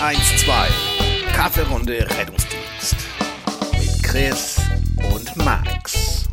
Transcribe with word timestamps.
112 0.00 1.32
Kaffeerunde 1.32 2.06
Rettungsdienst 2.18 2.96
mit 3.72 4.02
Chris 4.02 4.60
und 5.14 5.34
Max. 5.36 6.26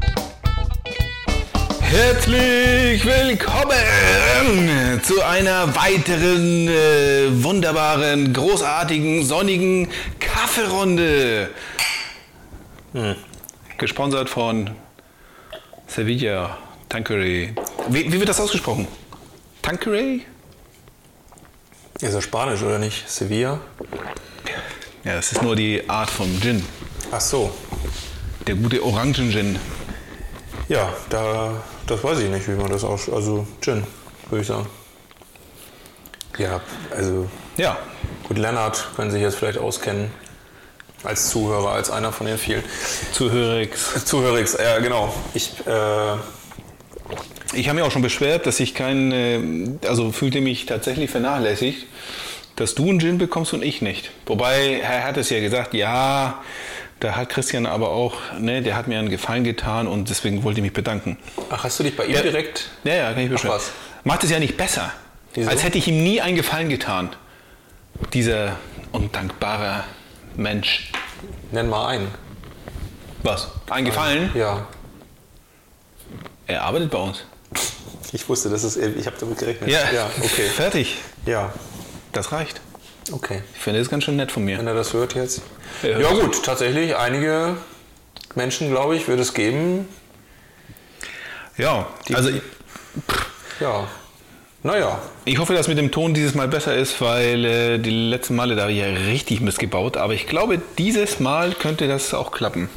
Herzlich 1.79 3.05
willkommen 3.05 3.79
zu 5.01 5.23
einer 5.23 5.73
weiteren 5.75 6.67
äh, 6.67 7.43
wunderbaren, 7.43 8.33
großartigen, 8.33 9.23
sonnigen 9.23 9.87
Kaffeerunde. 10.19 11.49
Hm. 12.91 13.15
Gesponsert 13.77 14.29
von 14.29 14.71
Sevilla 15.87 16.57
Tanqueray. 16.89 17.55
Wie, 17.87 18.11
wie 18.11 18.19
wird 18.19 18.27
das 18.27 18.41
ausgesprochen? 18.41 18.87
Tanqueray? 19.61 20.25
Ist 22.03 22.15
er 22.15 22.21
Spanisch 22.21 22.61
oder 22.61 22.79
nicht? 22.79 23.09
Sevilla? 23.09 23.61
Ja, 25.05 25.15
das 25.15 25.31
ist 25.31 25.41
nur 25.41 25.55
die 25.55 25.89
Art 25.89 26.09
von 26.09 26.27
Gin. 26.41 26.65
Ach 27.13 27.21
so. 27.21 27.49
Der 28.45 28.55
gute 28.55 28.83
Orangen-Gin. 28.83 29.57
Ja, 30.67 30.93
da, 31.09 31.63
das 31.87 32.03
weiß 32.03 32.19
ich 32.19 32.29
nicht, 32.29 32.45
wie 32.49 32.55
man 32.55 32.69
das 32.69 32.83
aus. 32.83 33.09
Also 33.09 33.47
Gin, 33.61 33.85
würde 34.29 34.41
ich 34.41 34.47
sagen. 34.47 34.67
Ja, 36.37 36.59
also. 36.91 37.29
Ja. 37.55 37.77
Gut, 38.27 38.37
Lennart 38.37 38.85
können 38.97 39.09
sich 39.09 39.21
jetzt 39.21 39.37
vielleicht 39.37 39.59
auskennen. 39.59 40.11
Als 41.05 41.29
Zuhörer, 41.29 41.71
als 41.71 41.89
einer 41.89 42.11
von 42.11 42.27
den 42.27 42.37
vielen. 42.37 42.65
Zuhörix. 43.13 44.03
Zuhörix, 44.03 44.57
ja, 44.61 44.79
genau. 44.79 45.13
Ich, 45.33 45.53
äh, 45.65 46.15
Ich 47.53 47.67
habe 47.69 47.75
mich 47.79 47.85
auch 47.87 47.91
schon 47.91 48.01
beschwert, 48.01 48.45
dass 48.45 48.59
ich 48.59 48.73
keinen, 48.73 49.11
äh, 49.81 49.87
also 49.87 50.11
fühlte 50.11 50.41
mich 50.41 50.65
tatsächlich 50.65 51.09
vernachlässigt, 51.11 51.85
dass 52.55 52.73
du 52.75 52.89
einen 52.89 52.99
Gin 52.99 53.17
bekommst 53.17 53.53
und 53.53 53.63
ich 53.63 53.81
nicht. 53.81 54.11
Wobei, 54.25 54.79
er 54.81 55.03
hat 55.03 55.17
es 55.17 55.29
ja 55.29 55.39
gesagt, 55.39 55.73
ja, 55.73 56.41
da 56.99 57.15
hat 57.15 57.29
Christian 57.29 57.65
aber 57.65 57.89
auch, 57.89 58.15
ne, 58.39 58.61
der 58.61 58.75
hat 58.75 58.87
mir 58.87 58.97
einen 58.97 59.09
Gefallen 59.09 59.43
getan 59.43 59.87
und 59.87 60.09
deswegen 60.09 60.43
wollte 60.43 60.59
ich 60.59 60.63
mich 60.63 60.73
bedanken. 60.73 61.17
ach, 61.49 61.63
hast 61.63 61.79
du 61.79 61.83
dich 61.83 61.95
bei 61.95 62.05
ihm 62.05 62.13
Ja. 62.15 62.21
direkt. 62.21 62.69
Ja, 62.83 62.95
ja, 62.95 63.13
kann 63.13 63.23
ich 63.23 63.29
beschweren. 63.29 63.55
was. 63.55 63.71
Macht 64.03 64.23
es 64.23 64.31
ja 64.31 64.39
nicht 64.39 64.57
besser. 64.57 64.91
Wieso? 65.33 65.49
Als 65.49 65.63
hätte 65.63 65.77
ich 65.77 65.87
ihm 65.87 66.03
nie 66.03 66.21
einen 66.21 66.35
Gefallen 66.35 66.69
getan. 66.69 67.09
Dieser 68.13 68.57
undankbare 68.91 69.83
Mensch. 70.35 70.91
Nenn 71.51 71.69
mal 71.69 71.87
einen. 71.87 72.07
Was? 73.23 73.49
Ein 73.69 73.85
Gefallen? 73.85 74.31
Ja. 74.35 74.67
Er 76.47 76.63
arbeitet 76.63 76.91
bei 76.91 76.97
uns. 76.97 77.23
Ich 78.11 78.27
wusste, 78.29 78.49
das 78.49 78.63
ist. 78.63 78.77
Ich 78.77 79.05
habe 79.05 79.15
damit 79.19 79.37
gerechnet. 79.39 79.69
Ja, 79.69 79.91
ja 79.91 80.09
okay. 80.21 80.47
Fertig. 80.47 80.97
Ja, 81.25 81.53
Das 82.11 82.31
reicht. 82.31 82.61
okay. 83.11 83.41
Ich 83.55 83.61
finde 83.61 83.79
das 83.79 83.89
ganz 83.89 84.03
schön 84.03 84.15
nett 84.15 84.31
von 84.31 84.43
mir. 84.43 84.57
Wenn 84.57 84.67
er 84.67 84.75
das 84.75 84.93
hört 84.93 85.15
jetzt. 85.15 85.41
Ja. 85.81 85.99
Ja, 85.99 86.09
gut, 86.11 86.43
tatsächlich, 86.43 86.95
einige 86.95 87.57
Menschen, 88.35 88.69
glaube 88.69 88.95
ich, 88.95 89.07
wird 89.07 89.19
es 89.19 89.33
geben. 89.33 89.87
Ja, 91.57 91.87
also 92.13 92.29
Ja. 93.59 93.87
Naja, 94.65 95.01
ich 95.25 95.39
hoffe, 95.39 95.53
dass 95.53 95.67
mit 95.67 95.77
dem 95.77 95.91
Ton 95.91 96.13
dieses 96.13 96.35
Mal 96.35 96.47
besser 96.47 96.73
ist, 96.73 97.01
weil 97.01 97.43
äh, 97.43 97.77
die 97.79 97.89
letzten 97.89 98.35
Male 98.35 98.55
da 98.55 98.61
habe 98.61 98.71
ich 98.71 98.77
ja 98.79 98.85
richtig 98.85 99.41
Mist 99.41 99.59
gebaut. 99.59 99.97
Aber 99.97 100.13
ich 100.13 100.25
glaube, 100.25 100.61
dieses 100.77 101.19
Mal 101.19 101.53
könnte 101.53 101.89
das 101.89 102.13
auch 102.13 102.31
klappen. 102.31 102.69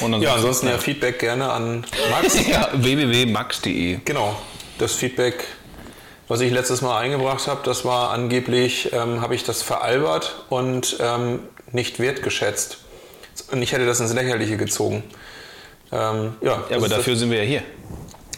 Und 0.00 0.20
ja, 0.22 0.34
ansonsten 0.34 0.68
ja 0.68 0.78
Feedback 0.78 1.18
gerne 1.18 1.50
an 1.50 1.86
Max. 2.10 2.46
ja, 2.46 2.68
www.max.de. 2.72 3.98
genau, 4.04 4.36
das 4.78 4.92
Feedback, 4.92 5.44
was 6.28 6.40
ich 6.40 6.52
letztes 6.52 6.82
Mal 6.82 6.98
eingebracht 6.98 7.46
habe, 7.46 7.60
das 7.64 7.84
war 7.84 8.10
angeblich, 8.10 8.92
ähm, 8.92 9.20
habe 9.20 9.34
ich 9.34 9.44
das 9.44 9.62
veralbert 9.62 10.44
und 10.48 10.96
ähm, 11.00 11.40
nicht 11.72 12.00
wertgeschätzt. 12.00 12.78
Und 13.50 13.62
ich 13.62 13.72
hätte 13.72 13.86
das 13.86 14.00
ins 14.00 14.12
Lächerliche 14.12 14.56
gezogen. 14.56 15.02
Ähm, 15.92 16.34
ja, 16.40 16.64
Ja, 16.70 16.76
aber 16.76 16.88
dafür 16.88 17.16
sind 17.16 17.30
wir 17.30 17.38
ja 17.38 17.44
hier. 17.44 17.62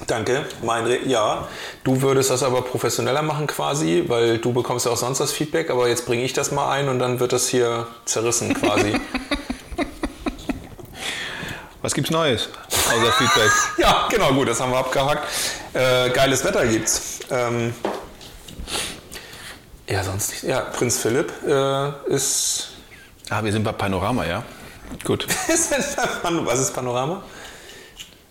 Danke. 0.07 0.45
Mein 0.63 0.85
Re 0.85 0.99
ja, 1.07 1.49
du 1.85 2.03
würdest 2.03 2.31
das 2.31 2.43
aber 2.43 2.63
professioneller 2.63 3.23
machen 3.23 3.47
quasi, 3.47 4.05
weil 4.09 4.39
du 4.39 4.53
bekommst 4.53 4.85
ja 4.85 4.93
auch 4.93 4.97
sonst 4.97 5.19
das 5.21 5.33
Feedback, 5.33 5.71
aber 5.71 5.89
jetzt 5.89 6.05
bringe 6.07 6.23
ich 6.23 6.33
das 6.35 6.51
mal 6.53 6.71
ein 6.71 6.89
und 6.89 6.99
dann 6.99 7.19
wird 7.19 7.33
das 7.33 7.49
hier 7.49 7.87
zerrissen 8.05 8.53
quasi. 8.55 8.95
Was 11.83 11.95
gibt's 11.95 12.11
Neues? 12.11 12.49
Außer 12.69 13.13
Feedback. 13.13 13.51
ja, 13.79 14.09
genau, 14.11 14.33
gut, 14.33 14.49
das 14.49 14.61
haben 14.61 14.73
wir 14.73 14.79
abgehakt. 14.79 15.27
Äh, 15.75 16.11
geiles 16.11 16.45
Wetter 16.45 16.67
gibt's. 16.67 17.21
Ähm, 17.31 17.75
ja, 19.89 20.03
sonst 20.03 20.31
nicht. 20.31 20.43
Ja, 20.45 20.61
Prinz 20.61 20.99
Philipp 20.99 21.33
äh, 21.47 21.91
ist. 22.13 22.69
Ah, 23.31 23.43
wir 23.45 23.53
sind 23.53 23.63
bei 23.63 23.73
Panorama, 23.73 24.25
ja? 24.25 24.43
Gut. 25.05 25.27
Was 25.49 26.59
ist 26.61 26.75
Panorama? 26.75 27.23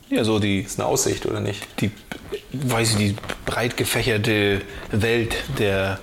Ja, 0.09 0.23
so 0.23 0.39
die, 0.39 0.61
Ist 0.61 0.79
eine 0.79 0.87
Aussicht 0.87 1.25
oder 1.25 1.39
nicht? 1.39 1.65
die, 1.81 1.91
weiß 2.53 2.91
ich, 2.91 2.97
die 2.97 3.15
breit 3.45 3.75
gefächerte 3.75 4.61
Welt 4.91 5.35
der 5.57 5.99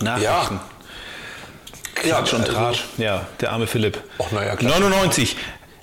Nachrichten. 0.00 0.60
Klatsch 1.94 2.34
und 2.34 2.40
also- 2.42 2.52
Tratsch. 2.52 2.84
Ja, 2.98 3.26
der 3.40 3.52
arme 3.52 3.66
Philipp. 3.66 4.02
Och, 4.18 4.28
na 4.32 4.44
ja, 4.44 4.56
Klatsch 4.56 4.74
und 4.80 4.90
99. 4.90 5.36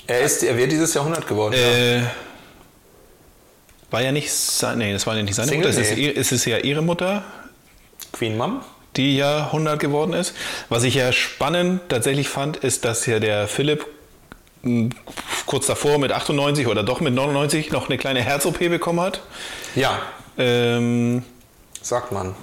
Er, 0.07 0.21
ist, 0.21 0.43
er 0.43 0.57
wird 0.57 0.71
dieses 0.71 0.93
Jahrhundert 0.93 1.27
geworden. 1.27 1.53
Äh, 1.53 2.03
war 3.89 4.01
ja 4.01 4.11
nicht 4.11 4.31
sein, 4.31 4.79
nee, 4.79 4.91
das 4.91 5.05
war 5.07 5.15
ja 5.15 5.23
nicht 5.23 5.35
seine 5.35 5.49
Single? 5.49 5.67
Mutter. 5.69 5.81
Es 5.81 5.89
ist, 5.91 5.97
Nee. 5.97 6.13
es 6.15 6.31
ist 6.31 6.45
ja 6.45 6.57
ihre 6.57 6.81
Mutter, 6.81 7.23
Queen 8.11 8.35
Mom? 8.37 8.61
die 8.95 9.17
ja 9.17 9.45
100 9.45 9.79
geworden 9.79 10.13
ist. 10.13 10.35
Was 10.69 10.83
ich 10.83 10.95
ja 10.95 11.11
spannend 11.13 11.81
tatsächlich 11.89 12.27
fand, 12.27 12.57
ist, 12.57 12.85
dass 12.85 13.05
ja 13.05 13.19
der 13.19 13.47
Philipp 13.47 13.85
mh, 14.63 14.89
kurz 15.45 15.67
davor 15.67 15.97
mit 15.99 16.11
98 16.11 16.67
oder 16.67 16.83
doch 16.83 16.99
mit 16.99 17.13
99 17.13 17.71
noch 17.71 17.87
eine 17.87 17.97
kleine 17.97 18.21
Herz-OP 18.21 18.59
bekommen 18.59 18.99
hat. 18.99 19.21
Ja, 19.75 19.99
Ähm, 20.37 21.23
sagt 21.81 22.11
man. 22.11 22.35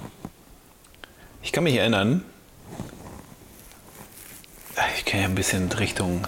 ich 1.43 1.51
kann 1.51 1.63
mich 1.65 1.75
erinnern, 1.75 2.23
ich 4.97 5.05
kenne 5.05 5.23
ja 5.23 5.29
ein 5.29 5.35
bisschen 5.35 5.69
Richtung 5.73 6.27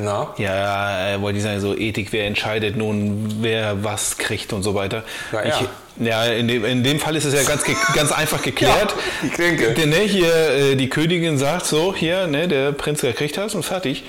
Na? 0.00 0.32
Ja, 0.38 1.14
äh, 1.14 1.20
wollte 1.20 1.38
ich 1.38 1.44
sagen, 1.44 1.60
so 1.60 1.76
Ethik, 1.76 2.12
wer 2.12 2.26
entscheidet 2.26 2.76
nun, 2.76 3.38
wer 3.40 3.82
was 3.82 4.16
kriegt 4.16 4.52
und 4.52 4.62
so 4.62 4.74
weiter. 4.74 5.02
Ja, 5.32 5.44
ja. 5.44 5.60
Ich, 5.60 6.06
ja 6.06 6.24
in, 6.26 6.46
dem, 6.46 6.64
in 6.64 6.84
dem 6.84 7.00
Fall 7.00 7.16
ist 7.16 7.24
es 7.24 7.34
ja 7.34 7.42
ganz, 7.42 7.64
ganz 7.94 8.12
einfach 8.12 8.42
geklärt. 8.42 8.94
Ja, 9.22 9.28
ich 9.28 9.36
denke. 9.36 9.74
Denn 9.74 9.90
ne, 9.90 9.96
hier, 9.96 10.32
äh, 10.32 10.76
die 10.76 10.88
Königin 10.88 11.36
sagt 11.36 11.66
so, 11.66 11.94
hier, 11.94 12.26
ne, 12.28 12.46
der 12.46 12.72
Prinz 12.72 13.00
der 13.00 13.12
kriegt 13.12 13.36
das 13.36 13.54
und 13.54 13.64
fertig. 13.64 14.04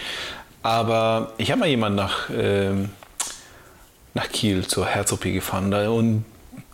Aber 0.61 1.33
ich 1.37 1.51
habe 1.51 1.61
mal 1.61 1.69
jemanden 1.69 1.95
nach, 1.95 2.29
ähm, 2.29 2.89
nach 4.13 4.29
Kiel 4.29 4.67
zur 4.67 4.85
Herz-OP 4.85 5.23
gefahren 5.23 5.71
da 5.71 5.89
und, 5.89 6.25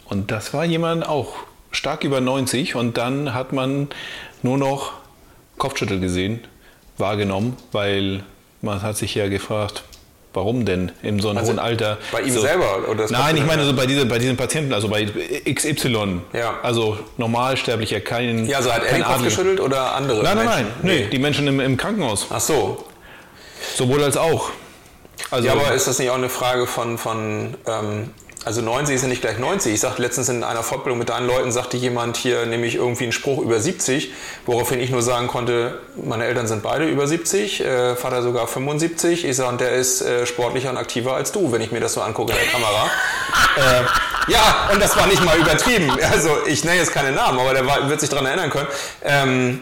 und 0.05 0.31
das 0.31 0.53
war 0.53 0.65
jemand 0.65 1.07
auch 1.07 1.35
stark 1.71 2.03
über 2.03 2.19
90 2.19 2.75
und 2.75 2.97
dann 2.97 3.33
hat 3.33 3.53
man 3.53 3.87
nur 4.41 4.57
noch 4.57 4.93
Kopfschüttel 5.57 5.99
gesehen, 5.99 6.41
wahrgenommen, 6.97 7.55
weil 7.71 8.23
man 8.65 8.81
hat 8.81 8.97
sich 8.97 9.15
ja 9.15 9.29
gefragt, 9.29 9.83
warum 10.33 10.65
denn 10.65 10.91
in 11.01 11.19
so 11.21 11.29
einem 11.29 11.37
Also 11.37 11.51
hohen 11.51 11.59
Alter? 11.59 11.97
bei 12.11 12.21
ihm 12.21 12.33
so, 12.33 12.41
selber, 12.41 12.89
oder 12.89 13.09
Nein, 13.09 13.37
ich 13.37 13.45
meine 13.45 13.63
so 13.63 13.73
bei, 13.73 13.85
diese, 13.85 14.05
bei 14.05 14.17
diesen 14.19 14.35
Patienten, 14.35 14.73
also 14.73 14.89
bei 14.89 15.05
XY. 15.05 16.19
Ja. 16.33 16.59
Also 16.61 16.97
normalsterblicher, 17.17 18.01
kein 18.01 18.45
Ja, 18.45 18.57
also 18.57 18.73
hat 18.73 18.83
er 18.83 18.95
den 18.95 19.03
Kopf 19.03 19.23
geschüttelt 19.23 19.61
oder 19.61 19.95
andere? 19.95 20.23
Nein, 20.23 20.35
nein, 20.37 20.45
nein, 20.45 20.65
Menschen? 20.83 21.03
nee, 21.03 21.07
die 21.09 21.19
Menschen 21.19 21.47
im, 21.47 21.59
im 21.61 21.77
Krankenhaus. 21.77 22.27
Ach 22.29 22.41
so. 22.41 22.83
Sowohl 23.75 24.03
als 24.03 24.17
auch. 24.17 24.49
Also, 25.31 25.47
Ja, 25.47 25.53
aber 25.53 25.73
ist 25.73 25.87
das 25.87 25.99
nicht 25.99 26.09
auch 26.09 26.15
eine 26.15 26.29
Frage 26.29 26.67
von, 26.67 26.97
von 26.97 27.55
ähm, 27.67 28.09
also 28.45 28.61
90 28.61 28.95
ist 28.95 29.01
ja 29.01 29.07
nicht 29.07 29.21
gleich 29.21 29.39
90. 29.39 29.73
Ich 29.73 29.79
sagte 29.79 30.03
letztens 30.03 30.29
in 30.29 30.43
einer 30.43 30.61
Fortbildung 30.61 30.99
mit 30.99 31.09
deinen 31.09 31.25
Leuten, 31.25 31.51
sagte 31.51 31.77
jemand 31.77 32.15
hier 32.15 32.45
nämlich 32.45 32.75
irgendwie 32.75 33.05
einen 33.05 33.11
Spruch 33.11 33.41
über 33.41 33.59
70, 33.59 34.13
woraufhin 34.45 34.79
ich 34.79 34.91
nur 34.91 35.01
sagen 35.01 35.27
konnte, 35.27 35.79
meine 35.95 36.25
Eltern 36.25 36.45
sind 36.45 36.61
beide 36.61 36.85
über 36.85 37.07
70, 37.07 37.61
äh, 37.61 37.95
Vater 37.95 38.21
sogar 38.21 38.47
75. 38.47 39.25
Ich 39.25 39.35
sage, 39.35 39.49
und 39.49 39.61
der 39.61 39.71
ist 39.71 40.01
äh, 40.01 40.27
sportlicher 40.27 40.69
und 40.69 40.77
aktiver 40.77 41.15
als 41.15 41.31
du, 41.31 41.51
wenn 41.51 41.61
ich 41.61 41.71
mir 41.71 41.79
das 41.79 41.93
so 41.93 42.01
angucke 42.01 42.33
in 42.33 42.37
der 42.37 42.47
Kamera. 42.47 42.85
äh, 43.81 43.83
ja, 44.27 44.69
und 44.73 44.81
das 44.81 44.97
war 44.97 45.05
nicht 45.05 45.23
mal 45.23 45.37
übertrieben. 45.37 45.91
Also 46.11 46.29
ich 46.47 46.63
nenne 46.63 46.77
jetzt 46.77 46.91
keine 46.91 47.11
Namen, 47.11 47.39
aber 47.39 47.53
der 47.53 47.65
war, 47.67 47.89
wird 47.89 47.99
sich 47.99 48.09
daran 48.09 48.25
erinnern 48.25 48.49
können. 48.49 48.67
Ähm, 49.03 49.61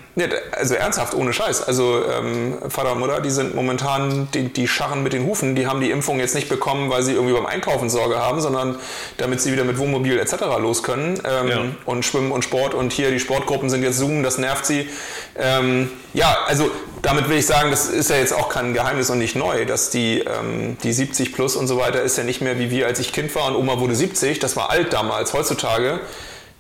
also 0.51 0.75
ernsthaft, 0.75 1.13
ohne 1.13 1.33
Scheiß. 1.33 1.63
Also 1.63 2.03
ähm, 2.09 2.57
Vater 2.69 2.93
und 2.93 2.99
Mutter, 2.99 3.19
die 3.19 3.29
sind 3.29 3.55
momentan, 3.55 4.29
die, 4.33 4.53
die 4.53 4.67
scharren 4.67 5.03
mit 5.03 5.11
den 5.11 5.25
Hufen. 5.25 5.55
Die 5.55 5.67
haben 5.67 5.81
die 5.81 5.91
Impfung 5.91 6.19
jetzt 6.19 6.35
nicht 6.35 6.47
bekommen, 6.47 6.89
weil 6.89 7.03
sie 7.03 7.13
irgendwie 7.13 7.33
beim 7.33 7.45
Einkaufen 7.45 7.89
Sorge 7.89 8.19
haben, 8.19 8.39
sondern 8.39 8.72
damit 9.17 9.41
sie 9.41 9.51
wieder 9.51 9.63
mit 9.63 9.77
Wohnmobil 9.77 10.17
etc. 10.19 10.33
los 10.59 10.83
können. 10.83 11.21
Ähm, 11.25 11.47
Ja. 11.47 11.65
Und 11.85 12.03
Schwimmen 12.05 12.31
und 12.31 12.43
Sport. 12.43 12.73
Und 12.73 12.93
hier 12.93 13.11
die 13.11 13.19
Sportgruppen 13.19 13.69
sind 13.69 13.83
jetzt 13.83 13.97
Zoom, 13.97 14.23
das 14.23 14.37
nervt 14.37 14.65
sie. 14.65 14.89
Ähm, 15.37 15.91
ja, 16.13 16.37
also 16.47 16.69
damit 17.01 17.27
will 17.29 17.37
ich 17.37 17.45
sagen, 17.45 17.71
das 17.71 17.87
ist 17.87 18.09
ja 18.09 18.15
jetzt 18.15 18.33
auch 18.33 18.49
kein 18.49 18.73
Geheimnis 18.73 19.09
und 19.09 19.17
nicht 19.19 19.35
neu, 19.35 19.65
dass 19.65 19.89
die, 19.89 20.19
ähm, 20.19 20.77
die 20.83 20.93
70 20.93 21.33
plus 21.33 21.55
und 21.55 21.67
so 21.67 21.77
weiter 21.77 22.01
ist 22.01 22.17
ja 22.17 22.23
nicht 22.23 22.41
mehr 22.41 22.59
wie 22.59 22.71
wir, 22.71 22.87
als 22.87 22.99
ich 22.99 23.11
Kind 23.11 23.33
war 23.35 23.47
und 23.47 23.55
Oma 23.55 23.79
wurde 23.79 23.95
70. 23.95 24.39
Das 24.39 24.55
war 24.55 24.69
alt 24.69 24.93
damals. 24.93 25.33
Heutzutage, 25.33 25.99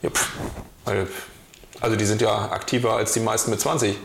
ja, 0.01 0.09
pff, 0.09 0.27
also 1.79 1.95
die 1.95 2.05
sind 2.05 2.21
ja 2.21 2.51
aktiver 2.51 2.95
als 2.95 3.13
die 3.13 3.19
meisten 3.19 3.51
mit 3.51 3.61
20. 3.61 3.95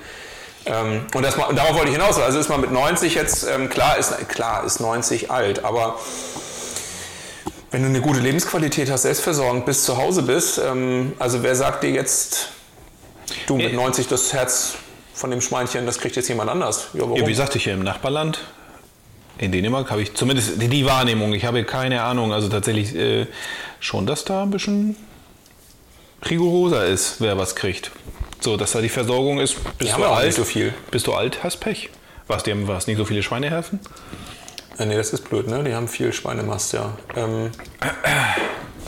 Ähm, 0.66 1.06
und, 1.14 1.22
das, 1.22 1.37
und 1.37 1.56
darauf 1.56 1.75
wollte 1.75 1.88
ich 1.88 1.94
hinaus. 1.94 2.19
Also 2.19 2.38
ist 2.38 2.49
man 2.49 2.60
mit 2.60 2.70
90 2.70 3.14
jetzt, 3.14 3.46
ähm, 3.46 3.69
klar, 3.69 3.96
ist, 3.99 4.28
klar 4.28 4.64
ist 4.64 4.81
90 4.81 5.31
alt, 5.31 5.64
aber 5.64 5.99
wenn 7.70 7.82
du 7.82 7.88
eine 7.88 8.00
gute 8.00 8.20
Lebensqualität 8.20 8.91
hast, 8.91 9.03
selbstversorgend 9.03 9.67
bis 9.67 9.85
zu 9.85 9.97
Hause 9.97 10.23
bist, 10.23 10.59
ähm, 10.59 11.12
also 11.19 11.43
wer 11.43 11.55
sagt 11.55 11.82
dir 11.82 11.91
jetzt, 11.91 12.50
du 13.47 13.56
mit 13.56 13.75
90 13.75 14.09
das 14.09 14.32
Herz 14.32 14.75
von 15.12 15.31
dem 15.31 15.41
Schweinchen, 15.41 15.85
das 15.85 15.99
kriegt 15.99 16.17
jetzt 16.17 16.29
jemand 16.29 16.50
anders? 16.50 16.88
Ja, 16.94 17.05
ja 17.15 17.26
wie 17.26 17.35
sagte 17.35 17.59
ich 17.59 17.65
hier 17.65 17.75
im 17.75 17.82
Nachbarland, 17.82 18.41
in 19.38 19.53
Dänemark 19.53 19.91
habe 19.91 20.03
ich 20.03 20.15
zumindest 20.15 20.61
die 20.61 20.87
Wahrnehmung, 20.87 21.32
ich 21.32 21.44
habe 21.44 21.65
keine 21.65 22.03
Ahnung, 22.03 22.32
also 22.32 22.49
tatsächlich 22.49 22.94
äh, 22.94 23.26
schon, 23.81 24.06
dass 24.06 24.25
da 24.25 24.43
ein 24.43 24.50
bisschen 24.50 24.97
rigoroser 26.29 26.87
ist, 26.87 27.20
wer 27.20 27.38
was 27.38 27.55
kriegt. 27.55 27.91
So, 28.41 28.56
dass 28.56 28.73
da 28.73 28.81
die 28.81 28.88
Versorgung 28.88 29.41
ist, 29.41 29.56
bist 29.79 29.97
du 29.97 30.05
alt, 30.05 30.32
so 30.32 30.44
viel. 30.44 30.75
Bist 30.91 31.06
du 31.06 31.15
alt, 31.15 31.43
hast 31.43 31.59
Pech. 31.59 31.91
Was, 32.29 32.43
die 32.43 32.50
haben 32.50 32.69
was, 32.69 32.87
nicht 32.87 32.99
so 32.99 33.05
viele 33.05 33.23
Schweineherzen? 33.23 33.81
Ja, 34.79 34.87
nee, 34.87 34.97
das 34.97 35.13
ist 35.13 35.29
blöd, 35.29 35.49
ne? 35.49 35.65
Die 35.65 35.75
haben 35.75 35.89
viel 35.89 36.13
Schweinemast, 36.13 36.73
ja. 36.73 36.97
Ähm, 37.17 37.51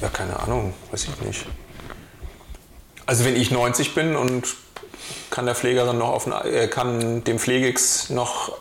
ja, 0.00 0.08
keine 0.08 0.38
Ahnung, 0.38 0.72
weiß 0.92 1.08
ich 1.08 1.26
nicht. 1.26 1.46
Also 3.06 3.24
wenn 3.24 3.34
ich 3.34 3.50
90 3.50 3.94
bin 3.94 4.14
und 4.14 4.46
kann 5.30 5.46
der 5.46 5.56
Pflegerin 5.56 5.98
noch 5.98 6.10
auf 6.10 6.26
äh, 6.44 6.68
kann 6.68 7.24
dem 7.24 7.38
Pflegix 7.40 8.10
noch 8.10 8.56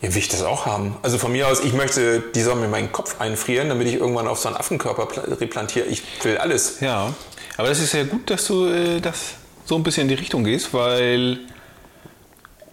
ja, 0.00 0.12
will 0.12 0.18
ich 0.18 0.28
das 0.28 0.42
auch 0.42 0.66
haben. 0.66 0.96
Also 1.02 1.16
von 1.16 1.30
mir 1.30 1.46
aus, 1.46 1.60
ich 1.60 1.74
möchte, 1.74 2.20
die 2.34 2.42
sollen 2.42 2.60
mir 2.60 2.66
meinen 2.66 2.90
Kopf 2.90 3.20
einfrieren, 3.20 3.68
damit 3.68 3.86
ich 3.86 3.94
irgendwann 3.94 4.26
auf 4.26 4.40
so 4.40 4.48
einen 4.48 4.56
Affenkörper 4.56 5.06
replantiere. 5.40 5.86
Ich 5.86 6.02
will 6.24 6.38
alles. 6.38 6.80
Ja, 6.80 7.14
aber 7.56 7.68
das 7.68 7.78
ist 7.78 7.94
ja 7.94 8.02
gut, 8.02 8.28
dass 8.28 8.48
du 8.48 8.66
äh, 8.66 9.00
das 9.00 9.34
so 9.64 9.76
ein 9.76 9.84
bisschen 9.84 10.02
in 10.02 10.08
die 10.08 10.14
Richtung 10.14 10.42
gehst, 10.42 10.74
weil 10.74 11.38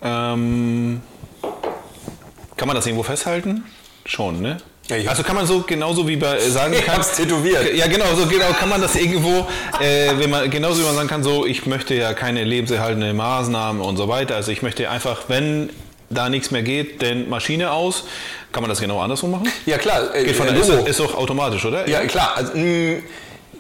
ähm, 0.02 1.04
kann 2.60 2.68
man 2.68 2.76
das 2.76 2.86
irgendwo 2.86 3.04
festhalten? 3.04 3.64
Schon, 4.06 4.42
ne? 4.42 4.58
Ja, 4.90 5.12
also 5.12 5.24
kann 5.24 5.36
man 5.38 5.46
so 5.46 5.62
genauso 5.62 6.06
wie 6.08 6.18
bei 6.18 6.36
äh, 6.36 6.50
sagen 6.50 6.76
kann. 6.86 7.00
Ich 7.00 7.08
tätowiert. 7.08 7.74
Ja, 7.74 7.88
genau, 7.88 8.14
so 8.16 8.26
genau 8.26 8.52
kann 8.52 8.68
man 8.68 8.82
das 8.82 8.96
irgendwo, 8.96 9.48
äh, 9.80 10.12
wenn 10.18 10.30
man 10.30 10.50
genauso 10.50 10.82
wie 10.82 10.86
man 10.86 10.96
sagen 10.96 11.08
kann, 11.08 11.24
so 11.24 11.46
ich 11.46 11.66
möchte 11.68 11.94
ja 11.94 12.14
keine 12.14 12.44
lebenserhaltende 12.44 13.14
Maßnahmen 13.14 13.82
und 13.82 13.96
so 13.96 14.10
weiter. 14.10 14.36
Also 14.36 14.52
ich 14.52 14.62
möchte 14.62 14.90
einfach, 14.90 15.24
wenn 15.30 15.70
da 16.10 16.28
nichts 16.28 16.52
mehr 16.52 16.64
geht, 16.64 17.02
denn 17.02 17.30
Maschine 17.30 17.72
aus. 17.72 18.04
Kann 18.52 18.62
man 18.62 18.70
das 18.70 18.82
genau 18.82 19.00
andersrum 19.00 19.32
machen? 19.32 19.48
Ja 19.66 19.78
klar. 19.78 20.12
Geht 20.12 20.36
von 20.36 20.48
äh, 20.48 20.54
der, 20.54 20.62
ist, 20.62 20.88
ist 20.88 21.00
doch 21.00 21.16
automatisch, 21.16 21.64
oder? 21.64 21.88
Ja, 21.88 22.04
klar. 22.08 22.34
Also, 22.36 22.58
mh, 22.58 22.62
mm, 22.62 23.04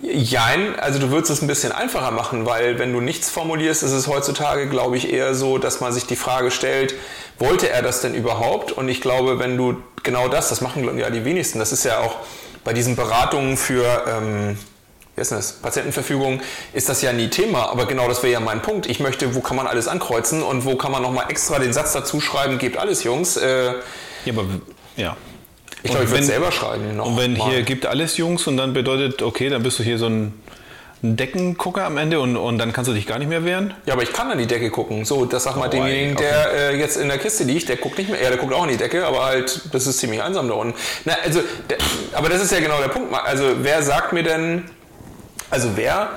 Jein, 0.01 0.79
also 0.79 0.97
du 0.97 1.11
würdest 1.11 1.29
es 1.29 1.41
ein 1.41 1.47
bisschen 1.47 1.73
einfacher 1.73 2.11
machen, 2.11 2.45
weil 2.45 2.79
wenn 2.79 2.93
du 2.93 3.01
nichts 3.01 3.29
formulierst, 3.29 3.83
ist 3.83 3.91
es 3.91 4.07
heutzutage, 4.07 4.69
glaube 4.69 4.95
ich, 4.95 5.11
eher 5.11 5.35
so, 5.35 5.57
dass 5.57 5.81
man 5.81 5.91
sich 5.91 6.05
die 6.05 6.15
Frage 6.15 6.51
stellt, 6.51 6.95
wollte 7.37 7.69
er 7.69 7.81
das 7.81 8.01
denn 8.01 8.13
überhaupt? 8.13 8.71
Und 8.71 8.87
ich 8.87 9.01
glaube, 9.01 9.39
wenn 9.39 9.57
du 9.57 9.77
genau 10.03 10.29
das, 10.29 10.49
das 10.49 10.61
machen 10.61 10.97
ja 10.97 11.09
die 11.09 11.25
wenigsten, 11.25 11.59
das 11.59 11.73
ist 11.73 11.83
ja 11.83 11.99
auch 11.99 12.15
bei 12.63 12.71
diesen 12.71 12.95
Beratungen 12.95 13.57
für 13.57 14.03
ähm, 14.07 14.57
wie 15.19 15.21
ist 15.21 15.33
das? 15.33 15.51
Patientenverfügung 15.51 16.39
ist 16.71 16.87
das 16.87 17.01
ja 17.01 17.11
nie 17.11 17.27
Thema, 17.27 17.69
aber 17.69 17.87
genau 17.87 18.07
das 18.07 18.23
wäre 18.23 18.31
ja 18.31 18.39
mein 18.39 18.61
Punkt. 18.61 18.85
Ich 18.85 19.01
möchte, 19.01 19.35
wo 19.35 19.41
kann 19.41 19.57
man 19.57 19.67
alles 19.67 19.89
ankreuzen 19.89 20.41
und 20.41 20.63
wo 20.63 20.75
kann 20.75 20.93
man 20.93 21.01
nochmal 21.01 21.25
extra 21.29 21.59
den 21.59 21.73
Satz 21.73 21.91
dazu 21.91 22.21
schreiben, 22.21 22.57
gebt 22.57 22.77
alles, 22.77 23.03
Jungs. 23.03 23.35
Äh, 23.35 23.73
ja, 24.23 24.33
aber 24.33 24.45
ja. 24.95 25.17
Ich 25.83 25.91
glaube, 25.91 26.05
ich 26.05 26.11
würde 26.11 26.23
selber 26.23 26.51
schreiben. 26.51 26.97
Noch 26.97 27.07
und 27.07 27.17
wenn 27.17 27.37
mal. 27.37 27.49
hier 27.49 27.61
gibt 27.63 27.85
alles 27.85 28.17
Jungs 28.17 28.47
und 28.47 28.57
dann 28.57 28.73
bedeutet, 28.73 29.21
okay, 29.21 29.49
dann 29.49 29.63
bist 29.63 29.79
du 29.79 29.83
hier 29.83 29.97
so 29.97 30.07
ein 30.07 30.33
Deckengucker 31.01 31.85
am 31.85 31.97
Ende 31.97 32.19
und, 32.19 32.35
und 32.35 32.57
dann 32.57 32.73
kannst 32.73 32.89
du 32.89 32.93
dich 32.93 33.07
gar 33.07 33.19
nicht 33.19 33.29
mehr 33.29 33.45
wehren? 33.45 33.73
Ja, 33.85 33.93
aber 33.93 34.03
ich 34.03 34.11
kann 34.11 34.29
an 34.29 34.37
die 34.37 34.47
Decke 34.47 34.69
gucken. 34.69 35.05
So, 35.05 35.23
das 35.23 35.43
sag 35.43 35.55
mal 35.55 35.67
oh, 35.67 35.71
demjenigen, 35.71 36.17
okay. 36.17 36.25
der 36.25 36.71
äh, 36.71 36.77
jetzt 36.77 36.97
in 36.97 37.07
der 37.07 37.17
Kiste 37.17 37.45
liegt, 37.45 37.69
der 37.69 37.77
guckt 37.77 37.97
nicht 37.97 38.09
mehr, 38.09 38.21
ja, 38.21 38.29
der 38.29 38.37
guckt 38.37 38.53
auch 38.53 38.63
an 38.63 38.69
die 38.69 38.77
Decke, 38.77 39.05
aber 39.05 39.23
halt, 39.23 39.73
das 39.73 39.87
ist 39.87 39.99
ziemlich 39.99 40.21
einsam 40.21 40.49
da 40.49 40.55
unten. 40.55 40.77
Na, 41.05 41.15
also, 41.23 41.41
der, 41.69 41.77
aber 42.13 42.27
das 42.27 42.43
ist 42.43 42.51
ja 42.51 42.59
genau 42.59 42.79
der 42.79 42.89
Punkt. 42.89 43.13
Also, 43.13 43.45
wer 43.61 43.81
sagt 43.81 44.11
mir 44.11 44.23
denn, 44.23 44.65
also 45.49 45.69
wer, 45.75 46.09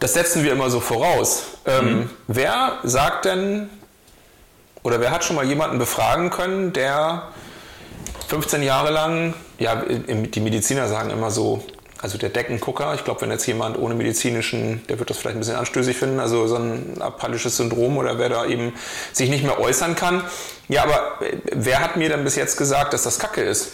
das 0.00 0.12
setzen 0.12 0.44
wir 0.44 0.52
immer 0.52 0.68
so 0.68 0.80
voraus, 0.80 1.44
ähm, 1.66 1.84
mhm. 1.84 2.10
wer 2.26 2.78
sagt 2.82 3.24
denn, 3.24 3.70
oder 4.82 5.00
wer 5.00 5.10
hat 5.10 5.24
schon 5.24 5.36
mal 5.36 5.46
jemanden 5.46 5.78
befragen 5.78 6.28
können, 6.28 6.74
der 6.74 7.28
15 8.30 8.62
Jahre 8.62 8.92
lang, 8.92 9.34
ja, 9.58 9.74
die 9.74 10.40
Mediziner 10.40 10.86
sagen 10.86 11.10
immer 11.10 11.32
so, 11.32 11.64
also 12.00 12.16
der 12.16 12.28
Deckengucker, 12.28 12.94
ich 12.94 13.02
glaube, 13.02 13.22
wenn 13.22 13.32
jetzt 13.32 13.44
jemand 13.44 13.76
ohne 13.76 13.96
medizinischen, 13.96 14.86
der 14.88 15.00
wird 15.00 15.10
das 15.10 15.18
vielleicht 15.18 15.36
ein 15.36 15.40
bisschen 15.40 15.56
anstößig 15.56 15.96
finden, 15.96 16.20
also 16.20 16.46
so 16.46 16.54
ein 16.54 17.02
apathisches 17.02 17.56
Syndrom 17.56 17.98
oder 17.98 18.20
wer 18.20 18.28
da 18.28 18.46
eben 18.46 18.72
sich 19.12 19.30
nicht 19.30 19.42
mehr 19.42 19.58
äußern 19.58 19.96
kann. 19.96 20.22
Ja, 20.68 20.84
aber 20.84 21.18
wer 21.52 21.80
hat 21.80 21.96
mir 21.96 22.08
denn 22.08 22.22
bis 22.22 22.36
jetzt 22.36 22.56
gesagt, 22.56 22.92
dass 22.92 23.02
das 23.02 23.18
Kacke 23.18 23.42
ist? 23.42 23.72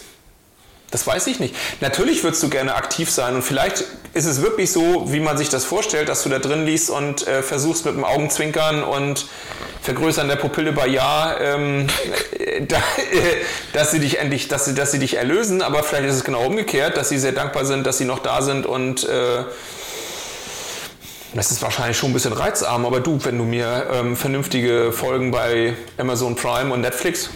Das 0.91 1.05
weiß 1.05 1.27
ich 1.27 1.39
nicht. 1.39 1.53
Natürlich 1.81 2.23
würdest 2.23 2.41
du 2.43 2.49
gerne 2.49 2.75
aktiv 2.75 3.11
sein 3.11 3.35
und 3.35 3.41
vielleicht 3.41 3.83
ist 4.13 4.25
es 4.25 4.41
wirklich 4.41 4.71
so, 4.71 5.11
wie 5.11 5.19
man 5.19 5.37
sich 5.37 5.49
das 5.49 5.65
vorstellt, 5.65 6.07
dass 6.07 6.23
du 6.23 6.29
da 6.29 6.39
drin 6.39 6.65
liest 6.65 6.89
und 6.89 7.27
äh, 7.27 7.43
versuchst 7.43 7.85
mit 7.85 7.95
dem 7.95 8.05
Augenzwinkern 8.05 8.83
und 8.83 9.25
Vergrößern 9.81 10.27
der 10.27 10.37
Pupille 10.37 10.71
bei 10.71 10.87
Ja, 10.87 11.37
ähm, 11.39 11.87
da, 12.67 12.77
äh, 12.77 12.81
dass 13.73 13.91
sie 13.91 13.99
dich 13.99 14.19
endlich, 14.19 14.47
dass 14.47 14.65
sie, 14.65 14.75
dass 14.75 14.91
sie 14.91 14.99
dich 14.99 15.17
erlösen, 15.17 15.61
aber 15.61 15.83
vielleicht 15.83 16.07
ist 16.07 16.15
es 16.15 16.23
genau 16.23 16.45
umgekehrt, 16.45 16.95
dass 16.95 17.09
sie 17.09 17.17
sehr 17.17 17.33
dankbar 17.33 17.65
sind, 17.65 17.85
dass 17.85 17.97
sie 17.97 18.05
noch 18.05 18.19
da 18.19 18.41
sind 18.41 18.65
und 18.65 19.03
äh, 19.03 19.43
das 21.33 21.51
ist 21.51 21.61
wahrscheinlich 21.61 21.97
schon 21.97 22.11
ein 22.11 22.13
bisschen 22.13 22.33
reizarm, 22.33 22.85
aber 22.85 23.01
du, 23.01 23.23
wenn 23.23 23.37
du 23.37 23.43
mir 23.43 23.87
ähm, 23.93 24.15
vernünftige 24.15 24.91
Folgen 24.93 25.31
bei 25.31 25.75
Amazon 25.97 26.35
Prime 26.35 26.73
und 26.73 26.81
Netflix, 26.81 27.29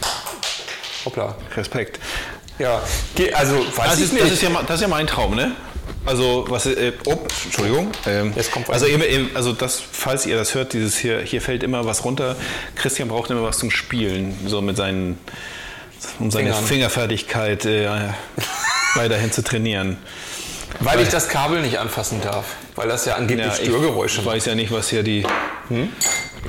hoppla. 1.05 1.35
Respekt. 1.55 1.99
Ja, 2.61 2.81
also 3.33 3.55
weiß 3.75 3.75
das 3.75 3.97
ich 3.97 4.05
ist, 4.05 4.13
nicht. 4.13 4.23
Das 4.25 4.31
ist, 4.31 4.41
ja, 4.41 4.49
das 4.65 4.75
ist 4.75 4.81
ja 4.81 4.87
mein 4.87 5.07
Traum, 5.07 5.35
ne? 5.35 5.51
Also, 6.05 6.45
was, 6.47 6.65
äh, 6.65 6.93
oh, 7.05 7.17
Entschuldigung. 7.45 7.91
Ähm, 8.07 8.33
also, 8.67 8.87
eben, 8.87 9.29
also 9.35 9.53
das, 9.53 9.81
falls 9.91 10.25
ihr 10.25 10.35
das 10.35 10.55
hört, 10.55 10.73
dieses 10.73 10.97
hier, 10.97 11.21
hier 11.21 11.41
fällt 11.41 11.61
immer 11.63 11.85
was 11.85 12.03
runter. 12.05 12.35
Christian 12.75 13.07
braucht 13.07 13.29
immer 13.29 13.43
was 13.43 13.59
zum 13.59 13.69
Spielen, 13.69 14.35
so 14.47 14.61
mit 14.61 14.77
seinen, 14.77 15.19
um 16.19 16.31
seine 16.31 16.49
Fingern. 16.49 16.65
Fingerfertigkeit 16.65 17.65
äh, 17.65 17.87
weiterhin 18.95 19.31
zu 19.31 19.43
trainieren. 19.43 19.97
Weil, 20.79 20.97
weil, 20.97 21.03
ich 21.03 21.09
das 21.09 21.29
Kabel 21.29 21.61
nicht 21.61 21.77
anfassen 21.77 22.21
darf, 22.21 22.45
weil 22.75 22.87
das 22.87 23.05
ja 23.05 23.15
angeblich 23.15 23.45
ja, 23.45 23.53
Störgeräusche. 23.53 24.21
Ich 24.21 24.25
weiß 24.25 24.45
ja 24.45 24.55
nicht, 24.55 24.71
was 24.71 24.89
hier 24.89 25.03
die. 25.03 25.23
Hm? 25.67 25.89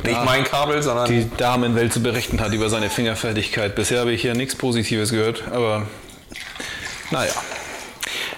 Nicht 0.04 0.24
mein 0.24 0.44
Kabel, 0.44 0.82
sondern. 0.82 1.10
Die 1.10 1.28
Damenwelt 1.36 1.92
zu 1.92 2.02
berichten 2.02 2.40
hat 2.40 2.52
über 2.52 2.70
seine 2.70 2.88
Fingerfertigkeit. 2.88 3.74
Bisher 3.74 4.00
habe 4.00 4.12
ich 4.12 4.22
hier 4.22 4.34
nichts 4.34 4.54
Positives 4.54 5.10
gehört, 5.10 5.44
aber 5.52 5.86
naja. 7.12 7.32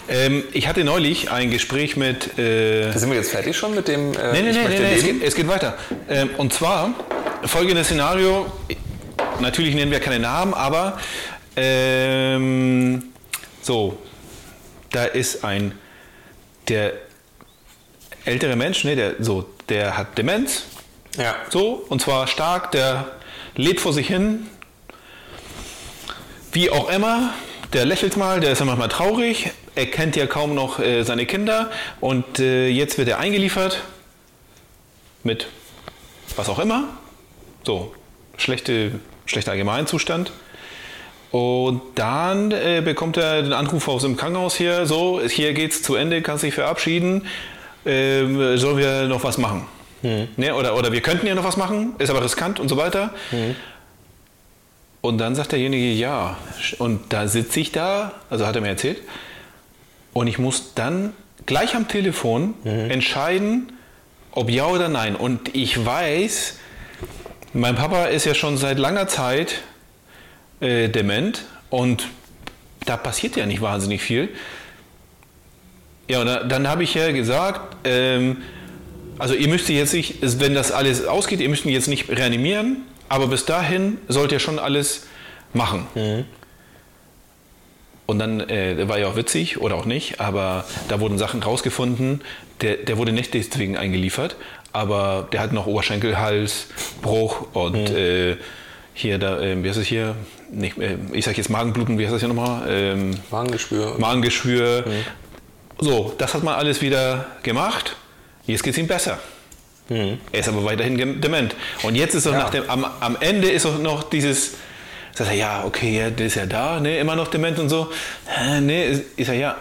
Ähm, 0.08 0.44
ich 0.52 0.68
hatte 0.68 0.84
neulich 0.84 1.30
ein 1.30 1.50
Gespräch 1.50 1.96
mit. 1.96 2.38
Äh, 2.38 2.92
Sind 2.92 3.08
wir 3.08 3.16
jetzt 3.16 3.30
fertig 3.30 3.56
schon 3.56 3.74
mit 3.74 3.88
dem. 3.88 4.12
Äh, 4.12 4.32
nee, 4.32 4.42
nee, 4.42 4.52
nee, 4.52 4.68
nee, 4.68 4.78
nee 4.78 4.94
es, 4.94 5.02
geht, 5.02 5.22
es, 5.22 5.34
geht, 5.34 5.48
weiter. 5.48 5.78
Ähm, 6.10 6.30
und 6.36 6.52
zwar 6.52 6.94
folgendes 7.44 7.86
Szenario. 7.86 8.52
Natürlich 9.40 9.74
nennen 9.74 9.90
wir 9.90 10.00
keine 10.00 10.18
Namen, 10.18 10.52
aber. 10.52 10.98
Ähm, 11.56 13.04
so. 13.62 13.98
Da 14.90 15.04
ist 15.04 15.44
ein. 15.44 15.72
Der 16.68 16.92
ältere 18.24 18.56
Mensch, 18.56 18.84
ne, 18.84 18.96
der, 18.96 19.14
so, 19.20 19.48
der 19.68 19.96
hat 19.96 20.18
Demenz. 20.18 20.64
Ja. 21.16 21.36
So, 21.50 21.84
und 21.88 22.00
zwar 22.02 22.26
stark, 22.26 22.72
der 22.72 23.12
lebt 23.56 23.80
vor 23.80 23.92
sich 23.92 24.08
hin. 24.08 24.46
Wie 26.52 26.70
auch 26.70 26.88
immer, 26.88 27.34
der 27.74 27.84
lächelt 27.84 28.16
mal, 28.16 28.40
der 28.40 28.52
ist 28.52 28.60
ja 28.60 28.64
manchmal 28.64 28.88
traurig, 28.88 29.50
er 29.74 29.86
kennt 29.86 30.16
ja 30.16 30.26
kaum 30.26 30.54
noch 30.54 30.78
äh, 30.78 31.02
seine 31.02 31.26
Kinder 31.26 31.70
und 32.00 32.38
äh, 32.38 32.68
jetzt 32.68 32.96
wird 32.98 33.08
er 33.08 33.18
eingeliefert 33.18 33.82
mit 35.24 35.48
was 36.36 36.48
auch 36.48 36.58
immer. 36.58 36.84
So, 37.64 37.94
schlechte, 38.36 38.92
schlechter 39.26 39.52
Allgemeinzustand. 39.52 40.32
Und 41.30 41.82
dann 41.96 42.52
äh, 42.52 42.80
bekommt 42.84 43.16
er 43.16 43.42
den 43.42 43.52
Anruf 43.52 43.88
aus 43.88 44.02
dem 44.02 44.16
Krankenhaus 44.16 44.54
hier, 44.54 44.86
so, 44.86 45.20
hier 45.20 45.52
geht's 45.52 45.82
zu 45.82 45.96
Ende, 45.96 46.22
kannst 46.22 46.44
dich 46.44 46.54
verabschieden, 46.54 47.26
ähm, 47.84 48.56
sollen 48.56 48.78
wir 48.78 49.08
noch 49.08 49.24
was 49.24 49.38
machen? 49.38 49.66
Mhm. 50.02 50.28
Ne? 50.36 50.54
Oder, 50.54 50.76
oder 50.76 50.92
wir 50.92 51.00
könnten 51.00 51.26
ja 51.26 51.34
noch 51.34 51.44
was 51.44 51.56
machen, 51.56 51.94
ist 51.98 52.10
aber 52.10 52.22
riskant 52.22 52.60
und 52.60 52.68
so 52.68 52.76
weiter. 52.76 53.12
Mhm. 53.32 53.56
Und 55.04 55.18
dann 55.18 55.34
sagt 55.34 55.52
derjenige 55.52 55.92
ja. 55.92 56.38
Und 56.78 57.12
da 57.12 57.28
sitze 57.28 57.61
ich 57.61 57.73
da, 57.73 58.12
also 58.30 58.46
hat 58.46 58.56
er 58.56 58.62
mir 58.62 58.68
erzählt, 58.68 59.02
und 60.14 60.28
ich 60.28 60.38
muss 60.38 60.73
dann 60.75 61.12
gleich 61.44 61.76
am 61.76 61.88
Telefon 61.88 62.54
mhm. 62.64 62.90
entscheiden, 62.90 63.73
ob 64.30 64.49
ja 64.49 64.66
oder 64.66 64.88
nein. 64.88 65.14
Und 65.14 65.54
ich 65.54 65.84
weiß, 65.84 66.58
mein 67.52 67.75
Papa 67.75 68.06
ist 68.06 68.25
ja 68.25 68.34
schon 68.34 68.56
seit 68.56 68.78
langer 68.78 69.06
Zeit 69.06 69.61
äh, 70.61 70.88
dement 70.88 71.44
und 71.68 72.08
da 72.87 72.96
passiert 72.96 73.37
ja 73.37 73.44
nicht 73.44 73.61
wahnsinnig 73.61 74.00
viel. 74.00 74.30
Ja, 76.08 76.23
und 76.23 76.50
dann 76.50 76.66
habe 76.66 76.82
ich 76.82 76.94
ja 76.94 77.12
gesagt, 77.12 77.76
ähm, 77.84 78.38
Also 79.18 79.34
ihr 79.34 79.49
müsst 79.49 79.68
jetzt 79.68 79.92
nicht, 79.92 80.16
wenn 80.40 80.54
das 80.54 80.73
alles 80.73 81.06
ausgeht, 81.06 81.40
ihr 81.40 81.50
müsst 81.50 81.66
ihn 81.66 81.73
jetzt 81.73 81.88
nicht 81.88 82.08
reanimieren, 82.08 82.78
aber 83.08 83.26
bis 83.28 83.44
dahin 83.44 83.99
sollt 84.08 84.32
ihr 84.32 84.38
schon 84.38 84.58
alles 84.58 85.06
machen. 85.52 85.87
Und 88.06 88.18
dann 88.18 88.40
äh, 88.40 88.87
war 88.88 88.99
ja 88.99 89.06
auch 89.06 89.16
witzig 89.16 89.61
oder 89.61 89.76
auch 89.76 89.87
nicht, 89.87 90.20
aber 90.20 90.64
da 90.88 91.00
wurden 91.00 91.16
Sachen 91.16 91.42
rausgefunden. 91.42 92.20
Der, 92.61 92.76
der 92.76 92.99
wurde 92.99 93.12
nicht 93.12 93.32
deswegen 93.32 93.76
eingeliefert, 93.76 94.37
aber 94.73 95.28
der 95.32 95.40
hat 95.40 95.52
noch 95.52 95.66
Oberschenkelhalsbruch 95.66 97.54
und 97.54 97.90
äh, 97.90 98.37
hier, 98.92 99.18
da, 99.18 99.40
äh, 99.40 99.62
wie 99.62 99.68
heißt 99.68 99.78
es 99.78 99.87
hier? 99.87 100.14
Nicht, 100.52 100.78
äh, 100.78 100.99
ich 101.12 101.25
sag 101.25 101.37
jetzt 101.37 101.49
Magenbluten, 101.49 101.99
wie 101.99 102.04
heißt 102.04 102.14
das 102.14 102.20
hier 102.20 102.28
nochmal? 102.28 102.68
Ähm, 102.68 103.14
Magengeschwür. 103.30 103.96
Magengeschwür. 103.99 104.84
So, 105.78 106.14
das 106.18 106.34
hat 106.34 106.44
man 106.44 106.54
alles 106.54 106.80
wieder 106.80 107.26
gemacht. 107.42 107.96
Jetzt 108.46 108.62
geht 108.62 108.75
es 108.75 108.78
ihm 108.78 108.87
besser. 108.87 109.18
Er 109.88 110.16
ist 110.40 110.48
aber 110.48 110.64
weiterhin 110.64 111.20
dement. 111.20 111.54
Und 111.82 111.94
jetzt 111.94 112.14
ist 112.14 112.26
doch 112.26 112.32
Ja. 112.32 112.38
nach 112.38 112.50
dem, 112.50 112.68
am, 112.70 112.86
am 113.00 113.16
Ende 113.20 113.50
ist 113.50 113.64
doch 113.66 113.78
noch 113.78 114.04
dieses, 114.04 114.52
sagt 115.14 115.30
er, 115.30 115.36
ja, 115.36 115.64
okay, 115.64 115.98
ja, 115.98 116.10
der 116.10 116.26
ist 116.26 116.36
ja 116.36 116.46
da, 116.46 116.80
ne, 116.80 116.98
immer 116.98 117.16
noch 117.16 117.28
dement 117.28 117.58
und 117.58 117.68
so. 117.68 117.90
Ne, 118.60 118.84
ist- 118.84 119.02
ist 119.16 119.28
er 119.28 119.34
ja, 119.34 119.56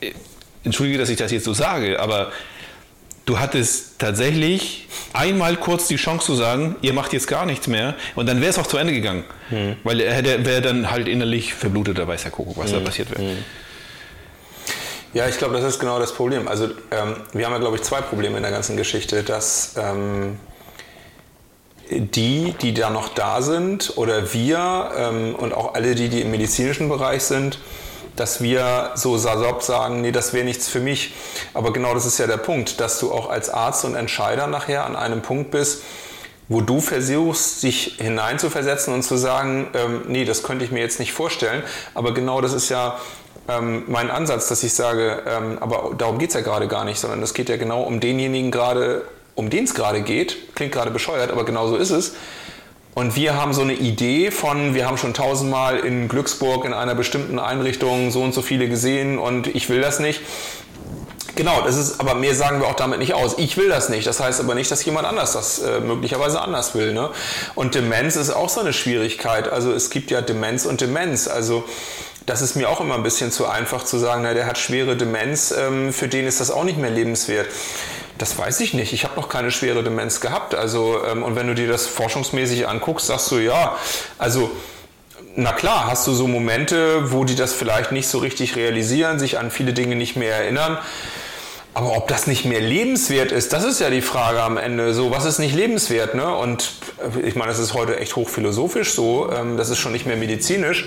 äh, 0.00 0.12
entschuldige, 0.64 0.98
dass 0.98 1.08
ich 1.08 1.16
das 1.16 1.32
jetzt 1.32 1.44
so 1.44 1.54
sage, 1.54 1.98
aber 1.98 2.30
du 3.24 3.38
hattest 3.38 3.98
tatsächlich 3.98 4.86
einmal 5.14 5.56
kurz 5.56 5.86
die 5.88 5.96
Chance 5.96 6.26
zu 6.26 6.34
sagen, 6.34 6.76
ihr 6.82 6.92
macht 6.92 7.12
jetzt 7.14 7.26
gar 7.28 7.46
nichts 7.46 7.66
mehr 7.68 7.94
und 8.16 8.26
dann 8.26 8.40
wäre 8.40 8.50
es 8.50 8.58
auch 8.58 8.66
zu 8.66 8.76
Ende 8.76 8.92
gegangen. 8.92 9.24
Weil 9.82 10.00
er 10.00 10.44
wäre 10.44 10.60
dann 10.60 10.90
halt 10.90 11.08
innerlich 11.08 11.54
verblutet, 11.54 11.98
da 11.98 12.06
weiß 12.06 12.22
der 12.22 12.30
Kuckuck, 12.32 12.58
was 12.58 12.70
da 12.72 12.80
passiert 12.80 13.10
wäre. 13.10 13.36
Ja, 15.14 15.26
ich 15.26 15.38
glaube, 15.38 15.54
das 15.54 15.64
ist 15.64 15.78
genau 15.78 15.98
das 15.98 16.12
Problem. 16.12 16.48
Also 16.48 16.66
ähm, 16.66 17.16
wir 17.32 17.46
haben 17.46 17.52
ja, 17.52 17.58
glaube 17.58 17.76
ich, 17.76 17.82
zwei 17.82 18.02
Probleme 18.02 18.36
in 18.36 18.42
der 18.42 18.52
ganzen 18.52 18.76
Geschichte, 18.76 19.22
dass 19.22 19.74
ähm, 19.78 20.38
die, 21.90 22.54
die 22.60 22.74
da 22.74 22.90
noch 22.90 23.08
da 23.08 23.40
sind 23.40 23.96
oder 23.96 24.34
wir 24.34 24.90
ähm, 24.96 25.34
und 25.34 25.54
auch 25.54 25.72
alle, 25.74 25.94
die, 25.94 26.10
die 26.10 26.20
im 26.20 26.30
medizinischen 26.30 26.90
Bereich 26.90 27.22
sind, 27.22 27.58
dass 28.16 28.42
wir 28.42 28.90
so 28.96 29.16
salopp 29.16 29.62
sagen, 29.62 30.02
nee, 30.02 30.12
das 30.12 30.34
wäre 30.34 30.44
nichts 30.44 30.68
für 30.68 30.80
mich. 30.80 31.14
Aber 31.54 31.72
genau 31.72 31.94
das 31.94 32.04
ist 32.04 32.18
ja 32.18 32.26
der 32.26 32.36
Punkt, 32.36 32.78
dass 32.78 32.98
du 32.98 33.10
auch 33.10 33.30
als 33.30 33.48
Arzt 33.48 33.86
und 33.86 33.94
Entscheider 33.94 34.46
nachher 34.46 34.84
an 34.84 34.94
einem 34.94 35.22
Punkt 35.22 35.50
bist, 35.50 35.82
wo 36.48 36.60
du 36.60 36.80
versuchst, 36.80 37.62
dich 37.62 37.96
hineinzuversetzen 37.98 38.92
und 38.92 39.02
zu 39.02 39.16
sagen, 39.16 39.68
ähm, 39.74 40.02
nee, 40.08 40.24
das 40.24 40.42
könnte 40.42 40.64
ich 40.64 40.70
mir 40.70 40.80
jetzt 40.80 40.98
nicht 40.98 41.12
vorstellen. 41.12 41.62
Aber 41.94 42.12
genau 42.12 42.40
das 42.40 42.52
ist 42.52 42.68
ja 42.68 42.98
ähm, 43.48 43.84
mein 43.86 44.10
Ansatz, 44.10 44.48
dass 44.48 44.62
ich 44.62 44.74
sage, 44.74 45.22
ähm, 45.26 45.58
aber 45.60 45.94
darum 45.96 46.18
geht 46.18 46.28
es 46.28 46.34
ja 46.34 46.42
gerade 46.42 46.68
gar 46.68 46.84
nicht, 46.84 47.00
sondern 47.00 47.22
es 47.22 47.34
geht 47.34 47.48
ja 47.48 47.56
genau 47.56 47.82
um 47.82 47.98
denjenigen 47.98 48.50
gerade, 48.50 49.02
um 49.34 49.50
den 49.50 49.64
es 49.64 49.74
gerade 49.74 50.02
geht. 50.02 50.54
Klingt 50.54 50.72
gerade 50.72 50.90
bescheuert, 50.90 51.30
aber 51.30 51.44
genau 51.44 51.66
so 51.66 51.76
ist 51.76 51.90
es. 51.90 52.14
Und 52.94 53.16
wir 53.16 53.36
haben 53.36 53.54
so 53.54 53.62
eine 53.62 53.74
Idee 53.74 54.30
von, 54.30 54.74
wir 54.74 54.86
haben 54.86 54.98
schon 54.98 55.14
tausendmal 55.14 55.78
in 55.78 56.08
Glücksburg 56.08 56.64
in 56.64 56.74
einer 56.74 56.94
bestimmten 56.94 57.38
Einrichtung 57.38 58.10
so 58.10 58.22
und 58.22 58.34
so 58.34 58.42
viele 58.42 58.68
gesehen 58.68 59.18
und 59.18 59.46
ich 59.46 59.68
will 59.68 59.80
das 59.80 60.00
nicht. 60.00 60.20
Genau, 61.36 61.62
das 61.62 61.76
ist, 61.76 62.00
aber 62.00 62.16
mehr 62.16 62.34
sagen 62.34 62.60
wir 62.60 62.66
auch 62.66 62.74
damit 62.74 62.98
nicht 62.98 63.14
aus. 63.14 63.38
Ich 63.38 63.56
will 63.56 63.68
das 63.68 63.88
nicht. 63.88 64.08
Das 64.08 64.18
heißt 64.18 64.40
aber 64.40 64.56
nicht, 64.56 64.68
dass 64.72 64.84
jemand 64.84 65.06
anders 65.06 65.34
das 65.34 65.60
äh, 65.60 65.78
möglicherweise 65.78 66.40
anders 66.40 66.74
will. 66.74 66.92
Ne? 66.92 67.10
Und 67.54 67.76
Demenz 67.76 68.16
ist 68.16 68.30
auch 68.30 68.48
so 68.48 68.60
eine 68.60 68.72
Schwierigkeit. 68.72 69.48
Also 69.48 69.72
es 69.72 69.90
gibt 69.90 70.10
ja 70.10 70.20
Demenz 70.20 70.66
und 70.66 70.80
Demenz. 70.80 71.28
Also 71.28 71.62
das 72.28 72.42
ist 72.42 72.56
mir 72.56 72.68
auch 72.68 72.80
immer 72.80 72.94
ein 72.94 73.02
bisschen 73.02 73.32
zu 73.32 73.46
einfach 73.46 73.84
zu 73.84 73.98
sagen, 73.98 74.22
na, 74.22 74.34
der 74.34 74.46
hat 74.46 74.58
schwere 74.58 74.96
Demenz, 74.96 75.50
ähm, 75.50 75.92
für 75.92 76.08
den 76.08 76.26
ist 76.26 76.40
das 76.40 76.50
auch 76.50 76.64
nicht 76.64 76.78
mehr 76.78 76.90
lebenswert. 76.90 77.46
Das 78.18 78.36
weiß 78.36 78.60
ich 78.60 78.74
nicht. 78.74 78.92
Ich 78.92 79.04
habe 79.04 79.16
noch 79.16 79.28
keine 79.28 79.50
schwere 79.50 79.82
Demenz 79.82 80.20
gehabt. 80.20 80.54
Also 80.54 81.00
ähm, 81.10 81.22
und 81.22 81.36
wenn 81.36 81.46
du 81.46 81.54
dir 81.54 81.68
das 81.68 81.86
forschungsmäßig 81.86 82.68
anguckst, 82.68 83.06
sagst 83.06 83.30
du 83.30 83.36
ja, 83.38 83.76
also 84.18 84.50
na 85.36 85.52
klar, 85.52 85.86
hast 85.86 86.06
du 86.06 86.12
so 86.12 86.26
Momente, 86.26 87.12
wo 87.12 87.24
die 87.24 87.36
das 87.36 87.54
vielleicht 87.54 87.92
nicht 87.92 88.08
so 88.08 88.18
richtig 88.18 88.56
realisieren, 88.56 89.18
sich 89.18 89.38
an 89.38 89.50
viele 89.50 89.72
Dinge 89.72 89.94
nicht 89.94 90.16
mehr 90.16 90.34
erinnern. 90.34 90.78
Aber 91.74 91.96
ob 91.96 92.08
das 92.08 92.26
nicht 92.26 92.44
mehr 92.44 92.60
lebenswert 92.60 93.30
ist, 93.30 93.52
das 93.52 93.62
ist 93.62 93.80
ja 93.80 93.88
die 93.88 94.02
Frage 94.02 94.42
am 94.42 94.56
Ende. 94.56 94.92
So, 94.94 95.12
was 95.12 95.24
ist 95.24 95.38
nicht 95.38 95.54
lebenswert? 95.54 96.14
Ne? 96.14 96.34
Und 96.34 96.72
äh, 97.16 97.20
ich 97.20 97.36
meine, 97.36 97.52
das 97.52 97.60
ist 97.60 97.72
heute 97.72 98.00
echt 98.00 98.16
hochphilosophisch 98.16 98.92
so. 98.92 99.30
Ähm, 99.32 99.56
das 99.56 99.70
ist 99.70 99.78
schon 99.78 99.92
nicht 99.92 100.04
mehr 100.04 100.16
medizinisch. 100.16 100.86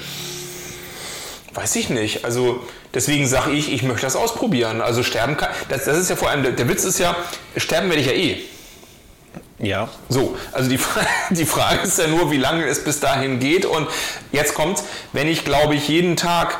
Weiß 1.53 1.75
ich 1.75 1.89
nicht. 1.89 2.23
Also 2.23 2.61
deswegen 2.93 3.27
sage 3.27 3.51
ich, 3.51 3.71
ich 3.73 3.83
möchte 3.83 4.05
das 4.05 4.15
ausprobieren. 4.15 4.81
Also 4.81 5.03
sterben 5.03 5.37
kann. 5.37 5.49
Das, 5.69 5.85
das 5.85 5.97
ist 5.97 6.09
ja 6.09 6.15
vor 6.15 6.29
allem, 6.29 6.43
der, 6.43 6.53
der 6.53 6.67
Witz 6.69 6.83
ist 6.85 6.99
ja, 6.99 7.15
sterben 7.57 7.89
werde 7.89 8.01
ich 8.01 8.07
ja 8.07 8.13
eh. 8.13 8.37
Ja. 9.59 9.89
So, 10.09 10.35
also 10.51 10.69
die, 10.69 10.79
die 11.29 11.45
Frage 11.45 11.81
ist 11.81 11.97
ja 11.99 12.07
nur, 12.07 12.31
wie 12.31 12.37
lange 12.37 12.65
es 12.65 12.83
bis 12.83 12.99
dahin 12.99 13.39
geht. 13.39 13.65
Und 13.65 13.87
jetzt 14.31 14.53
kommt's, 14.53 14.83
wenn 15.13 15.27
ich, 15.27 15.45
glaube 15.45 15.75
ich, 15.75 15.87
jeden 15.87 16.15
Tag 16.15 16.57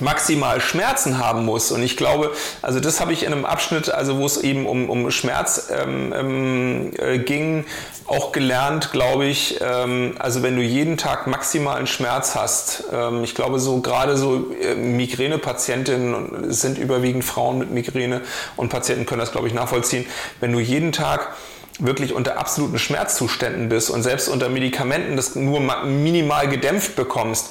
maximal 0.00 0.60
Schmerzen 0.60 1.18
haben 1.18 1.44
muss. 1.44 1.70
Und 1.70 1.82
ich 1.82 1.96
glaube, 1.96 2.32
also 2.62 2.80
das 2.80 3.00
habe 3.00 3.12
ich 3.12 3.24
in 3.24 3.32
einem 3.32 3.44
Abschnitt, 3.44 3.90
also 3.90 4.18
wo 4.18 4.26
es 4.26 4.38
eben 4.38 4.66
um, 4.66 4.88
um 4.88 5.10
Schmerz 5.10 5.70
ähm, 5.70 6.12
ähm, 6.16 6.90
äh, 6.98 7.18
ging, 7.18 7.64
auch 8.06 8.32
gelernt, 8.32 8.92
glaube 8.92 9.26
ich. 9.26 9.60
Ähm, 9.60 10.14
also 10.18 10.42
wenn 10.42 10.56
du 10.56 10.62
jeden 10.62 10.96
Tag 10.96 11.26
maximalen 11.26 11.86
Schmerz 11.86 12.34
hast, 12.34 12.84
ähm, 12.92 13.24
ich 13.24 13.34
glaube 13.34 13.58
so 13.58 13.80
gerade 13.80 14.16
so 14.16 14.52
äh, 14.52 14.74
Migränepatientinnen 14.74 16.52
sind 16.52 16.78
überwiegend 16.78 17.24
Frauen 17.24 17.58
mit 17.58 17.70
Migräne 17.70 18.22
und 18.56 18.70
Patienten 18.70 19.06
können 19.06 19.20
das, 19.20 19.32
glaube 19.32 19.48
ich, 19.48 19.54
nachvollziehen. 19.54 20.06
Wenn 20.40 20.52
du 20.52 20.60
jeden 20.60 20.92
Tag 20.92 21.34
wirklich 21.78 22.12
unter 22.12 22.38
absoluten 22.38 22.78
Schmerzzuständen 22.78 23.68
bist 23.68 23.90
und 23.90 24.02
selbst 24.02 24.28
unter 24.28 24.48
Medikamenten 24.48 25.16
das 25.16 25.34
nur 25.34 25.60
ma- 25.60 25.84
minimal 25.84 26.48
gedämpft 26.48 26.96
bekommst, 26.96 27.46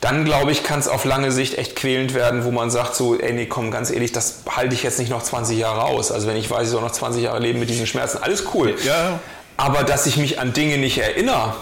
dann 0.00 0.24
glaube 0.24 0.52
ich, 0.52 0.62
kann 0.62 0.78
es 0.80 0.86
auf 0.88 1.04
lange 1.04 1.32
Sicht 1.32 1.56
echt 1.56 1.74
quälend 1.76 2.12
werden, 2.14 2.44
wo 2.44 2.50
man 2.50 2.70
sagt 2.70 2.94
so, 2.94 3.18
ey, 3.18 3.32
nee, 3.32 3.46
komm, 3.46 3.70
ganz 3.70 3.90
ehrlich, 3.90 4.12
das 4.12 4.40
halte 4.50 4.74
ich 4.74 4.82
jetzt 4.82 4.98
nicht 4.98 5.10
noch 5.10 5.22
20 5.22 5.56
Jahre 5.58 5.84
aus. 5.84 6.12
Also 6.12 6.26
wenn 6.26 6.36
ich 6.36 6.50
weiß, 6.50 6.64
ich 6.64 6.68
soll 6.70 6.82
noch 6.82 6.92
20 6.92 7.22
Jahre 7.22 7.38
leben 7.40 7.58
mit 7.58 7.70
diesen 7.70 7.86
Schmerzen, 7.86 8.18
alles 8.22 8.44
cool. 8.54 8.74
Ja. 8.84 9.18
Aber 9.56 9.82
dass 9.82 10.04
ich 10.06 10.16
mich 10.18 10.38
an 10.40 10.52
Dinge 10.52 10.76
nicht 10.78 10.98
erinnere, 10.98 11.54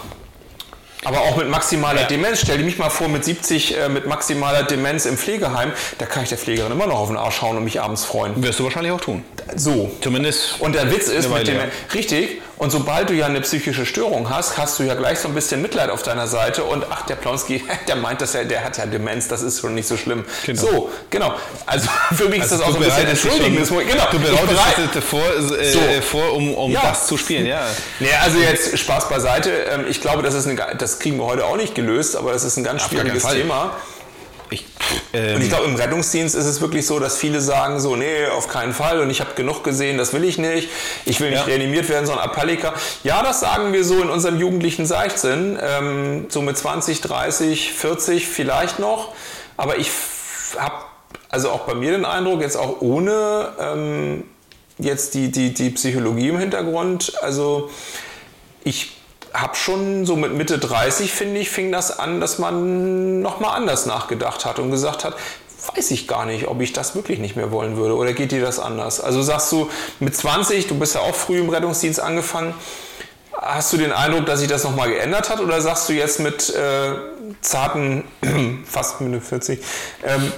aber 1.03 1.21
auch 1.21 1.37
mit 1.37 1.49
maximaler 1.49 2.01
Ja. 2.01 2.07
Demenz, 2.07 2.41
stell 2.41 2.57
dir 2.57 2.63
mich 2.63 2.77
mal 2.77 2.89
vor, 2.89 3.07
mit 3.07 3.23
70 3.25 3.77
äh, 3.77 3.89
mit 3.89 4.07
maximaler 4.07 4.63
Demenz 4.63 5.05
im 5.05 5.17
Pflegeheim, 5.17 5.71
da 5.97 6.05
kann 6.05 6.23
ich 6.23 6.29
der 6.29 6.37
Pflegerin 6.37 6.71
immer 6.71 6.87
noch 6.87 6.99
auf 6.99 7.07
den 7.07 7.17
Arsch 7.17 7.35
schauen 7.35 7.57
und 7.57 7.63
mich 7.63 7.81
abends 7.81 8.05
freuen. 8.05 8.41
Wirst 8.43 8.59
du 8.59 8.63
wahrscheinlich 8.63 8.91
auch 8.91 9.01
tun. 9.01 9.23
So, 9.55 9.91
Zumindest. 10.01 10.59
und 10.59 10.73
der 10.75 10.91
Witz 10.91 11.07
ist, 11.07 11.25
mit 11.29 11.31
Weile, 11.31 11.43
dem, 11.45 11.59
richtig, 11.93 12.41
und 12.57 12.71
sobald 12.71 13.09
du 13.09 13.13
ja 13.13 13.25
eine 13.25 13.41
psychische 13.41 13.85
Störung 13.85 14.29
hast, 14.29 14.57
hast 14.57 14.79
du 14.79 14.83
ja 14.83 14.93
gleich 14.93 15.19
so 15.19 15.27
ein 15.27 15.33
bisschen 15.33 15.61
Mitleid 15.61 15.89
auf 15.89 16.03
deiner 16.03 16.27
Seite 16.27 16.63
und 16.63 16.85
ach, 16.89 17.05
der 17.05 17.15
Plonski, 17.15 17.63
der 17.87 17.95
meint 17.95 18.21
das 18.21 18.33
ja, 18.33 18.43
der 18.43 18.63
hat 18.63 18.77
ja 18.77 18.85
Demenz, 18.85 19.27
das 19.27 19.41
ist 19.41 19.59
schon 19.61 19.73
nicht 19.75 19.87
so 19.87 19.97
schlimm. 19.97 20.23
Genau. 20.45 20.61
So, 20.61 20.89
genau. 21.09 21.33
Also 21.65 21.89
für 22.15 22.29
mich 22.29 22.41
ist 22.43 22.51
das 22.51 22.61
auch 22.61 22.69
so 22.69 22.75
ein 22.75 22.79
bisschen 22.83 22.95
bereitest 23.03 23.23
dich 23.25 23.31
entschuldigen. 23.31 23.65
schon- 23.65 23.87
Genau, 23.87 24.05
Du 24.11 24.19
bereitest 24.19 24.47
bereit- 24.49 24.95
dich 24.95 25.03
vor, 25.03 25.23
äh, 25.59 25.71
So. 25.71 25.79
vor 26.01 26.33
um, 26.33 26.53
um 26.53 26.71
Ja. 26.71 26.81
das 26.89 27.07
zu 27.07 27.17
spielen, 27.17 27.45
ja. 27.45 27.61
Nee, 27.99 28.09
also 28.23 28.37
jetzt 28.39 28.77
Spaß 28.77 29.09
beiseite. 29.09 29.49
Ähm, 29.71 29.85
Ich 29.89 29.99
glaube, 30.01 30.21
das, 30.23 30.33
ist 30.33 30.47
eine, 30.47 30.55
das 30.77 30.99
kriegen 30.99 31.17
wir 31.17 31.25
heute 31.25 31.45
auch 31.45 31.57
nicht 31.57 31.75
gelöst, 31.75 32.15
aber 32.15 32.31
das 32.33 32.43
ist 32.43 32.57
ein 32.57 32.63
ganz 32.63 32.83
Auf 32.83 32.89
schwieriges. 32.89 33.23
Thema. 33.23 33.75
Ich, 34.53 34.65
Und 35.13 35.19
ähm, 35.19 35.41
ich 35.41 35.49
glaube, 35.49 35.65
im 35.65 35.75
Rettungsdienst 35.75 36.35
ist 36.35 36.45
es 36.45 36.61
wirklich 36.61 36.85
so, 36.85 36.99
dass 36.99 37.17
viele 37.17 37.41
sagen 37.41 37.79
so, 37.79 37.95
nee, 37.95 38.25
auf 38.27 38.47
keinen 38.47 38.73
Fall 38.73 38.99
und 38.99 39.09
ich 39.09 39.19
habe 39.19 39.31
genug 39.35 39.63
gesehen, 39.63 39.97
das 39.97 40.13
will 40.13 40.23
ich 40.23 40.37
nicht. 40.37 40.69
Ich 41.05 41.19
will 41.19 41.29
nicht 41.31 41.39
Ja. 41.39 41.45
reanimiert 41.45 41.89
werden, 41.89 42.05
sondern 42.05 42.25
Apalika. 42.25 42.73
Ja, 43.03 43.23
das 43.23 43.39
sagen 43.39 43.73
wir 43.73 43.83
so 43.83 44.01
in 44.01 44.09
unserem 44.09 44.39
jugendlichen 44.39 44.85
Seichtsinn, 44.85 45.57
ähm, 45.61 46.25
so 46.29 46.41
mit 46.41 46.57
20, 46.57 47.01
30, 47.01 47.73
40 47.73 48.27
vielleicht 48.27 48.79
noch. 48.79 49.13
Aber 49.57 49.77
ich 49.77 49.89
habe 50.57 50.75
also 51.29 51.49
auch 51.49 51.61
bei 51.61 51.73
mir 51.73 51.91
den 51.91 52.05
Eindruck, 52.05 52.41
jetzt 52.41 52.57
auch 52.57 52.81
ohne 52.81 53.49
ähm, 53.59 54.23
jetzt 54.77 55.13
die, 55.15 55.31
die, 55.31 55.53
die 55.53 55.71
Psychologie 55.71 56.29
im 56.29 56.37
Hintergrund, 56.37 57.13
also 57.21 57.69
ich 58.63 58.91
habe 59.33 59.55
schon 59.55 60.05
so 60.05 60.15
mit 60.15 60.33
Mitte 60.33 60.59
30, 60.59 61.11
finde 61.11 61.39
ich, 61.39 61.49
fing 61.49 61.71
das 61.71 61.97
an, 61.97 62.21
dass 62.21 62.37
man 62.37 63.21
nochmal 63.21 63.55
anders 63.55 63.85
nachgedacht 63.85 64.45
hat 64.45 64.59
und 64.59 64.69
gesagt 64.71 65.03
hat, 65.03 65.15
weiß 65.75 65.91
ich 65.91 66.07
gar 66.07 66.25
nicht, 66.25 66.47
ob 66.47 66.61
ich 66.61 66.73
das 66.73 66.95
wirklich 66.95 67.19
nicht 67.19 67.35
mehr 67.35 67.51
wollen 67.51 67.77
würde 67.77 67.95
oder 67.95 68.13
geht 68.13 68.31
dir 68.31 68.41
das 68.41 68.59
anders? 68.59 68.99
Also 68.99 69.21
sagst 69.21 69.51
du 69.51 69.69
mit 69.99 70.15
20, 70.15 70.67
du 70.67 70.77
bist 70.77 70.95
ja 70.95 71.01
auch 71.01 71.15
früh 71.15 71.39
im 71.39 71.49
Rettungsdienst 71.49 71.99
angefangen, 71.99 72.53
hast 73.31 73.73
du 73.73 73.77
den 73.77 73.91
Eindruck, 73.91 74.25
dass 74.25 74.39
sich 74.39 74.49
das 74.49 74.63
nochmal 74.63 74.89
geändert 74.89 75.29
hat 75.29 75.39
oder 75.39 75.61
sagst 75.61 75.89
du 75.89 75.93
jetzt 75.93 76.19
mit 76.19 76.49
äh, 76.53 76.93
zarten, 77.41 78.03
fast 78.65 79.01
Mitte 79.01 79.21
40, 79.21 79.59
ähm, 80.03 80.21
äh, 80.21 80.29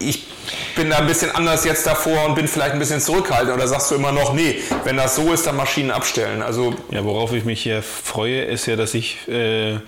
ich 0.00 0.26
bin 0.74 0.90
da 0.90 0.98
ein 0.98 1.06
bisschen 1.06 1.30
anders 1.30 1.64
jetzt 1.64 1.86
davor 1.86 2.26
und 2.26 2.34
bin 2.34 2.46
vielleicht 2.46 2.72
ein 2.72 2.78
bisschen 2.78 3.00
zurückhaltend 3.00 3.54
oder 3.54 3.66
sagst 3.66 3.90
du 3.90 3.94
immer 3.94 4.12
noch, 4.12 4.34
nee, 4.34 4.56
wenn 4.84 4.96
das 4.96 5.16
so 5.16 5.32
ist, 5.32 5.46
dann 5.46 5.56
Maschinen 5.56 5.90
abstellen. 5.90 6.42
Also 6.42 6.74
ja, 6.90 7.04
worauf 7.04 7.32
ich 7.32 7.44
mich 7.44 7.62
hier 7.62 7.82
freue, 7.82 8.42
ist 8.42 8.66
ja, 8.66 8.76
dass 8.76 8.92
ich 8.94 9.26
äh, 9.28 9.78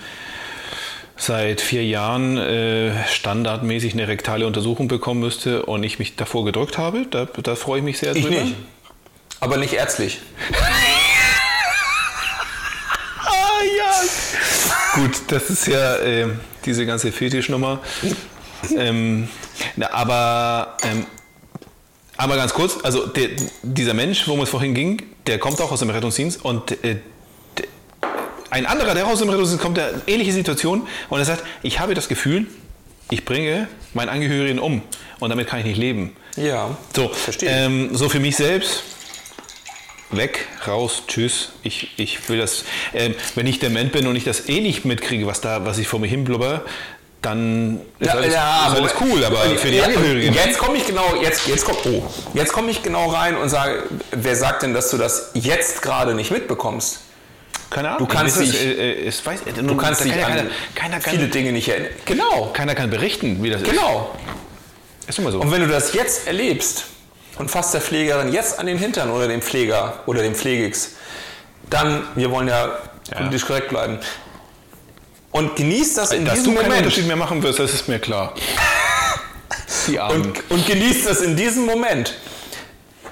seit 1.17 1.61
vier 1.61 1.85
Jahren 1.85 2.39
äh, 2.39 2.93
standardmäßig 3.09 3.93
eine 3.93 4.09
rektale 4.09 4.47
Untersuchung 4.47 4.89
bekommen 4.89 5.21
müsste 5.21 5.67
und 5.67 5.83
ich 5.83 5.99
mich 5.99 6.17
davor 6.17 6.45
gedrückt 6.45 6.79
habe. 6.79 7.07
Da, 7.11 7.27
da 7.27 7.55
freue 7.55 7.79
ich 7.81 7.85
mich 7.85 7.99
sehr 7.99 8.17
Ich 8.17 8.25
drüber. 8.25 8.41
nicht. 8.43 8.55
Aber 9.41 9.57
nicht 9.59 9.75
ärztlich. 9.75 10.21
Ah 13.21 13.63
ja. 13.77 15.03
Gut, 15.03 15.17
das 15.29 15.51
ist 15.51 15.67
ja 15.67 15.97
äh, 15.97 16.29
diese 16.65 16.87
ganze 16.87 17.11
Fetischnummer. 17.13 17.81
ähm, 18.77 19.29
na, 19.79 19.93
aber, 19.93 20.77
ähm, 20.83 21.07
aber 22.17 22.35
ganz 22.37 22.53
kurz, 22.53 22.79
also 22.83 23.07
der, 23.07 23.29
dieser 23.63 23.95
Mensch, 23.95 24.27
worum 24.27 24.41
es 24.41 24.49
vorhin 24.49 24.75
ging, 24.75 25.03
der 25.29 25.39
kommt 25.39 25.61
auch 25.61 25.71
aus 25.71 25.79
dem 25.79 25.91
Rettungsdienst 25.91 26.45
und 26.45 26.85
äh, 26.85 26.97
ein 28.51 28.67
anderer, 28.67 28.95
der 28.95 29.07
aus 29.07 29.21
dem 29.21 29.29
Rettungsdienst 29.29 29.63
kommt, 29.63 29.77
der 29.77 30.03
ähnliche 30.09 30.33
Situation 30.33 30.89
und 31.09 31.19
er 31.21 31.25
sagt, 31.25 31.45
ich 31.63 31.79
habe 31.79 31.95
das 31.95 32.09
Gefühl, 32.09 32.47
ich 33.11 33.25
bringe 33.25 33.69
meinen 33.95 34.09
Angehörigen 34.09 34.59
um 34.59 34.83
und 35.21 35.31
damit 35.31 35.47
kann 35.47 35.61
ich 35.61 35.65
nicht 35.65 35.79
leben. 35.79 36.17
Ja. 36.35 36.77
So, 36.95 37.09
Verstehe. 37.09 37.49
ähm, 37.49 37.91
so 37.93 38.09
für 38.09 38.21
mich 38.21 38.37
selbst. 38.37 38.83
Weg, 40.11 40.47
raus, 40.67 41.03
tschüss. 41.07 41.51
Ich, 41.63 41.91
ich 41.99 42.31
will 42.31 42.39
das. 42.39 42.65
Ähm, 42.95 43.15
wenn 43.35 43.47
ich 43.47 43.59
dement 43.59 43.93
bin 43.93 44.07
und 44.07 44.17
ich 44.17 44.25
das 44.25 44.49
eh 44.49 44.63
nicht 44.63 44.87
mitkriege, 44.87 45.27
was 45.27 45.43
da, 45.43 45.67
was 45.67 45.77
ich 45.77 45.87
vor 45.87 46.01
mir 46.01 46.07
hin 46.07 46.25
blubber, 46.25 46.65
dann 47.23 47.81
ist 47.99 48.11
alles, 48.11 48.29
ist 48.29 48.37
alles 48.37 48.95
cool, 49.01 49.25
aber 49.25 49.39
für 49.57 49.71
die 49.71 49.79
ja, 49.79 49.85
Angehörigen. 49.85 50.35
Jetzt 50.35 50.59
komme 50.59 50.77
ich 50.77 50.87
genau, 50.87 51.15
jetzt, 51.21 51.47
jetzt 51.49 51.65
komm, 51.65 51.77
oh, 51.85 52.03
jetzt 52.35 52.53
komme 52.53 52.71
ich 52.71 52.83
genau 52.83 53.11
rein 53.11 53.37
und 53.37 53.49
sage, 53.49 53.85
wer 54.13 54.37
sagt 54.37 54.63
denn, 54.63 54.73
dass 54.73 54.91
du 54.91 54.99
das 54.99 55.31
jetzt 55.35 55.83
gerade 55.83 56.15
nicht 56.15 56.31
mitbekommst? 56.31 57.01
Keine 57.71 57.91
Ahnung. 57.91 58.09
du 58.09 58.15
kannst 58.15 58.41
ich, 58.41 58.53
dich- 58.53 58.79
äh, 58.79 59.07
es 59.07 59.25
weiß, 59.27 59.41
Du 59.45 59.77
kannst 59.77 60.05
dich 60.05 60.13
kann, 60.13 60.21
ja 60.21 60.27
an 60.27 60.33
keiner, 60.33 60.51
keiner, 60.75 61.01
kann, 61.01 61.15
viele 61.15 61.29
Dinge 61.29 61.53
nicht 61.53 61.69
erinnern. 61.69 61.91
Genau, 62.05 62.51
keiner 62.53 62.75
kann 62.75 62.89
berichten, 62.89 63.43
wie 63.43 63.51
das 63.51 63.63
genau. 63.63 64.15
ist. 65.03 65.11
Ist 65.11 65.19
immer 65.19 65.33
so. 65.33 65.41
Und 65.41 65.51
wenn 65.51 65.61
du 65.63 65.69
das 65.69 65.93
jetzt 65.93 66.27
erlebst 66.27 66.85
und 67.39 67.51
fasst 67.51 67.75
der 67.75 67.81
Pflegerin 67.81 68.33
jetzt 68.33 68.59
an 68.59 68.67
den 68.67 68.79
Hintern 68.79 69.11
oder 69.11 69.27
dem 69.29 69.43
Pfleger 69.43 70.01
oder 70.07 70.23
dem 70.23 70.35
Pflegix, 70.35 70.93
dann, 71.69 72.05
wir 72.15 72.31
wollen 72.31 72.49
ja, 72.49 72.79
politisch 73.17 73.45
korrekt 73.45 73.69
bleiben, 73.69 73.99
und 75.31 75.57
genießt 75.57 75.99
das 75.99 76.13
in 76.13 76.25
Dass 76.25 76.35
diesem 76.35 76.55
du 76.55 76.61
keinen 76.61 76.69
Moment. 76.69 76.87
Unterschied 76.87 77.07
mehr 77.07 77.17
machen 77.17 77.43
wirst, 77.43 77.59
das 77.59 77.75
ist 77.75 77.89
mir 77.89 77.99
klar. 77.99 78.35
Die 79.87 79.99
Armen. 79.99 80.23
und, 80.23 80.51
und 80.51 80.67
genießt 80.67 81.07
das 81.07 81.21
in 81.21 81.37
diesem 81.37 81.65
Moment. 81.67 82.15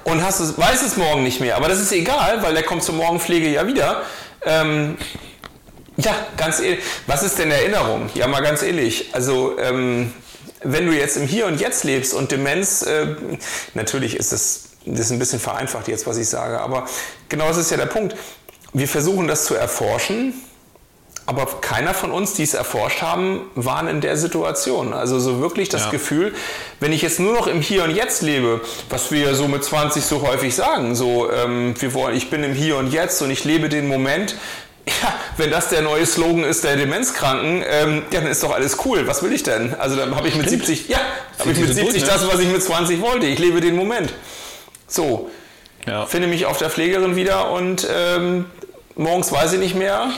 Und 0.04 0.22
hast 0.22 0.40
es, 0.40 0.56
weiß 0.56 0.82
es 0.82 0.96
morgen 0.96 1.22
nicht 1.24 1.40
mehr. 1.40 1.56
Aber 1.56 1.68
das 1.68 1.80
ist 1.80 1.92
egal, 1.92 2.42
weil 2.42 2.54
der 2.54 2.62
kommt 2.62 2.82
zur 2.82 2.94
Morgenpflege 2.94 3.48
ja 3.48 3.66
wieder. 3.66 4.02
Ähm, 4.44 4.96
ja, 5.96 6.14
ganz 6.36 6.60
ehrlich. 6.60 6.84
Was 7.06 7.22
ist 7.22 7.38
denn 7.38 7.50
Erinnerung? 7.50 8.10
Ja, 8.14 8.28
mal 8.28 8.40
ganz 8.42 8.62
ehrlich. 8.62 9.10
Also, 9.12 9.58
ähm, 9.58 10.12
wenn 10.62 10.86
du 10.86 10.92
jetzt 10.92 11.16
im 11.16 11.26
Hier 11.26 11.46
und 11.46 11.60
Jetzt 11.60 11.84
lebst 11.84 12.14
und 12.14 12.32
Demenz, 12.32 12.82
äh, 12.82 13.16
natürlich 13.74 14.16
ist 14.16 14.32
das, 14.32 14.64
das 14.84 15.06
ist 15.06 15.10
ein 15.10 15.18
bisschen 15.18 15.40
vereinfacht 15.40 15.88
jetzt, 15.88 16.06
was 16.06 16.16
ich 16.16 16.28
sage, 16.28 16.60
aber 16.60 16.86
genau 17.28 17.48
das 17.48 17.56
ist 17.56 17.70
ja 17.70 17.76
der 17.76 17.86
Punkt. 17.86 18.16
Wir 18.72 18.88
versuchen 18.88 19.26
das 19.26 19.44
zu 19.44 19.54
erforschen, 19.54 20.34
aber 21.26 21.46
keiner 21.60 21.92
von 21.92 22.12
uns, 22.12 22.34
die 22.34 22.44
es 22.44 22.54
erforscht 22.54 23.02
haben, 23.02 23.42
waren 23.56 23.88
in 23.88 24.00
der 24.00 24.16
Situation. 24.16 24.92
Also 24.92 25.18
so 25.18 25.40
wirklich 25.40 25.68
das 25.68 25.86
Ja. 25.86 25.90
Gefühl, 25.90 26.32
wenn 26.78 26.92
ich 26.92 27.02
jetzt 27.02 27.18
nur 27.18 27.32
noch 27.34 27.48
im 27.48 27.60
Hier 27.60 27.82
und 27.82 27.90
Jetzt 27.90 28.22
lebe, 28.22 28.60
was 28.88 29.10
wir 29.10 29.20
ja 29.20 29.34
so 29.34 29.48
mit 29.48 29.64
20 29.64 30.04
so 30.04 30.22
häufig 30.22 30.54
sagen, 30.54 30.94
so 30.94 31.30
ähm, 31.30 31.74
wir 31.80 31.94
wollen, 31.94 32.16
ich 32.16 32.30
bin 32.30 32.44
im 32.44 32.54
Hier 32.54 32.76
und 32.76 32.92
Jetzt 32.92 33.20
und 33.22 33.30
ich 33.30 33.44
lebe 33.44 33.68
den 33.68 33.88
Moment. 33.88 34.36
Ja, 35.02 35.12
wenn 35.36 35.50
das 35.50 35.68
der 35.68 35.82
neue 35.82 36.06
Slogan 36.06 36.44
ist 36.44 36.62
der 36.62 36.76
Demenzkranken, 36.76 37.64
ähm, 37.68 38.02
ja, 38.12 38.20
dann 38.20 38.30
ist 38.30 38.44
doch 38.44 38.54
alles 38.54 38.76
cool. 38.84 39.08
Was 39.08 39.20
will 39.20 39.32
ich 39.32 39.42
denn? 39.42 39.74
Also 39.74 39.96
dann 39.96 40.14
habe 40.14 40.28
ich 40.28 40.36
mit 40.36 40.48
70, 40.48 40.88
ja, 40.88 41.00
habe 41.40 41.50
ich 41.50 41.58
mit 41.58 41.74
70 41.74 41.74
70 41.74 42.02
durch, 42.02 42.02
ne? 42.02 42.08
das, 42.08 42.32
was 42.32 42.40
ich 42.40 42.48
mit 42.52 42.62
20 42.62 43.00
wollte. 43.00 43.26
Ich 43.26 43.40
lebe 43.40 43.60
den 43.60 43.74
Moment. 43.74 44.14
So, 44.86 45.28
ja. 45.88 46.06
finde 46.06 46.28
mich 46.28 46.46
auf 46.46 46.58
der 46.58 46.70
Pflegerin 46.70 47.16
wieder 47.16 47.50
und 47.50 47.84
ähm, 47.92 48.44
morgens 48.94 49.32
weiß 49.32 49.54
ich 49.54 49.58
nicht 49.58 49.74
mehr. 49.74 50.10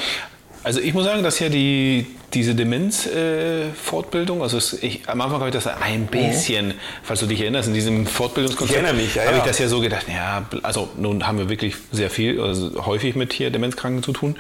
Also 0.69 0.81
ich 0.83 0.93
muss 0.93 1.07
sagen, 1.07 1.23
dass 1.23 1.39
ja 1.39 1.49
die, 1.49 2.05
diese 2.35 2.55
Demenz-Fortbildung, 2.55 4.43
also 4.43 4.59
es, 4.59 4.75
ich, 4.83 5.09
am 5.09 5.19
Anfang 5.23 5.39
habe 5.39 5.49
ich 5.49 5.55
das 5.55 5.67
ein 5.67 6.09
bisschen, 6.09 6.75
falls 7.03 7.21
du 7.21 7.27
dich 7.27 7.41
erinnerst, 7.41 7.69
in 7.69 7.75
diesem 7.75 8.07
Fortbildungskonzept, 8.07 8.79
Ich 8.79 8.85
erinnere 8.85 9.03
mich, 9.03 9.15
ja, 9.15 9.23
habe 9.23 9.39
ich 9.39 9.45
ja. 9.45 9.47
das 9.47 9.59
ja 9.61 9.69
so 9.69 9.81
gedacht, 9.81 10.05
ja, 10.11 10.47
also 10.63 10.91
nun 10.99 11.27
haben 11.27 11.39
wir 11.39 11.49
wirklich 11.49 11.77
sehr 11.91 12.11
viel, 12.11 12.39
also 12.39 12.85
häufig 12.85 13.17
mit 13.17 13.33
hier 13.33 13.49
Demenzkranken 13.51 14.03
zu 14.03 14.13
tun. 14.13 14.37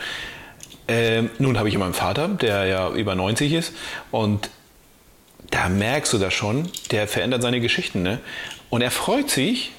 Ähm, 0.87 1.31
nun 1.38 1.57
habe 1.57 1.71
ich 1.71 1.79
meinen 1.79 1.95
Vater, 1.95 2.29
der 2.29 2.67
ja 2.67 2.91
über 2.91 3.14
90 3.14 3.55
ist 3.55 3.73
und 4.11 4.51
da 5.49 5.71
merkst 5.71 6.12
du 6.12 6.19
das 6.19 6.35
schon, 6.35 6.69
der 6.91 7.09
verändert 7.09 7.41
seine 7.41 7.62
Geschichten, 7.62 8.03
ne? 8.03 8.21
Und 8.69 8.83
er 8.83 8.91
freut 8.91 9.31
sich, 9.31 9.73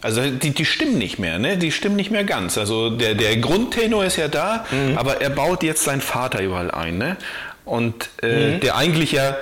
also 0.00 0.22
die, 0.30 0.50
die 0.50 0.64
stimmen 0.64 0.98
nicht 0.98 1.18
mehr, 1.18 1.38
ne? 1.38 1.58
Die 1.58 1.72
stimmen 1.72 1.96
nicht 1.96 2.10
mehr 2.10 2.24
ganz. 2.24 2.56
Also 2.58 2.90
der, 2.90 3.14
der 3.14 3.36
Grundtenor 3.36 4.04
ist 4.04 4.16
ja 4.16 4.28
da, 4.28 4.64
aber 4.96 5.20
er 5.20 5.30
baut 5.30 5.62
jetzt 5.62 5.84
seinen 5.84 6.00
Vater 6.00 6.42
überall 6.42 6.70
ein, 6.70 6.98
ne? 6.98 7.16
Und 7.64 8.08
äh, 8.22 8.58
der 8.58 8.76
eigentlich 8.76 9.12
ja 9.12 9.36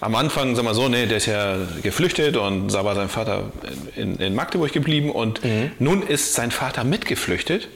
am 0.00 0.14
Anfang, 0.16 0.56
sag 0.56 0.64
mal 0.64 0.74
so, 0.74 0.88
ne, 0.88 1.06
der 1.06 1.18
ist 1.18 1.26
ja 1.26 1.56
geflüchtet 1.82 2.36
und 2.36 2.68
da 2.74 2.84
war 2.84 2.94
sein 2.96 3.08
Vater 3.08 3.52
in, 3.94 4.16
in 4.16 4.34
Magdeburg 4.34 4.72
geblieben 4.72 5.10
und 5.10 5.40
nun 5.78 6.02
ist 6.02 6.34
sein 6.34 6.50
Vater 6.50 6.82
mitgeflüchtet. 6.82 7.68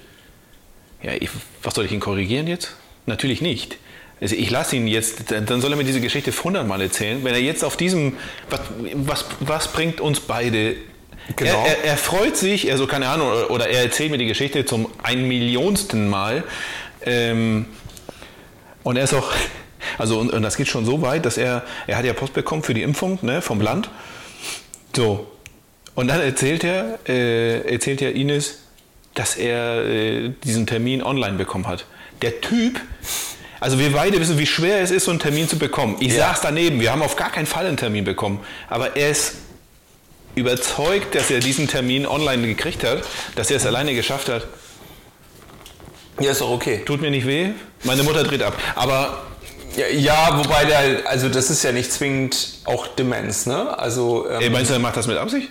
Ja, 1.02 1.12
ich, 1.12 1.30
was 1.62 1.74
soll 1.74 1.84
ich 1.84 1.92
ihn 1.92 2.00
korrigieren 2.00 2.48
jetzt? 2.48 2.74
Natürlich 3.06 3.40
nicht. 3.40 3.78
Also 4.20 4.34
ich 4.34 4.50
lasse 4.50 4.76
ihn 4.76 4.88
jetzt, 4.88 5.30
dann 5.30 5.60
soll 5.60 5.70
er 5.72 5.76
mir 5.76 5.84
diese 5.84 6.00
Geschichte 6.00 6.32
100 6.32 6.66
Mal 6.66 6.80
erzählen. 6.80 7.22
Wenn 7.22 7.34
er 7.34 7.40
jetzt 7.40 7.62
auf 7.62 7.76
diesem, 7.76 8.14
was, 8.50 8.60
was, 8.94 9.24
was 9.40 9.68
bringt 9.68 10.00
uns 10.00 10.20
beide? 10.20 10.74
Genau. 11.34 11.64
Er, 11.64 11.78
er, 11.78 11.84
er 11.84 11.96
freut 11.96 12.36
sich, 12.36 12.70
also 12.70 12.86
keine 12.86 13.08
Ahnung, 13.08 13.28
oder, 13.28 13.50
oder 13.50 13.68
er 13.68 13.82
erzählt 13.82 14.10
mir 14.10 14.18
die 14.18 14.26
Geschichte 14.26 14.64
zum 14.64 14.88
ein 15.02 15.26
Millionsten 15.26 16.08
Mal. 16.08 16.44
Ähm, 17.04 17.66
und 18.84 18.96
er 18.96 19.04
ist 19.04 19.14
auch, 19.14 19.32
also 19.98 20.18
und, 20.20 20.32
und 20.32 20.42
das 20.42 20.56
geht 20.56 20.68
schon 20.68 20.84
so 20.84 21.02
weit, 21.02 21.26
dass 21.26 21.36
er, 21.36 21.64
er 21.86 21.96
hat 21.98 22.04
ja 22.04 22.12
Post 22.12 22.34
bekommen 22.34 22.62
für 22.62 22.74
die 22.74 22.82
Impfung 22.82 23.18
ne, 23.22 23.42
vom 23.42 23.60
Land. 23.60 23.90
So. 24.94 25.26
Und 25.94 26.08
dann 26.08 26.20
erzählt 26.20 26.62
er, 26.62 26.98
äh, 27.08 27.72
erzählt 27.72 28.00
ja 28.00 28.10
Ines, 28.10 28.58
dass 29.14 29.36
er 29.36 29.84
äh, 29.84 30.30
diesen 30.44 30.66
Termin 30.66 31.02
online 31.02 31.36
bekommen 31.38 31.66
hat. 31.66 31.86
Der 32.22 32.40
Typ, 32.40 32.80
also 33.60 33.78
wir 33.78 33.90
beide 33.92 34.20
wissen, 34.20 34.38
wie 34.38 34.46
schwer 34.46 34.80
es 34.80 34.90
ist, 34.90 35.04
so 35.06 35.10
einen 35.10 35.20
Termin 35.20 35.48
zu 35.48 35.58
bekommen. 35.58 35.96
Ich 36.00 36.12
Ja. 36.12 36.28
saß 36.28 36.42
daneben, 36.42 36.80
wir 36.80 36.92
haben 36.92 37.02
auf 37.02 37.16
gar 37.16 37.30
keinen 37.32 37.46
Fall 37.46 37.66
einen 37.66 37.78
Termin 37.78 38.04
bekommen. 38.04 38.40
Aber 38.68 38.96
er 38.96 39.10
ist 39.10 39.36
überzeugt, 40.36 41.14
dass 41.16 41.30
er 41.30 41.40
diesen 41.40 41.66
Termin 41.66 42.06
online 42.06 42.46
gekriegt 42.46 42.84
hat, 42.84 43.02
dass 43.34 43.50
er 43.50 43.56
es 43.56 43.66
alleine 43.66 43.94
geschafft 43.94 44.28
hat. 44.28 44.46
Ja, 46.20 46.30
ist 46.30 46.40
doch 46.40 46.50
okay. 46.50 46.82
Tut 46.84 47.00
mir 47.00 47.10
nicht 47.10 47.26
weh, 47.26 47.50
meine 47.82 48.02
Mutter 48.04 48.22
dreht 48.22 48.42
ab. 48.42 48.56
Aber 48.76 49.24
Ja, 49.76 49.88
ja, 49.88 50.38
wobei 50.38 50.64
der, 50.64 51.06
also 51.06 51.28
das 51.28 51.50
ist 51.50 51.62
ja 51.62 51.72
nicht 51.72 51.92
zwingend 51.92 52.60
auch 52.64 52.86
Demenz, 52.86 53.44
ne? 53.44 53.78
Also 53.78 54.26
ähm, 54.28 54.40
ey, 54.40 54.50
meinst 54.50 54.70
du, 54.70 54.74
er 54.74 54.80
macht 54.80 54.96
das 54.96 55.06
mit 55.06 55.18
Absicht? 55.18 55.50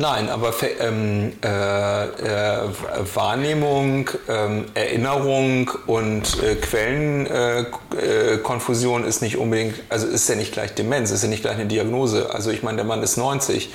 Nein, 0.00 0.28
aber 0.28 0.52
ähm, 0.80 1.32
äh, 1.44 2.04
äh, 2.04 2.68
Wahrnehmung, 3.14 4.10
ähm, 4.28 4.64
Erinnerung 4.74 5.70
und 5.86 6.42
äh, 6.42 6.56
Quellenkonfusion 6.56 8.34
äh, 8.34 8.38
Konfusion 8.38 9.04
ist 9.04 9.22
nicht 9.22 9.36
unbedingt, 9.36 9.76
also 9.88 10.06
ist 10.06 10.28
ja 10.28 10.34
nicht 10.34 10.52
gleich 10.52 10.74
Demenz, 10.74 11.10
ist 11.10 11.22
ja 11.22 11.28
nicht 11.28 11.42
gleich 11.42 11.54
eine 11.54 11.66
Diagnose. 11.66 12.34
Also 12.34 12.50
ich 12.50 12.62
meine, 12.62 12.76
der 12.76 12.86
Mann 12.86 13.02
ist 13.02 13.16
90 13.16 13.70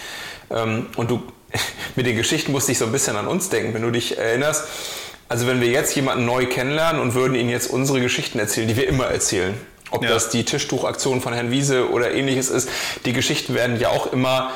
ähm, 0.50 0.88
und 0.98 1.12
du 1.12 1.22
mit 1.96 2.06
den 2.06 2.18
Geschichten 2.18 2.52
musste 2.52 2.72
ich 2.72 2.80
so 2.80 2.86
ein 2.86 2.92
bisschen 2.92 3.16
an 3.16 3.28
uns 3.28 3.50
denken, 3.50 3.74
wenn 3.74 3.84
du 3.84 3.92
dich 3.92 4.18
erinnerst. 4.18 4.66
Also 5.30 5.48
wenn 5.48 5.62
wir 5.62 5.70
jetzt 5.70 5.96
jemanden 5.96 6.26
neu 6.26 6.46
kennenlernen 6.48 7.02
und 7.02 7.14
würden 7.14 7.36
ihnen 7.36 7.50
jetzt 7.50 7.70
unsere 7.70 8.02
Geschichten 8.02 8.40
erzählen, 8.40 8.68
die 8.68 8.76
wir 8.76 8.88
immer 8.88 9.06
erzählen, 9.06 9.56
ob 9.92 10.04
Ja. 10.04 10.10
das 10.10 10.30
die 10.30 10.44
Tischtuchaktion 10.44 11.22
von 11.22 11.34
Herrn 11.34 11.52
Wiese 11.52 11.90
oder 11.90 12.12
ähnliches 12.12 12.50
ist, 12.50 12.70
die 13.06 13.14
Geschichten 13.14 13.54
werden 13.54 13.80
ja 13.80 13.90
auch 13.90 14.12
immer 14.12 14.52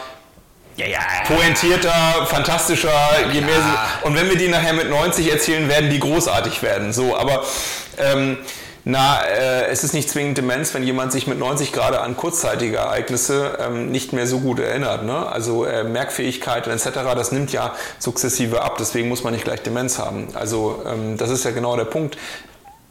Ja, 0.80 0.88
ja. 0.88 1.00
pointierter, 1.28 2.26
fantastischer, 2.26 2.90
je 3.34 3.42
mehr 3.42 3.56
sie, 3.56 4.08
und 4.08 4.16
wenn 4.16 4.30
wir 4.30 4.38
die 4.38 4.48
nachher 4.48 4.72
mit 4.72 4.90
90 4.90 5.30
erzählen, 5.30 5.68
werden 5.68 5.90
die 5.90 6.00
großartig 6.00 6.64
werden. 6.64 6.94
So, 6.94 7.18
aber 7.18 7.44
ähm, 7.98 8.38
na, 8.86 9.22
äh, 9.24 9.66
es 9.66 9.84
ist 9.84 9.94
nicht 9.94 10.10
zwingend 10.10 10.38
Demenz, 10.38 10.74
wenn 10.74 10.84
jemand 10.84 11.12
sich 11.12 11.28
mit 11.28 11.38
90 11.38 11.74
gerade 11.74 12.00
an 12.00 12.16
kurzzeitige 12.16 12.78
Ereignisse 12.78 13.58
ähm, 13.60 13.92
nicht 13.92 14.14
mehr 14.14 14.26
so 14.26 14.40
gut 14.40 14.58
erinnert. 14.58 15.04
Ne? 15.04 15.28
Also 15.28 15.66
äh, 15.66 15.84
Merkfähigkeit 15.84 16.66
und 16.66 16.72
etc., 16.72 16.92
das 17.14 17.34
nimmt 17.34 17.52
ja 17.52 17.76
sukzessive 17.98 18.62
ab. 18.62 18.78
Deswegen 18.80 19.10
muss 19.10 19.26
man 19.26 19.34
nicht 19.34 19.44
gleich 19.44 19.62
Demenz 19.62 20.00
haben. 20.00 20.30
Also 20.34 20.82
ähm, 20.88 21.18
das 21.18 21.30
ist 21.30 21.44
ja 21.44 21.52
genau 21.52 21.76
der 21.76 21.86
Punkt, 21.86 22.18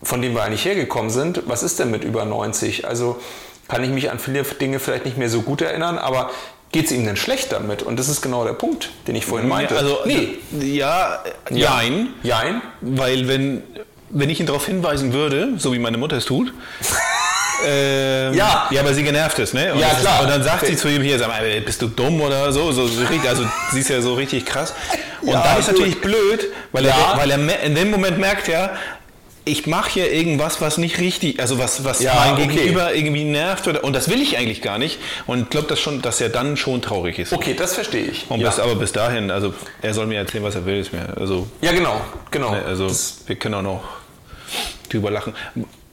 von 0.03 0.21
dem 0.21 0.35
wir 0.35 0.43
eigentlich 0.43 0.67
hergekommen 0.67 1.11
sind. 1.11 1.45
Was 1.47 1.63
ist 1.63 1.79
denn 1.79 1.91
mit 1.91 2.05
über 2.05 2.27
90? 2.27 2.87
Also 2.87 3.19
kann 3.67 3.83
ich 3.83 3.91
mich 3.91 4.11
an 4.11 4.19
viele 4.19 4.43
Dinge 4.43 4.81
vielleicht 4.81 5.07
nicht 5.07 5.17
mehr 5.17 5.31
so 5.31 5.41
gut 5.41 5.63
erinnern, 5.63 5.97
aber 5.97 6.31
geht 6.73 6.87
es 6.87 6.93
ihm 6.93 7.05
denn 7.07 7.17
schlecht 7.17 7.53
damit? 7.53 7.83
Und 7.83 7.99
das 7.99 8.09
ist 8.09 8.21
genau 8.23 8.45
der 8.45 8.53
Punkt, 8.53 8.91
den 9.07 9.15
ich 9.17 9.25
vorhin 9.27 9.49
meinte. 9.49 9.77
Also, 9.77 10.01
nee. 10.05 10.39
ja, 10.61 11.23
Ja. 11.51 11.71
nein. 11.77 12.09
Jein? 12.23 12.63
Weil 12.81 13.27
wenn, 13.29 13.63
wenn 14.11 14.31
ich 14.31 14.41
ihn 14.41 14.47
darauf 14.47 14.67
hinweisen 14.67 15.13
würde, 15.13 15.51
so 15.59 15.73
wie 15.73 15.79
meine 15.79 15.99
Mutter 15.99 16.17
es 16.17 16.25
tut, 16.25 16.53
Ähm, 17.67 18.35
Ja. 18.35 18.69
ja, 18.71 18.81
aber 18.83 18.95
sie 18.95 19.03
genervt 19.03 19.37
ist, 19.41 19.53
ne? 19.53 19.73
Und 19.75 19.81
Ja, 19.81 19.89
klar. 19.89 20.19
Ist, 20.19 20.25
und 20.25 20.31
dann 20.31 20.43
sagt 20.45 20.65
sie 20.67 20.77
zu 20.77 20.87
ihm 20.89 21.03
hier, 21.03 21.19
sag 21.19 21.27
mal, 21.27 21.43
bist 21.61 21.83
du 21.83 21.89
dumm 21.89 22.21
oder 22.21 22.53
so? 22.53 22.71
so, 22.71 22.87
so 22.87 23.03
also 23.29 23.45
sie 23.73 23.81
ist 23.81 23.89
ja 23.91 24.01
so 24.01 24.15
richtig 24.15 24.47
krass. 24.47 24.75
Und 25.23 25.31
Ja, 25.31 25.43
dann 25.43 25.59
ist 25.59 25.67
natürlich 25.67 26.01
blöd, 26.01 26.47
weil 26.71 26.85
Ja. 26.87 27.15
er, 27.15 27.19
weil 27.19 27.31
er 27.33 27.63
in 27.65 27.75
dem 27.75 27.91
Moment 27.91 28.19
merkt 28.19 28.47
ja, 28.47 28.71
ich 29.49 29.67
mache 29.67 29.91
hier 29.91 30.13
irgendwas, 30.13 30.61
was 30.61 30.79
nicht 30.79 30.99
richtig, 30.99 31.41
also 31.41 31.59
was, 31.59 31.85
was 31.85 32.01
Ja, 32.01 32.15
mein 32.15 32.35
okay. 32.35 32.47
Gegenüber 32.57 32.95
irgendwie 32.95 33.25
nervt 33.25 33.67
oder, 33.67 33.83
und 33.85 33.93
das 33.95 34.09
will 34.09 34.21
ich 34.23 34.37
eigentlich 34.39 34.63
gar 34.63 34.79
nicht. 34.79 34.99
Und 35.27 35.43
ich 35.43 35.51
glaube, 35.51 35.67
dass 35.67 35.81
schon, 35.81 36.01
dass 36.03 36.21
er 36.21 36.29
dann 36.29 36.57
schon 36.57 36.81
traurig 36.83 37.19
ist. 37.19 37.33
Okay, 37.33 37.55
das 37.55 37.75
verstehe 37.75 38.05
ich. 38.05 38.27
Und 38.29 38.41
ja. 38.41 38.49
bis, 38.51 38.59
aber 38.61 38.75
bis 38.77 38.93
dahin, 38.93 39.31
also 39.31 39.55
er 39.83 39.95
soll 39.95 40.07
mir 40.07 40.19
erzählen, 40.19 40.45
was 40.45 40.55
er 40.55 40.65
will, 40.67 40.79
ist 40.79 40.93
mir, 40.93 41.17
also 41.17 41.49
ja, 41.61 41.73
genau, 41.73 42.01
genau. 42.31 42.51
Ne, 42.53 42.65
Also 42.65 42.87
Das- 42.89 43.21
wir 43.27 43.37
können 43.37 43.55
auch 43.55 43.63
noch 43.63 43.83
drüber 44.91 45.11
lachen. 45.11 45.35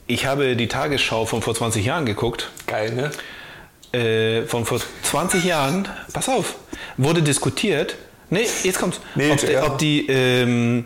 Ich 0.06 0.24
habe 0.26 0.54
die 0.56 0.68
Tagesschau 0.68 1.26
von 1.26 1.42
vor 1.42 1.54
20 1.54 1.84
Jahren 1.84 2.06
geguckt. 2.06 2.50
geil, 2.66 2.92
ne? 2.92 3.10
Äh, 3.98 4.46
von 4.46 4.64
vor 4.64 4.80
20 5.02 5.44
Jahren, 5.44 5.88
pass 6.12 6.28
auf, 6.28 6.54
wurde 6.96 7.22
diskutiert. 7.22 7.96
Nee, 8.30 8.46
jetzt 8.64 8.78
kommt's. 8.78 9.00
Nee, 9.14 9.30
ob, 9.30 9.42
ja. 9.48 9.64
ob 9.64 9.78
die 9.78 10.06
ähm, 10.08 10.84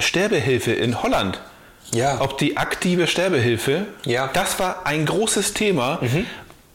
Sterbehilfe 0.00 0.72
in 0.72 1.02
Holland, 1.02 1.40
Ja. 1.92 2.20
ob 2.20 2.38
die 2.38 2.56
aktive 2.56 3.06
Sterbehilfe, 3.06 3.86
Ja. 4.04 4.26
Mhm. 4.26 4.30
das 4.34 4.58
war 4.58 4.86
ein 4.86 5.06
großes 5.06 5.54
Thema. 5.54 6.00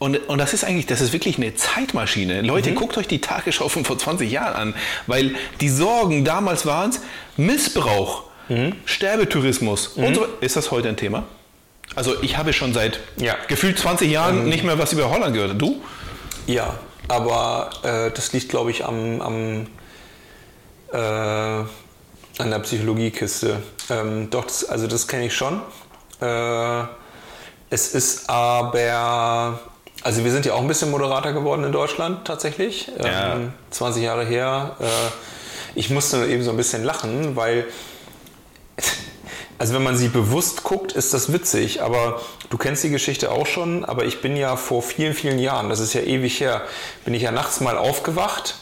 Und, 0.00 0.16
und 0.28 0.38
das 0.38 0.52
ist 0.52 0.64
eigentlich, 0.64 0.86
das 0.86 1.00
ist 1.00 1.12
wirklich 1.12 1.36
eine 1.38 1.54
Zeitmaschine. 1.54 2.42
Leute, 2.42 2.70
Mhm. 2.70 2.74
guckt 2.74 2.98
euch 2.98 3.06
die 3.08 3.20
Tagesschau 3.20 3.68
von 3.68 3.84
vor 3.84 3.96
20 3.96 4.30
Jahren 4.30 4.54
an, 4.54 4.74
weil 5.06 5.34
die 5.60 5.68
Sorgen 5.68 6.24
damals 6.24 6.66
waren 6.66 6.90
es 6.90 7.00
Missbrauch, 7.36 8.24
Mhm. 8.48 8.74
Sterbetourismus 8.84 9.86
und 9.88 10.14
so. 10.16 10.26
Ist 10.40 10.56
das 10.56 10.70
heute 10.70 10.88
ein 10.88 10.96
Thema? 10.96 11.22
Also 11.94 12.20
ich 12.22 12.36
habe 12.36 12.52
schon 12.52 12.74
seit 12.74 12.98
Ja. 13.16 13.36
gefühlt 13.48 13.78
20 13.78 14.10
Jahren 14.10 14.46
nicht 14.48 14.64
mehr 14.64 14.78
was 14.78 14.92
über 14.92 15.08
Holland 15.10 15.32
gehört. 15.34 15.60
Du? 15.62 15.80
Ja, 16.46 16.74
aber 17.08 17.70
äh, 17.84 18.10
das 18.10 18.32
liegt, 18.34 18.48
glaube 18.50 18.70
ich, 18.72 18.84
am, 18.84 19.20
am 19.22 19.66
äh, 20.92 21.64
an 22.38 22.50
der 22.50 22.58
Psychologiekiste. 22.60 23.62
Ähm, 23.90 24.28
doch, 24.30 24.44
das, 24.44 24.64
also 24.64 24.86
das 24.86 25.06
kenne 25.08 25.26
ich 25.26 25.34
schon. 25.34 25.60
Äh, 26.20 26.84
es 27.70 27.94
ist 27.94 28.28
aber, 28.28 29.60
also 30.02 30.24
wir 30.24 30.30
sind 30.30 30.46
ja 30.46 30.54
auch 30.54 30.60
ein 30.60 30.68
bisschen 30.68 30.90
moderater 30.90 31.32
geworden 31.32 31.64
in 31.64 31.72
Deutschland 31.72 32.26
tatsächlich. 32.26 32.90
Ja. 33.02 33.34
Ähm, 33.34 33.52
20 33.70 34.02
Jahre 34.02 34.24
her. 34.24 34.76
Äh, 34.80 34.84
ich 35.74 35.90
musste 35.90 36.26
eben 36.26 36.42
so 36.42 36.50
ein 36.50 36.56
bisschen 36.56 36.84
lachen, 36.84 37.36
weil 37.36 37.66
also 39.58 39.74
wenn 39.74 39.82
man 39.84 39.96
sie 39.96 40.08
bewusst 40.08 40.64
guckt, 40.64 40.92
ist 40.92 41.14
das 41.14 41.32
witzig, 41.32 41.80
aber 41.80 42.20
du 42.50 42.58
kennst 42.58 42.82
die 42.82 42.90
Geschichte 42.90 43.30
auch 43.30 43.46
schon, 43.46 43.84
aber 43.84 44.04
ich 44.04 44.20
bin 44.20 44.36
ja 44.36 44.56
vor 44.56 44.82
vielen, 44.82 45.14
vielen 45.14 45.38
Jahren, 45.38 45.68
das 45.68 45.78
ist 45.78 45.94
ja 45.94 46.00
ewig 46.00 46.40
her, 46.40 46.62
bin 47.04 47.14
ich 47.14 47.22
ja 47.22 47.30
nachts 47.30 47.60
mal 47.60 47.78
aufgewacht 47.78 48.56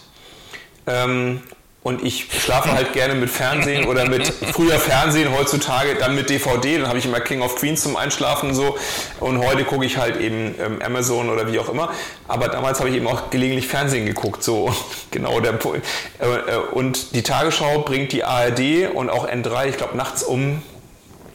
ähm, 0.86 1.42
und 1.82 2.04
ich 2.04 2.28
schlafe 2.30 2.72
halt 2.72 2.92
gerne 2.92 3.14
mit 3.14 3.28
Fernsehen 3.28 3.86
oder 3.86 4.08
mit 4.08 4.26
früher 4.28 4.78
Fernsehen, 4.78 5.34
heutzutage 5.36 5.96
dann 5.96 6.14
mit 6.14 6.30
DVD, 6.30 6.78
dann 6.78 6.88
habe 6.88 6.98
ich 6.98 7.06
immer 7.06 7.20
King 7.20 7.42
of 7.42 7.56
Queens 7.56 7.82
zum 7.82 7.96
Einschlafen 7.96 8.54
so. 8.54 8.76
Und 9.18 9.44
heute 9.44 9.64
gucke 9.64 9.84
ich 9.84 9.96
halt 9.96 10.20
eben 10.20 10.54
ähm, 10.60 10.80
Amazon 10.80 11.28
oder 11.28 11.50
wie 11.50 11.58
auch 11.58 11.68
immer, 11.68 11.90
aber 12.28 12.48
damals 12.48 12.78
habe 12.78 12.90
ich 12.90 12.96
eben 12.96 13.06
auch 13.08 13.30
gelegentlich 13.30 13.66
Fernsehen 13.66 14.06
geguckt, 14.06 14.42
so. 14.42 14.72
Genau 15.10 15.40
der 15.40 15.52
Punkt. 15.52 15.84
Äh, 16.20 16.24
äh, 16.24 16.56
und 16.72 17.14
die 17.14 17.22
Tagesschau 17.22 17.80
bringt 17.80 18.12
die 18.12 18.24
ARD 18.24 18.94
und 18.94 19.10
auch 19.10 19.28
N3, 19.28 19.68
ich 19.68 19.76
glaube 19.76 19.94
nachts 19.94 20.22
um 20.22 20.62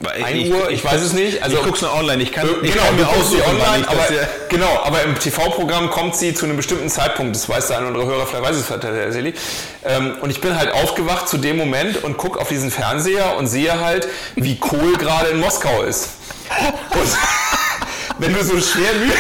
1 0.06 0.50
Uhr, 0.50 0.70
ich 0.70 0.84
weiß 0.84 1.02
es 1.02 1.14
nicht. 1.14 1.42
Also 1.42 1.58
ich 1.58 1.64
guck's 1.64 1.82
nur 1.82 1.94
online. 1.94 2.22
Ich 2.22 2.32
kann, 2.32 2.48
ich 2.62 2.72
genau, 2.72 2.86
kann 2.86 2.96
mir 2.96 3.08
aussuchen, 3.08 3.42
online, 3.42 3.84
ich 3.84 3.90
aber, 3.90 4.08
genau, 4.50 4.82
aber 4.84 5.04
im 5.04 5.18
TV-Programm 5.18 5.90
kommt 5.90 6.16
sie 6.16 6.34
zu 6.34 6.46
einem 6.46 6.56
bestimmten 6.56 6.90
Zeitpunkt. 6.90 7.36
Das 7.36 7.50
weiß 7.50 7.68
der 7.68 7.78
eine 7.78 7.88
oder 7.88 8.00
andere 8.00 8.12
Hörer, 8.12 8.28
vielleicht 8.28 8.44
weiß 8.44 8.56
es 8.58 8.68
tatsächlich. 8.68 9.36
Ähm, 9.84 10.18
und 10.22 10.30
ich 10.30 10.40
bin 10.40 10.58
halt 10.58 10.72
aufgewacht 10.72 11.28
zu 11.28 11.38
dem 11.38 11.58
Moment 11.58 12.04
und 12.04 12.18
gucke 12.18 12.40
auf 12.40 12.50
diesen 12.50 12.70
Fernseher 12.70 13.38
und 13.38 13.48
sehe 13.48 13.80
halt, 13.80 14.08
wie 14.36 14.58
Kohl 14.60 14.98
gerade 14.98 15.30
in 15.30 15.40
Moskau 15.40 15.82
ist. 15.82 16.10
Und 16.94 17.18
wenn 18.20 18.34
du 18.34 18.44
so 18.44 18.60
schwer 18.62 18.94
müde... 18.94 19.14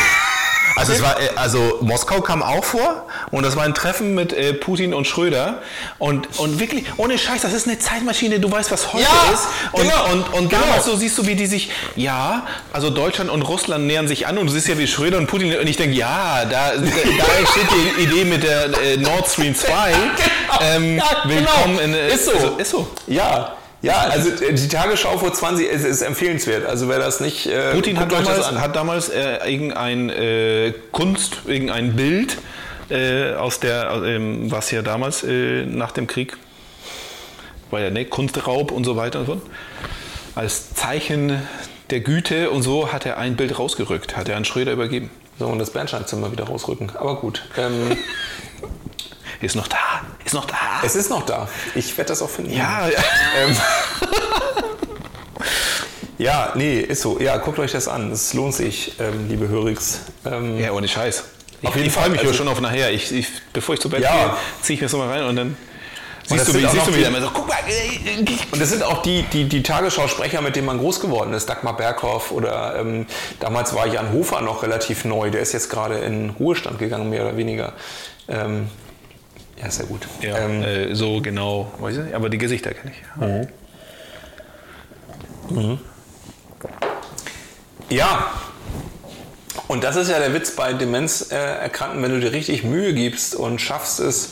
Also, 0.77 0.93
es 0.93 1.01
war, 1.01 1.19
äh, 1.19 1.29
also 1.35 1.79
Moskau 1.81 2.21
kam 2.21 2.43
auch 2.43 2.63
vor 2.63 3.07
und 3.31 3.43
das 3.43 3.55
war 3.55 3.63
ein 3.63 3.73
Treffen 3.73 4.13
mit 4.15 4.33
äh, 4.33 4.53
Putin 4.53 4.93
und 4.93 5.07
Schröder 5.07 5.61
und, 5.97 6.39
und 6.39 6.59
wirklich, 6.59 6.85
ohne 6.97 7.17
Scheiß, 7.17 7.41
das 7.41 7.53
ist 7.53 7.67
eine 7.67 7.79
Zeitmaschine, 7.79 8.39
du 8.39 8.51
weißt, 8.51 8.71
was 8.71 8.93
heute 8.93 9.03
Ja, 9.03 9.33
ist 9.33 9.47
und, 9.71 9.83
genau, 9.83 10.11
und, 10.11 10.33
und 10.33 10.49
genau. 10.49 10.61
damals 10.61 10.85
so 10.85 10.95
siehst 10.95 11.17
du, 11.17 11.25
wie 11.25 11.35
die 11.35 11.47
sich, 11.47 11.71
ja, 11.95 12.45
also 12.73 12.89
Deutschland 12.89 13.29
und 13.29 13.41
Russland 13.41 13.85
nähern 13.87 14.07
sich 14.07 14.27
an 14.27 14.37
und 14.37 14.47
du 14.47 14.53
siehst 14.53 14.67
ja, 14.67 14.77
wie 14.77 14.87
Schröder 14.87 15.17
und 15.17 15.27
Putin 15.27 15.57
und 15.57 15.67
ich 15.67 15.77
denke, 15.77 15.95
ja, 15.95 16.45
da, 16.45 16.71
da, 16.75 16.77
entsteht 16.77 17.67
die 17.97 18.03
Idee 18.03 18.25
mit 18.25 18.43
der 18.43 18.65
äh, 18.81 18.97
Nord 18.97 19.27
Stream 19.27 19.55
2, 19.55 19.93
ähm, 20.61 20.97
Ja, 20.97 21.03
genau. 21.23 21.35
willkommen 21.35 21.79
in, 21.79 21.93
äh, 21.93 22.13
Ist 22.13 22.25
so. 22.25 22.31
Also, 22.31 22.57
ist 22.57 22.69
so. 22.69 22.87
Ja, 23.07 23.57
ja, 23.87 24.01
also 24.09 24.29
äh, 24.43 24.53
die 24.53 24.67
Tagesschau 24.67 25.17
vor 25.17 25.33
20 25.33 25.67
ist, 25.67 25.83
ist 25.83 26.01
empfehlenswert. 26.01 26.65
Also 26.65 26.87
wer 26.89 26.99
das 26.99 27.19
nicht... 27.19 27.47
Äh, 27.47 27.71
Putin 27.73 27.99
hat 27.99 28.11
damals, 28.11 28.51
hat 28.51 28.75
damals 28.75 29.09
äh, 29.09 29.49
irgendein 29.49 30.09
äh, 30.09 30.73
Kunst, 30.91 31.41
irgendein 31.45 31.95
Bild 31.95 32.37
äh, 32.89 33.33
aus 33.33 33.59
der, 33.59 34.01
ähm, 34.05 34.51
was 34.51 34.71
ja 34.71 34.81
damals 34.81 35.23
äh, 35.23 35.65
nach 35.65 35.91
dem 35.91 36.07
Krieg 36.07 36.37
war 37.71 37.81
ja 37.81 37.89
ne, 37.89 38.05
Kunstraub 38.05 38.71
und 38.71 38.83
so 38.83 38.95
weiter 38.95 39.19
und 39.19 39.25
so. 39.25 39.41
Als 40.35 40.73
Zeichen 40.73 41.41
der 41.89 42.01
Güte 42.01 42.49
und 42.51 42.63
so 42.63 42.91
hat 42.91 43.05
er 43.05 43.17
ein 43.17 43.35
Bild 43.35 43.57
rausgerückt, 43.57 44.15
hat 44.15 44.29
er 44.29 44.37
an 44.37 44.45
Schröder 44.45 44.71
übergeben. 44.71 45.09
So, 45.39 45.47
und 45.47 45.59
das 45.59 45.71
Bernsteinzimmer 45.71 46.31
wieder 46.31 46.45
rausrücken. 46.45 46.91
Aber 46.95 47.17
gut. 47.17 47.43
Ähm, 47.57 47.97
Ist 49.41 49.55
noch 49.55 49.67
da, 49.67 49.77
ist 50.25 50.33
noch 50.33 50.45
da. 50.45 50.55
es 50.83 50.95
ist 50.95 51.09
noch 51.09 51.25
da. 51.25 51.47
Ich 51.75 51.95
werde 51.97 52.09
das 52.09 52.21
auch 52.21 52.29
finden. 52.29 52.53
ja, 52.53 52.87
ja. 52.87 52.99
Ähm, 53.39 53.55
ja, 56.17 56.51
nee, 56.55 56.79
ist 56.79 57.01
so. 57.01 57.19
Ja, 57.19 57.37
guckt 57.37 57.59
euch 57.59 57.71
das 57.71 57.87
an. 57.87 58.11
Es 58.11 58.33
lohnt 58.33 58.55
sich, 58.55 58.93
ähm, 58.99 59.27
liebe 59.29 59.47
Hörigs. 59.47 60.01
Ähm, 60.25 60.59
ja, 60.59 60.71
ohne 60.71 60.87
Scheiß. 60.87 61.23
Ich, 61.61 61.67
Auf 61.67 61.75
jeden 61.75 61.87
ich 61.87 61.93
freue 61.93 62.03
Fall, 62.03 62.11
mich 62.11 62.21
also- 62.21 62.33
schon 62.33 62.47
auf 62.47 62.61
nachher. 62.61 62.91
Ich, 62.91 63.11
ich, 63.11 63.27
bevor 63.53 63.75
ich 63.75 63.81
zu 63.81 63.89
Bett 63.89 64.01
Ja. 64.01 64.15
gehe, 64.15 64.33
ziehe 64.61 64.75
ich 64.75 64.81
mir 64.81 64.89
so 64.89 64.97
mal 64.97 65.09
rein 65.09 65.23
und 65.23 65.35
dann 65.35 65.57
das 66.29 66.39
siehst 66.39 66.49
du, 66.49 66.53
wie, 66.55 66.67
siehst 66.67 66.87
du 66.87 66.93
wieder 66.95 67.07
immer 67.07 67.21
so, 67.21 67.29
guck 67.33 67.47
mal, 67.47 67.55
äh, 67.69 68.25
Und 68.51 68.61
das 68.61 68.69
sind 68.69 68.83
auch 68.83 69.01
die, 69.01 69.23
die, 69.31 69.45
die 69.47 69.63
Tagesschau-Sprecher, 69.63 70.41
mit 70.41 70.57
denen 70.57 70.65
man 70.65 70.77
groß 70.77 70.99
geworden 70.99 71.31
ist. 71.33 71.47
Dagmar 71.47 71.77
Berghoff 71.77 72.31
oder 72.31 72.75
ähm, 72.79 73.05
damals 73.39 73.73
war 73.73 73.87
Jan 73.87 74.11
Hofer 74.11 74.41
noch 74.41 74.61
relativ 74.63 75.05
neu. 75.05 75.29
Der 75.29 75.39
ist 75.41 75.53
jetzt 75.53 75.69
gerade 75.69 75.99
in 75.99 76.31
Ruhestand 76.31 76.79
gegangen, 76.79 77.09
mehr 77.09 77.23
oder 77.23 77.37
weniger. 77.37 77.73
Ähm, 78.27 78.67
ja, 79.61 79.71
sehr 79.71 79.85
gut. 79.85 80.07
Ja, 80.21 80.37
Ähm, 80.37 80.63
äh, 80.63 80.95
so 80.95 81.21
genau, 81.21 81.71
weiß 81.79 81.97
ich 81.97 82.03
nicht, 82.03 82.15
aber 82.15 82.29
die 82.29 82.37
Gesichter 82.37 82.73
kenne 82.73 82.91
ich. 82.91 83.21
Ja. 87.89 88.31
Und 89.67 89.83
das 89.83 89.95
ist 89.95 90.09
ja 90.09 90.19
der 90.19 90.33
Witz 90.33 90.51
bei 90.51 90.73
Demenzerkrankten, 90.73 92.01
wenn 92.01 92.11
du 92.11 92.19
dir 92.19 92.31
richtig 92.31 92.63
Mühe 92.63 92.93
gibst 92.93 93.35
und 93.35 93.59
schaffst 93.59 93.99
es, 93.99 94.31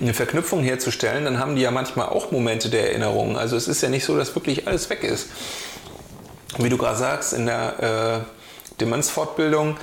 eine 0.00 0.12
Verknüpfung 0.14 0.64
herzustellen, 0.64 1.24
dann 1.24 1.38
haben 1.38 1.54
die 1.54 1.62
ja 1.62 1.70
manchmal 1.70 2.08
auch 2.08 2.32
Momente 2.32 2.68
der 2.68 2.88
Erinnerung. 2.88 3.38
Also 3.38 3.56
es 3.56 3.68
ist 3.68 3.80
ja 3.80 3.88
nicht 3.88 4.04
so, 4.04 4.16
dass 4.16 4.34
wirklich 4.34 4.66
alles 4.66 4.90
weg 4.90 5.04
ist. 5.04 5.28
Wie 6.58 6.68
du 6.68 6.76
gerade 6.76 6.98
sagst, 6.98 7.32
in 7.32 7.46
der 7.46 8.24
äh, 8.26 8.80
Demenzfortbildung, 8.80 9.76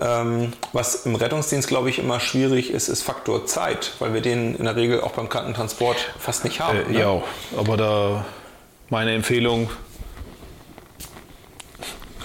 ähm, 0.00 0.52
was 0.72 1.06
im 1.06 1.14
Rettungsdienst, 1.16 1.68
glaube 1.68 1.90
ich, 1.90 1.98
immer 1.98 2.20
schwierig 2.20 2.70
ist, 2.70 2.88
ist 2.88 3.02
Faktor 3.02 3.46
Zeit, 3.46 3.92
weil 3.98 4.14
wir 4.14 4.20
den 4.20 4.54
in 4.54 4.64
der 4.64 4.76
Regel 4.76 5.00
auch 5.00 5.12
beim 5.12 5.28
Krankentransport 5.28 5.96
fast 6.18 6.44
nicht 6.44 6.60
haben. 6.60 6.78
Äh, 6.88 6.92
ne? 6.92 7.00
Ja, 7.00 7.22
aber 7.56 7.76
da 7.76 8.24
meine 8.90 9.14
Empfehlung, 9.14 9.70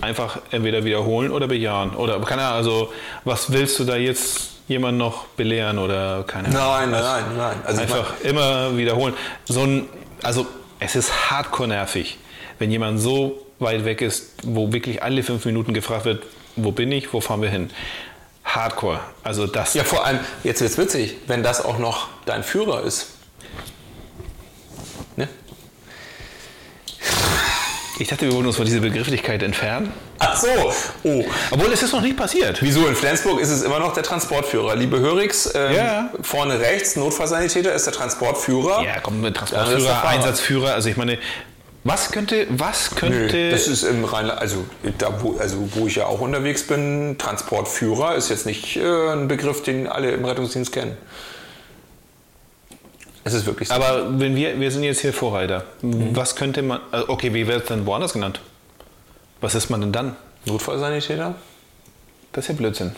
einfach 0.01 0.39
entweder 0.51 0.83
wiederholen 0.83 1.31
oder 1.31 1.47
bejahen. 1.47 1.95
Oder 1.95 2.19
keine 2.21 2.43
Ahnung, 2.43 2.57
also 2.57 2.93
was 3.23 3.51
willst 3.51 3.79
du 3.79 3.85
da 3.85 3.95
jetzt 3.95 4.51
jemand 4.67 4.97
noch 4.97 5.25
belehren 5.29 5.79
oder 5.79 6.23
keine 6.27 6.49
Ahnung? 6.49 6.61
Nein, 6.61 6.91
nein, 6.91 7.03
nein, 7.03 7.37
nein. 7.37 7.55
Also 7.65 7.81
ich 7.81 7.91
Einfach 7.91 8.13
immer 8.23 8.77
wiederholen. 8.77 9.13
So 9.45 9.61
ein, 9.61 9.89
also 10.21 10.45
es 10.79 10.95
ist 10.95 11.31
hardcore 11.31 11.69
nervig, 11.69 12.17
wenn 12.59 12.69
jemand 12.69 12.99
so 12.99 13.45
weit 13.59 13.85
weg 13.85 14.01
ist, 14.01 14.33
wo 14.43 14.71
wirklich 14.73 15.01
alle 15.01 15.23
fünf 15.23 15.45
Minuten 15.45 15.73
gefragt 15.73 16.05
wird, 16.05 16.23
wo 16.55 16.71
bin 16.71 16.91
ich, 16.91 17.13
wo 17.13 17.21
fahren 17.21 17.41
wir 17.41 17.49
hin? 17.49 17.69
Hardcore. 18.45 18.99
Also 19.23 19.47
das. 19.47 19.73
Ja, 19.73 19.83
vor 19.83 20.05
allem, 20.05 20.19
jetzt 20.43 20.61
wird's 20.61 20.77
witzig, 20.77 21.15
wenn 21.27 21.43
das 21.43 21.63
auch 21.63 21.79
noch 21.79 22.07
dein 22.25 22.43
Führer 22.43 22.83
ist. 22.83 23.07
Ne? 25.15 25.27
Ich 27.99 28.07
dachte, 28.07 28.25
wir 28.25 28.33
wollen 28.33 28.47
uns 28.47 28.55
von 28.57 28.65
dieser 28.65 28.79
Begrifflichkeit 28.79 29.43
entfernen. 29.43 29.93
Ach 30.19 30.35
so, 30.35 30.47
oh. 31.03 31.23
Obwohl 31.51 31.71
es 31.71 31.83
ist 31.83 31.93
noch 31.93 32.01
nicht 32.01 32.17
passiert. 32.17 32.61
Wieso? 32.61 32.87
In 32.87 32.95
Flensburg 32.95 33.39
ist 33.39 33.49
es 33.49 33.61
immer 33.61 33.79
noch 33.79 33.93
der 33.93 34.03
Transportführer. 34.03 34.75
Liebe 34.75 34.99
Hörigs, 34.99 35.51
ähm, 35.53 35.75
Ja. 35.75 36.09
vorne 36.21 36.59
rechts, 36.59 36.95
Notfallsanitäter 36.95 37.71
ist 37.71 37.85
der 37.85 37.93
Transportführer. 37.93 38.83
Ja, 38.83 38.99
komm, 39.01 39.21
Transportführer. 39.33 40.03
Einsatzführer. 40.05 40.73
Also 40.73 40.89
ich 40.89 40.97
meine, 40.97 41.19
Was 41.83 42.11
könnte, 42.11 42.47
was 42.49 42.95
könnte. 42.95 43.35
Nö, 43.35 43.51
das 43.51 43.67
ist 43.67 43.83
im 43.83 44.05
Rheinland, 44.05 44.39
also 44.39 44.63
da 44.97 45.21
wo, 45.21 45.37
also 45.37 45.57
wo 45.75 45.87
ich 45.87 45.95
ja 45.95 46.05
auch 46.05 46.21
unterwegs 46.21 46.65
bin, 46.65 47.17
Transportführer 47.17 48.15
ist 48.15 48.29
jetzt 48.29 48.45
nicht 48.45 48.77
äh, 48.77 49.11
ein 49.11 49.27
Begriff, 49.27 49.63
den 49.63 49.87
alle 49.87 50.11
im 50.11 50.23
Rettungsdienst 50.23 50.71
kennen. 50.71 50.97
Es 53.25 53.33
ist 53.33 53.45
wirklich 53.45 53.67
so. 53.67 53.73
aber 53.73 54.19
wenn 54.19 54.35
wir, 54.35 54.59
wir 54.59 54.71
sind 54.71 54.83
jetzt 54.83 55.01
hier 55.01 55.13
Vorreiter. 55.13 55.65
Was 55.81 56.35
könnte 56.35 56.61
man. 56.61 56.79
also 56.91 57.09
Okay, 57.09 57.33
wie 57.33 57.47
wird 57.47 57.63
es 57.63 57.67
denn 57.67 57.85
woanders 57.85 58.13
genannt? 58.13 58.41
Was 59.41 59.55
ist 59.55 59.69
man 59.69 59.81
denn 59.81 59.91
dann? 59.91 60.15
Notfallsanitäter? 60.45 61.35
Das 62.31 62.45
ist 62.45 62.49
ja 62.49 62.55
Blödsinn. 62.55 62.95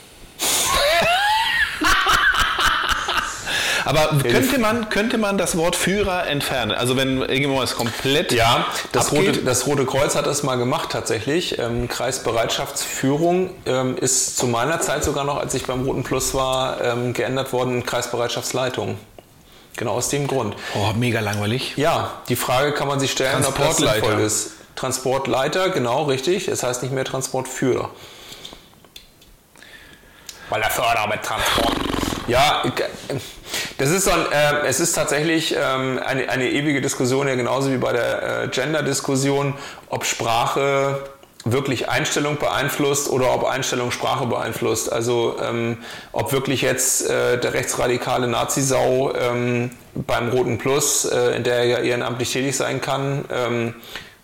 Aber 3.86 4.17
könnte 4.24 4.58
man, 4.60 4.89
könnte 4.89 5.17
man 5.17 5.38
das 5.38 5.56
Wort 5.58 5.76
Führer 5.76 6.28
entfernen? 6.28 6.71
Also 6.71 6.98
wenn 6.98 7.21
irgendwo 7.21 7.60
was 7.60 7.76
komplett 7.76 8.32
Ja, 8.34 8.65
das 8.91 9.08
abgeht? 9.08 9.30
Rote, 9.30 9.43
das 9.43 9.67
Rote 9.67 9.86
Kreuz 9.86 10.15
hat 10.15 10.26
das 10.26 10.43
mal 10.43 10.56
gemacht 10.58 10.89
tatsächlich. 10.91 11.58
Ähm, 11.60 11.88
Kreisbereitschaftsführung 11.88 13.52
ähm, 13.65 13.95
ist 13.98 14.38
zu 14.38 14.48
meiner 14.48 14.82
Zeit 14.82 15.04
sogar 15.04 15.24
noch, 15.24 15.38
als 15.38 15.54
ich 15.54 15.65
beim 15.65 15.84
Roten 15.86 16.04
Plus 16.04 16.34
war, 16.34 16.82
ähm, 16.82 17.13
geändert 17.13 17.54
worden 17.54 17.76
in 17.76 17.86
Kreisbereitschaftsleitung. 17.86 18.98
Genau 19.78 19.91
aus 19.93 20.10
dem 20.10 20.28
Grund. 20.28 20.56
Oh, 20.74 20.93
mega 20.95 21.19
langweilig. 21.19 21.74
Ja, 21.76 22.21
die 22.30 22.36
Frage 22.36 22.71
kann 22.71 22.88
man 22.88 23.00
sich 23.00 23.12
stellen, 23.12 23.45
ob 23.45 23.56
das 23.56 23.56
Transportleiter. 23.56 24.06
sinnvoll 24.06 24.26
ist. 24.26 24.52
Transportleiter, 24.76 25.69
genau, 25.69 26.04
richtig. 26.04 26.48
Es 26.48 26.63
heißt 26.63 26.82
nicht 26.82 26.93
mehr 26.93 27.06
Transportführer. 27.06 27.89
Weil 30.50 30.62
er 30.62 30.69
Förder 30.69 31.08
mit 31.08 31.24
Transport. 31.24 31.76
Ja, 32.28 32.63
das 33.78 33.89
ist 33.89 34.08
ein, 34.08 34.20
äh, 34.32 34.68
es 34.68 34.80
ist 34.80 34.94
tatsächlich 34.94 35.56
ähm, 35.58 36.00
eine, 36.04 36.30
eine 36.30 36.50
ewige 36.50 36.82
Diskussion, 36.82 37.28
ja 37.28 37.36
genauso 37.36 37.72
wie 37.72 37.78
bei 37.78 37.94
der 37.94 38.44
äh, 38.44 38.48
Gender-Diskussion, 38.48 39.54
ob 39.89 40.06
Sprache 40.06 41.04
wirklich 41.46 41.89
Einstellung 41.89 42.38
beeinflusst 42.38 43.10
oder 43.10 43.34
ob 43.34 43.46
Einstellung 43.46 43.91
Sprache 43.91 44.26
beeinflusst. 44.26 44.91
Also 44.91 45.36
ähm, 45.41 45.78
ob 46.12 46.32
wirklich 46.32 46.63
jetzt 46.63 47.08
äh, 47.08 47.39
der 47.39 47.54
rechtsradikale 47.54 48.28
Nazisau 48.28 49.13
ähm, 49.13 49.72
beim 49.94 50.30
Roten 50.30 50.58
Plus, 50.58 51.06
äh, 51.06 51.36
in 51.36 51.44
der 51.44 51.58
er 51.58 51.65
ja 51.65 51.78
ehrenamtlich 51.80 52.34
tätig 52.34 52.58
sein 52.58 52.82
kann, 52.82 53.26
ähm, 53.32 53.76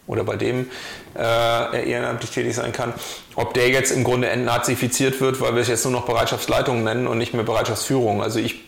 oder 0.08 0.24
bei 0.24 0.36
dem 0.36 0.70
äh, 1.15 1.20
er 1.20 1.84
ehrenamtlich 1.84 2.32
tätig 2.32 2.56
sein 2.56 2.72
kann, 2.72 2.94
ob 3.36 3.54
der 3.54 3.70
jetzt 3.70 3.91
im 3.91 4.04
Grunde 4.04 4.30
entnazifiziert 4.30 5.22
wird, 5.22 5.41
weil 5.41 5.54
wir 5.54 5.62
es 5.62 5.67
jetzt 5.67 5.84
nur 5.86 5.94
noch 5.94 6.06
Bereitschaftsleitung 6.06 6.84
nennen 6.84 7.08
und 7.08 7.17
nicht 7.17 7.34
mehr 7.34 7.44
Bereitschaftsführung. 7.44 8.24
Also 8.24 8.39
ich 8.39 8.62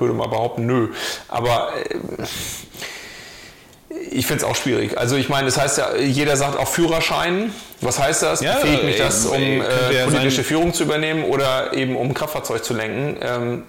würde 0.00 0.14
mal 0.14 0.28
behaupten, 0.28 0.66
nö. 0.66 0.88
Aber 1.28 1.72
äh, 1.76 1.96
ich 4.10 4.26
finde 4.26 4.44
es 4.44 4.50
auch 4.50 4.56
schwierig. 4.56 4.96
Also 4.98 5.16
ich 5.16 5.28
meine, 5.28 5.46
das 5.46 5.58
heißt 5.58 5.78
ja, 5.78 5.96
jeder 5.96 6.36
sagt 6.36 6.58
auch 6.58 6.68
Führerschein. 6.68 7.52
Was 7.80 7.98
heißt 7.98 8.22
das? 8.22 8.40
Ja, 8.40 8.54
Befähigt 8.54 8.84
mich 8.84 8.96
äh, 8.96 8.98
das, 8.98 9.26
um 9.26 9.40
äh, 9.42 9.58
äh, 9.58 10.04
politische 10.06 10.44
Führung 10.44 10.72
zu 10.74 10.84
übernehmen 10.84 11.24
oder 11.24 11.72
eben 11.74 11.96
um 11.96 12.08
ein 12.08 12.14
Kraftfahrzeug 12.14 12.64
zu 12.64 12.74
lenken? 12.74 13.16
Ähm, 13.22 13.62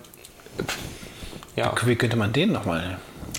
ja. 1.56 1.74
Wie 1.86 1.96
könnte 1.96 2.17
man 2.17 2.34
den 2.34 2.52
nochmal? 2.52 2.98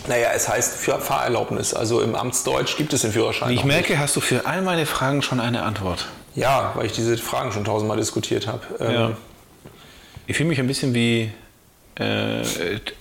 Naja, 0.08 0.30
es 0.34 0.48
heißt 0.48 0.74
für 0.76 0.98
Fahrerlaubnis. 0.98 1.74
Also 1.74 2.00
im 2.00 2.14
Amtsdeutsch 2.14 2.76
gibt 2.76 2.92
es 2.92 3.02
den 3.02 3.12
Führerschein. 3.12 3.50
Wie 3.50 3.54
ich 3.54 3.60
noch 3.60 3.66
nicht. 3.66 3.88
merke, 3.88 3.98
hast 3.98 4.16
du 4.16 4.20
für 4.20 4.46
all 4.46 4.62
meine 4.62 4.86
Fragen 4.86 5.22
schon 5.22 5.38
eine 5.40 5.62
Antwort. 5.62 6.08
Ja, 6.34 6.72
weil 6.74 6.86
ich 6.86 6.92
diese 6.92 7.16
Fragen 7.18 7.52
schon 7.52 7.64
tausendmal 7.64 7.96
diskutiert 7.98 8.46
habe. 8.46 8.60
Ähm, 8.80 8.92
Ja. 8.92 9.10
Ich 10.26 10.36
fühle 10.36 10.48
mich 10.48 10.60
ein 10.60 10.66
bisschen 10.66 10.94
wie. 10.94 11.30
Äh, 11.96 12.42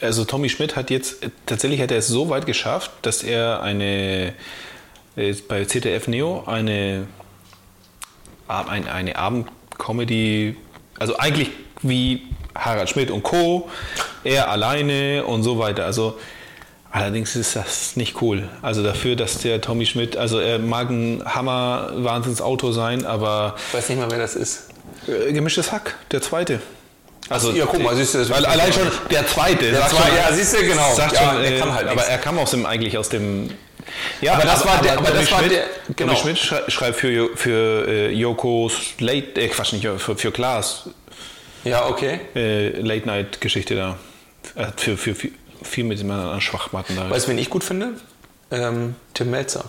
also 0.01 0.25
Tommy 0.25 0.49
Schmidt 0.49 0.75
hat 0.75 0.89
jetzt 0.89 1.17
tatsächlich 1.45 1.81
hat 1.81 1.91
er 1.91 1.97
es 1.97 2.07
so 2.07 2.29
weit 2.29 2.45
geschafft, 2.45 2.91
dass 3.03 3.23
er 3.23 3.61
eine 3.61 4.33
äh, 5.15 5.33
bei 5.47 5.65
ZDF 5.65 6.07
Neo 6.07 6.43
eine 6.45 7.07
Ab- 8.47 8.69
ein, 8.69 8.87
eine 8.87 9.15
Abendcomedy, 9.15 10.57
also 10.99 11.17
eigentlich 11.17 11.51
wie 11.81 12.23
Harald 12.53 12.89
Schmidt 12.89 13.11
und 13.11 13.23
Co. 13.23 13.69
Er 14.25 14.49
alleine 14.51 15.23
und 15.25 15.43
so 15.43 15.57
weiter. 15.57 15.85
Also 15.85 16.19
allerdings 16.91 17.35
ist 17.37 17.55
das 17.55 17.95
nicht 17.95 18.21
cool. 18.21 18.49
Also 18.61 18.83
dafür, 18.83 19.15
dass 19.15 19.37
der 19.39 19.61
Tommy 19.61 19.85
Schmidt, 19.85 20.17
also 20.17 20.39
er 20.39 20.59
mag 20.59 20.89
ein 20.89 21.23
Hammer 21.25 21.91
Wahnsinnsauto 21.95 22.73
sein, 22.73 23.05
aber 23.05 23.55
Ich 23.69 23.73
weiß 23.73 23.89
nicht 23.89 23.99
mal, 23.99 24.11
wer 24.11 24.19
das 24.19 24.35
ist. 24.35 24.67
äh, 25.07 25.31
gemischtes 25.31 25.71
Hack, 25.71 25.95
der 26.11 26.21
zweite. 26.21 26.59
Also, 27.31 27.51
ja, 27.51 27.65
guck 27.65 27.81
mal, 27.81 27.95
siehst 27.95 28.13
du, 28.13 28.19
das 28.19 28.29
weil 28.29 28.45
allein 28.45 28.71
schon 28.73 28.89
der 29.09 29.25
zweite. 29.27 29.73
sagt 29.73 29.89
zweite, 29.91 30.15
ja, 30.17 30.33
siehst 30.33 30.53
du, 30.53 30.63
genau. 30.65 30.93
Sagt 30.93 31.13
Ja, 31.13 31.31
schon, 31.33 31.41
der 31.41 31.51
äh, 31.55 31.59
kann 31.59 31.73
halt 31.73 31.85
aber 31.87 31.95
nichts. 31.95 32.09
er 32.09 32.17
kam 32.17 32.37
aus 32.39 32.51
dem, 32.51 32.65
eigentlich 32.65 32.97
aus 32.97 33.09
dem. 33.09 33.49
Ja, 34.21 34.33
Aber 34.33 34.43
das 34.43 34.65
war 34.65 34.81
der- 34.81 34.97
aber 34.97 35.11
das 35.11 35.31
war 35.31 35.39
Schmidt, 35.39 35.51
der- 35.53 35.65
genau. 35.95 36.15
Schmidt 36.15 36.37
schrei- 36.37 36.69
schreibt 36.69 36.97
für, 36.97 37.29
für 37.35 37.87
äh, 37.87 38.11
Jokos 38.11 38.73
Late, 38.99 39.41
äh, 39.41 39.47
Quatsch, 39.47 39.73
nicht, 39.73 39.87
für, 39.97 40.15
für 40.17 40.31
Klaas 40.31 40.89
Ja, 41.63 41.87
okay. 41.87 42.19
äh, 42.35 42.69
Late-Night-Geschichte 42.79 43.75
da. 43.75 43.97
Er 44.55 44.67
hat 44.67 44.81
für, 44.81 44.97
für, 44.97 45.15
für 45.15 45.29
viel 45.63 45.83
mit 45.83 45.99
dem 45.99 46.09
an 46.11 46.39
Schwachmatten 46.41 46.95
da. 46.95 47.09
Weißt 47.09 47.27
du, 47.27 47.31
wen 47.31 47.37
ich 47.37 47.49
gut 47.49 47.63
finde? 47.63 47.93
Ähm, 48.51 48.95
Tim 49.13 49.31
Melzer. 49.31 49.65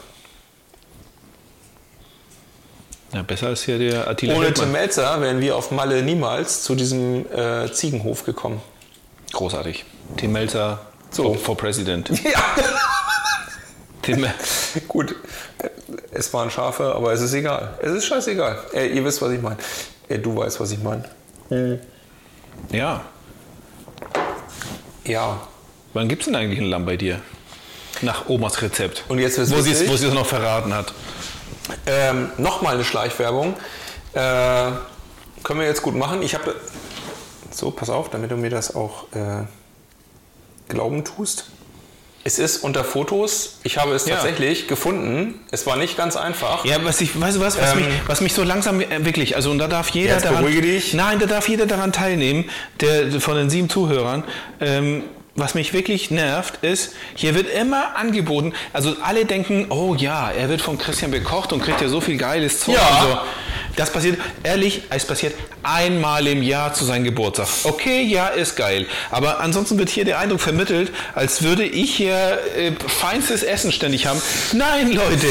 Ja, 3.12 3.22
besser 3.22 3.48
als 3.48 3.62
hier 3.62 3.78
der 3.78 4.08
Attila 4.08 4.34
Ohne. 4.36 4.52
Tim 4.54 4.72
Melzer 4.72 5.20
wären 5.20 5.40
wir 5.40 5.56
auf 5.56 5.70
Malle 5.70 6.02
niemals 6.02 6.62
zu 6.62 6.74
diesem 6.74 7.26
äh, 7.32 7.70
Ziegenhof 7.72 8.24
gekommen. 8.24 8.60
Großartig. 9.32 9.84
Tim 10.16 10.32
Melzer 10.32 10.80
So. 11.10 11.34
for, 11.34 11.56
President. 11.56 12.10
Ja. 12.24 12.40
Tim, 14.02 14.26
Gut, 14.88 15.14
äh, 15.58 15.68
es 16.10 16.32
waren 16.34 16.50
Schafe, 16.50 16.92
aber 16.94 17.12
es 17.12 17.20
ist 17.20 17.34
egal. 17.34 17.78
Es 17.82 17.92
ist 17.92 18.06
scheißegal. 18.06 18.58
Äh, 18.74 18.88
ihr 18.88 19.04
wisst, 19.04 19.22
was 19.22 19.30
ich 19.30 19.40
meine. 19.40 19.58
Äh, 20.08 20.18
du 20.18 20.34
weißt, 20.36 20.58
was 20.58 20.72
ich 20.72 20.82
meine. 20.82 21.04
ja. 22.72 23.00
Ja. 25.04 25.40
Wann 25.94 26.08
gibt 26.08 26.22
es 26.22 26.26
denn 26.26 26.36
eigentlich 26.36 26.58
ein 26.60 26.66
Lamm 26.66 26.86
bei 26.86 26.96
dir? 26.96 27.20
Nach 28.00 28.28
Omas 28.28 28.60
Rezept. 28.62 29.04
Und 29.08 29.18
jetzt 29.18 29.38
wo 29.38 29.60
sie 29.60 30.06
es 30.06 30.14
noch 30.14 30.26
verraten 30.26 30.74
hat. 30.74 30.92
Ähm, 31.86 32.30
Nochmal 32.38 32.74
eine 32.74 32.84
Schleichwerbung. 32.84 33.54
Äh, 34.14 34.18
können 35.42 35.60
wir 35.60 35.66
jetzt 35.66 35.82
gut 35.82 35.94
machen. 35.94 36.22
Ich 36.22 36.34
habe. 36.34 36.54
So, 37.50 37.70
pass 37.70 37.90
auf, 37.90 38.10
damit 38.10 38.30
du 38.30 38.36
mir 38.36 38.50
das 38.50 38.74
auch 38.74 39.04
äh, 39.12 39.44
glauben 40.68 41.04
tust. 41.04 41.46
Es 42.24 42.38
ist 42.38 42.58
unter 42.58 42.84
Fotos. 42.84 43.58
Ich 43.64 43.78
habe 43.78 43.92
es 43.94 44.06
Ja. 44.06 44.14
tatsächlich 44.14 44.68
gefunden. 44.68 45.40
Es 45.50 45.66
war 45.66 45.76
nicht 45.76 45.96
ganz 45.96 46.16
einfach. 46.16 46.64
Ja, 46.64 46.76
was 46.84 47.00
ich, 47.00 47.20
weißt 47.20 47.36
du 47.36 47.40
was, 47.40 47.58
was, 47.60 47.72
Ähm, 47.72 47.78
mich, 47.80 47.88
was 48.06 48.20
mich 48.20 48.32
so 48.32 48.44
langsam 48.44 48.80
äh, 48.80 49.04
wirklich, 49.04 49.34
also 49.34 49.50
und 49.50 49.58
da 49.58 49.66
darf 49.66 49.88
jeder 49.90 50.14
Jetzt 50.14 50.24
daran, 50.24 50.38
beruhige 50.44 50.62
dich. 50.62 50.94
nein, 50.94 51.18
da 51.18 51.26
darf 51.26 51.48
jeder 51.48 51.66
daran 51.66 51.92
teilnehmen, 51.92 52.48
der 52.80 53.20
von 53.20 53.34
den 53.36 53.50
sieben 53.50 53.68
Zuhörern. 53.68 54.22
Ähm, 54.60 55.02
was 55.34 55.54
mich 55.54 55.72
wirklich 55.72 56.10
nervt, 56.10 56.62
ist, 56.62 56.92
hier 57.14 57.34
wird 57.34 57.48
immer 57.48 57.96
angeboten, 57.96 58.52
also 58.72 58.96
alle 59.02 59.24
denken, 59.24 59.66
oh 59.70 59.94
ja, 59.94 60.30
er 60.30 60.48
wird 60.48 60.60
von 60.60 60.76
Christian 60.78 61.10
bekocht 61.10 61.52
und 61.52 61.62
kriegt 61.62 61.80
ja 61.80 61.88
so 61.88 62.00
viel 62.00 62.18
geiles 62.18 62.60
Zeug 62.60 62.74
Ja. 62.76 63.02
und 63.02 63.08
so. 63.10 63.18
Das 63.76 63.90
passiert, 63.90 64.18
ehrlich, 64.42 64.82
es 64.90 65.06
passiert 65.06 65.34
einmal 65.62 66.26
im 66.26 66.42
Jahr 66.42 66.74
zu 66.74 66.84
seinem 66.84 67.04
Geburtstag. 67.04 67.48
Okay, 67.64 68.02
ja, 68.02 68.26
ist 68.28 68.54
geil. 68.56 68.86
Aber 69.10 69.40
ansonsten 69.40 69.78
wird 69.78 69.88
hier 69.88 70.04
der 70.04 70.18
Eindruck 70.18 70.42
vermittelt, 70.42 70.92
als 71.14 71.40
würde 71.42 71.64
ich 71.64 71.94
hier 71.96 72.38
äh, 72.54 72.72
feinstes 72.86 73.42
Essen 73.42 73.72
ständig 73.72 74.04
haben. 74.06 74.20
Nein, 74.52 74.92
Leute, 74.92 75.26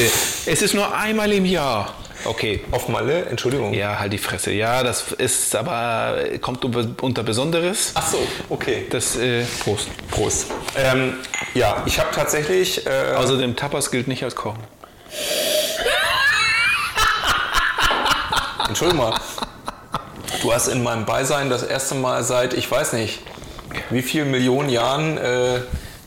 es 0.48 0.62
ist 0.64 0.74
nur 0.74 0.96
einmal 0.98 1.32
im 1.32 1.46
Jahr. 1.46 1.94
Okay. 2.26 2.62
Auf 2.72 2.88
Malle, 2.88 3.26
Entschuldigung. 3.26 3.74
Ja, 3.74 4.00
halt 4.00 4.14
die 4.14 4.18
Fresse. 4.18 4.52
Ja, 4.52 4.84
das 4.84 5.12
ist 5.14 5.56
aber, 5.56 6.18
kommt 6.42 6.64
unter 7.02 7.24
Besonderes. 7.24 7.92
Ach 7.96 8.08
so, 8.08 8.20
okay. 8.50 8.86
Das, 8.90 9.16
äh, 9.16 9.44
Prost. 9.64 9.88
Prost. 10.10 10.48
Ähm, 10.78 11.16
ja, 11.54 11.84
ich 11.86 12.00
habe 12.00 12.10
tatsächlich. 12.14 12.86
Äh, 12.86 13.14
Außerdem, 13.16 13.56
Tapas 13.56 13.92
gilt 13.92 14.08
nicht 14.08 14.24
als 14.24 14.36
Kochen. 14.36 14.64
Entschuldigung 18.68 19.10
mal. 19.10 19.20
Du 20.42 20.54
hast 20.54 20.68
in 20.68 20.82
meinem 20.82 21.06
Beisein 21.06 21.50
das 21.50 21.64
erste 21.64 21.96
Mal 21.96 22.24
seit, 22.24 22.54
ich 22.54 22.70
weiß 22.70 22.94
nicht, 22.94 23.20
wie 23.90 24.02
vielen 24.02 24.32
Millionen 24.32 24.70
Jahren 24.70 25.18
äh, 25.18 25.62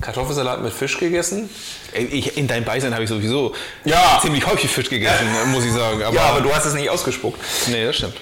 Kartoffelsalat 0.05 0.63
mit 0.63 0.73
Fisch 0.73 0.99
gegessen? 0.99 1.49
Ich, 1.95 2.37
in 2.37 2.47
deinem 2.47 2.65
Beisein 2.65 2.93
habe 2.93 3.05
ich 3.05 3.09
sowieso 3.11 3.55
Ja. 3.85 4.19
ziemlich 4.21 4.47
häufig 4.47 4.71
Fisch 4.71 4.91
gegessen, 4.91 5.27
muss 5.47 5.65
ich 5.65 5.73
sagen. 5.73 6.03
Aber, 6.03 6.15
ja, 6.15 6.23
aber 6.27 6.41
du 6.43 6.55
hast 6.55 6.67
es 6.67 6.75
nicht 6.75 6.91
ausgespuckt. 6.91 7.41
Nee, 7.69 7.87
das 7.87 7.97
stimmt. 7.97 8.15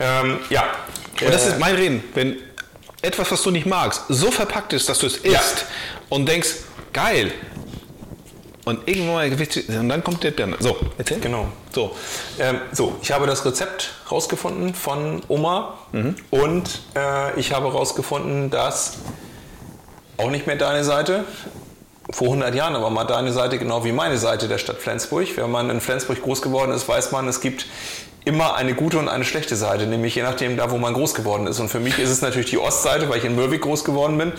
Ähm, 0.00 0.38
ja. 0.50 0.64
Und 1.20 1.32
das 1.32 1.46
Äh, 1.46 1.48
ist 1.50 1.58
mein 1.58 1.74
Reden. 1.76 2.04
Wenn 2.14 2.36
etwas, 3.00 3.30
was 3.30 3.42
du 3.42 3.50
nicht 3.50 3.66
magst, 3.66 4.02
so 4.08 4.30
verpackt 4.30 4.72
ist, 4.74 4.88
dass 4.88 4.98
du 4.98 5.06
es 5.06 5.16
isst 5.16 5.24
Ja. 5.32 5.40
und 6.10 6.26
denkst, 6.28 6.48
geil. 6.92 7.32
Und 8.66 8.88
irgendwann 8.88 9.14
mal 9.14 9.30
Gewicht, 9.30 9.56
und 9.68 9.88
dann 9.90 10.02
kommt 10.02 10.22
der 10.24 10.30
dann. 10.30 10.56
So, 10.58 10.76
erzähl. 10.96 11.20
Genau. 11.20 11.48
So. 11.74 11.94
Ähm, 12.38 12.60
so, 12.72 12.96
ich 13.02 13.12
habe 13.12 13.26
das 13.26 13.44
Rezept 13.44 13.92
rausgefunden 14.10 14.74
von 14.74 15.22
Oma 15.28 15.74
Mhm. 15.92 16.16
und 16.30 16.80
äh, 16.96 17.38
ich 17.38 17.52
habe 17.52 17.70
rausgefunden, 17.70 18.48
dass 18.50 18.94
auch 20.16 20.30
nicht 20.30 20.46
mehr 20.46 20.56
deine 20.56 20.84
Seite, 20.84 21.24
vor 22.10 22.28
100 22.28 22.54
Jahren 22.54 22.76
aber 22.76 22.90
mal 22.90 23.04
deine 23.04 23.32
Seite 23.32 23.58
genau 23.58 23.84
wie 23.84 23.92
meine 23.92 24.18
Seite 24.18 24.46
der 24.46 24.58
Stadt 24.58 24.78
Flensburg. 24.78 25.26
Wenn 25.36 25.50
man 25.50 25.70
in 25.70 25.80
Flensburg 25.80 26.22
groß 26.22 26.42
geworden 26.42 26.70
ist, 26.72 26.86
weiß 26.86 27.12
man, 27.12 27.26
es 27.28 27.40
gibt 27.40 27.66
immer 28.24 28.54
eine 28.54 28.74
gute 28.74 28.98
und 28.98 29.08
eine 29.08 29.24
schlechte 29.24 29.56
Seite, 29.56 29.86
nämlich 29.86 30.14
je 30.14 30.22
nachdem 30.22 30.56
da, 30.56 30.70
wo 30.70 30.78
man 30.78 30.94
groß 30.94 31.14
geworden 31.14 31.46
ist. 31.46 31.60
Und 31.60 31.68
für 31.68 31.80
mich 31.80 31.98
ist 31.98 32.10
es 32.10 32.20
natürlich 32.22 32.50
die 32.50 32.58
Ostseite, 32.58 33.08
weil 33.08 33.18
ich 33.18 33.24
in 33.24 33.34
Mürwik 33.34 33.62
groß 33.62 33.84
geworden 33.84 34.18
bin. 34.18 34.32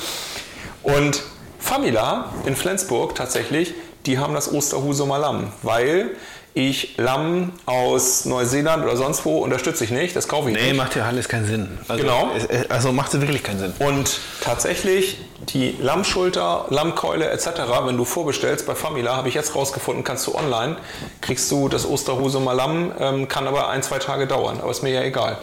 Und 0.84 1.24
Famila 1.60 2.32
in 2.46 2.56
Flensburg 2.56 3.16
tatsächlich, 3.16 3.74
die 4.06 4.20
haben 4.20 4.36
das 4.36 4.52
Osterhusumer 4.52 5.18
Lamm, 5.18 5.52
weil 5.64 6.12
ich 6.58 6.96
Lamm 6.98 7.52
aus 7.66 8.24
Neuseeland 8.24 8.86
oder 8.86 8.96
sonst 8.96 9.26
wo 9.26 9.40
unterstütze 9.40 9.84
ich 9.84 9.92
nicht, 9.92 10.16
das 10.16 10.30
kaufe 10.30 10.50
ich 10.50 10.56
Nee, 10.56 10.68
nicht. 10.70 10.78
macht 10.78 10.96
ja 10.96 11.04
alles 11.06 11.28
keinen 11.28 11.46
Sinn. 11.46 11.78
Also, 11.90 12.02
Genau. 12.02 12.32
Also 12.70 12.94
macht 12.94 13.14
es 13.14 13.20
wirklich 13.20 13.44
keinen 13.44 13.60
Sinn. 13.60 13.74
Und 13.80 14.20
tatsächlich 14.40 15.18
die 15.50 15.76
Lammschulter, 15.82 16.68
Lammkeule 16.70 17.30
etc., 17.30 17.50
wenn 17.84 17.98
du 17.98 18.06
vorbestellst 18.06 18.66
bei 18.66 18.74
Famila, 18.74 19.18
habe 19.18 19.28
ich 19.28 19.34
jetzt 19.34 19.54
rausgefunden, 19.54 20.06
kannst 20.06 20.26
du 20.28 20.34
online, 20.34 20.78
kriegst 21.20 21.52
du 21.52 21.68
das 21.68 21.86
Osterhusumer 21.86 22.54
Lamm, 22.54 22.94
ähm, 23.00 23.28
kann 23.28 23.48
aber 23.48 23.68
ein, 23.70 23.84
zwei 23.84 24.00
Tage 24.00 24.26
dauern, 24.26 24.62
aber 24.62 24.72
ist 24.72 24.82
mir 24.82 24.92
ja 24.94 25.02
egal. 25.04 25.38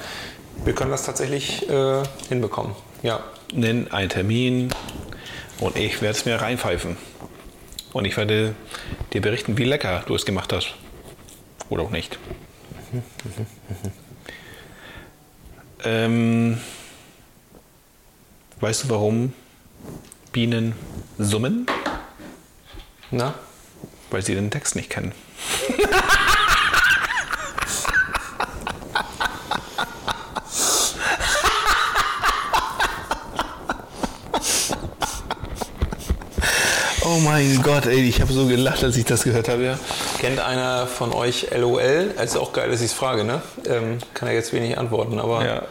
Wir 0.64 0.74
können 0.74 0.90
das 0.90 1.04
tatsächlich 1.04 1.68
äh, 1.68 2.02
hinbekommen. 2.30 2.72
Ja. 3.02 3.20
Nenn 3.52 3.92
einen 3.92 4.08
Termin 4.08 4.72
und 5.60 5.76
ich 5.76 6.00
werde 6.00 6.16
es 6.16 6.24
mir 6.24 6.40
reinpfeifen. 6.40 6.96
Und 7.92 8.06
ich 8.06 8.16
werde 8.16 8.54
dir 9.12 9.20
berichten, 9.20 9.58
wie 9.58 9.64
lecker 9.64 10.02
du 10.06 10.14
es 10.14 10.24
gemacht 10.24 10.50
hast. 10.54 10.68
Oder 11.72 11.84
auch 11.84 11.90
nicht. 11.90 12.18
ähm, 15.84 16.60
weißt 18.60 18.84
du, 18.84 18.88
warum 18.90 19.32
Bienen 20.32 20.74
summen? 21.16 21.64
Na? 23.10 23.32
Weil 24.10 24.20
sie 24.20 24.34
den 24.34 24.50
Text 24.50 24.76
nicht 24.76 24.90
kennen. 24.90 25.12
Oh 37.14 37.18
mein 37.18 37.60
Gott, 37.62 37.84
ey, 37.86 38.08
ich 38.08 38.20
habe 38.22 38.32
so 38.32 38.46
gelacht, 38.46 38.82
als 38.84 38.96
ich 38.96 39.04
das 39.04 39.24
gehört 39.24 39.48
habe, 39.48 39.64
ja. 39.64 39.78
Kennt 40.18 40.40
einer 40.40 40.86
von 40.86 41.12
euch 41.12 41.48
LOL? 41.54 42.12
Also 42.16 42.40
auch 42.40 42.52
geil, 42.54 42.70
dass 42.70 42.80
ich 42.80 42.86
es 42.86 42.92
frage, 42.94 43.24
ne? 43.24 43.42
Ähm, 43.68 43.98
kann 44.14 44.28
er 44.28 44.34
jetzt 44.34 44.52
wenig 44.54 44.78
antworten, 44.78 45.18
aber 45.18 45.44
Ja, 45.44 45.62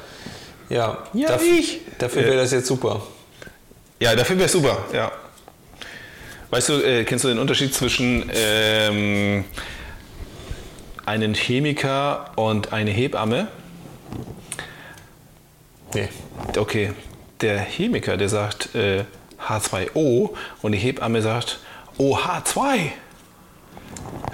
ja, 0.69 0.97
Ja, 1.13 1.29
daf- 1.29 1.41
ich. 1.41 1.79
Dafür 1.97 2.23
wäre 2.25 2.35
das 2.37 2.51
jetzt 2.51 2.67
super. 2.67 3.01
ja 3.99 4.15
dafür 4.15 4.37
wäre 4.37 4.49
super, 4.49 4.77
ja. 4.93 5.11
Weißt 6.51 6.69
du, 6.69 6.73
äh, 6.81 7.05
kennst 7.05 7.23
du 7.23 7.29
den 7.29 7.39
Unterschied 7.39 7.73
zwischen 7.73 8.29
ähm, 8.35 9.45
einem 11.05 11.33
Chemiker 11.33 12.31
und 12.35 12.71
einer 12.73 12.91
Hebamme? 12.91 13.47
Nee. 15.95 16.09
Okay, 16.57 16.91
der 17.41 17.59
Chemiker, 17.61 18.17
der 18.17 18.29
sagt 18.29 18.75
äh, 18.75 19.05
H2O 19.47 20.29
und 20.61 20.71
die 20.71 20.77
Hebamme 20.77 21.21
sagt 21.21 21.59
OH2. 21.97 22.91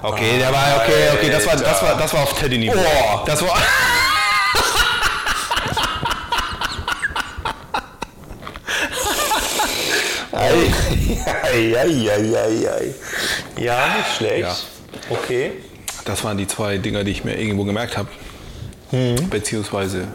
Okay, 0.01 0.37
der 0.37 0.53
war 0.53 0.81
okay, 0.81 1.09
okay, 1.13 1.29
das 1.29 1.45
war 1.45 1.55
das 1.55 1.81
war 1.81 1.97
das 1.97 2.13
war 2.13 2.23
auf 2.23 2.33
Teddy 2.39 2.57
Niveau. 2.57 2.73
Boah. 2.73 3.23
Das 3.25 3.41
war. 3.41 3.57
Ja, 13.57 13.97
nicht 13.97 14.15
schlecht. 14.17 14.41
Ja. 14.41 14.55
Okay. 15.09 15.51
das 16.05 16.23
waren 16.23 16.37
die 16.37 16.47
zwei 16.47 16.77
Dinger, 16.77 17.03
die 17.03 17.11
ich 17.11 17.23
mir 17.23 17.37
irgendwo 17.37 17.63
gemerkt 17.63 17.97
habe. 17.97 18.09
Beziehungsweise 19.29 20.07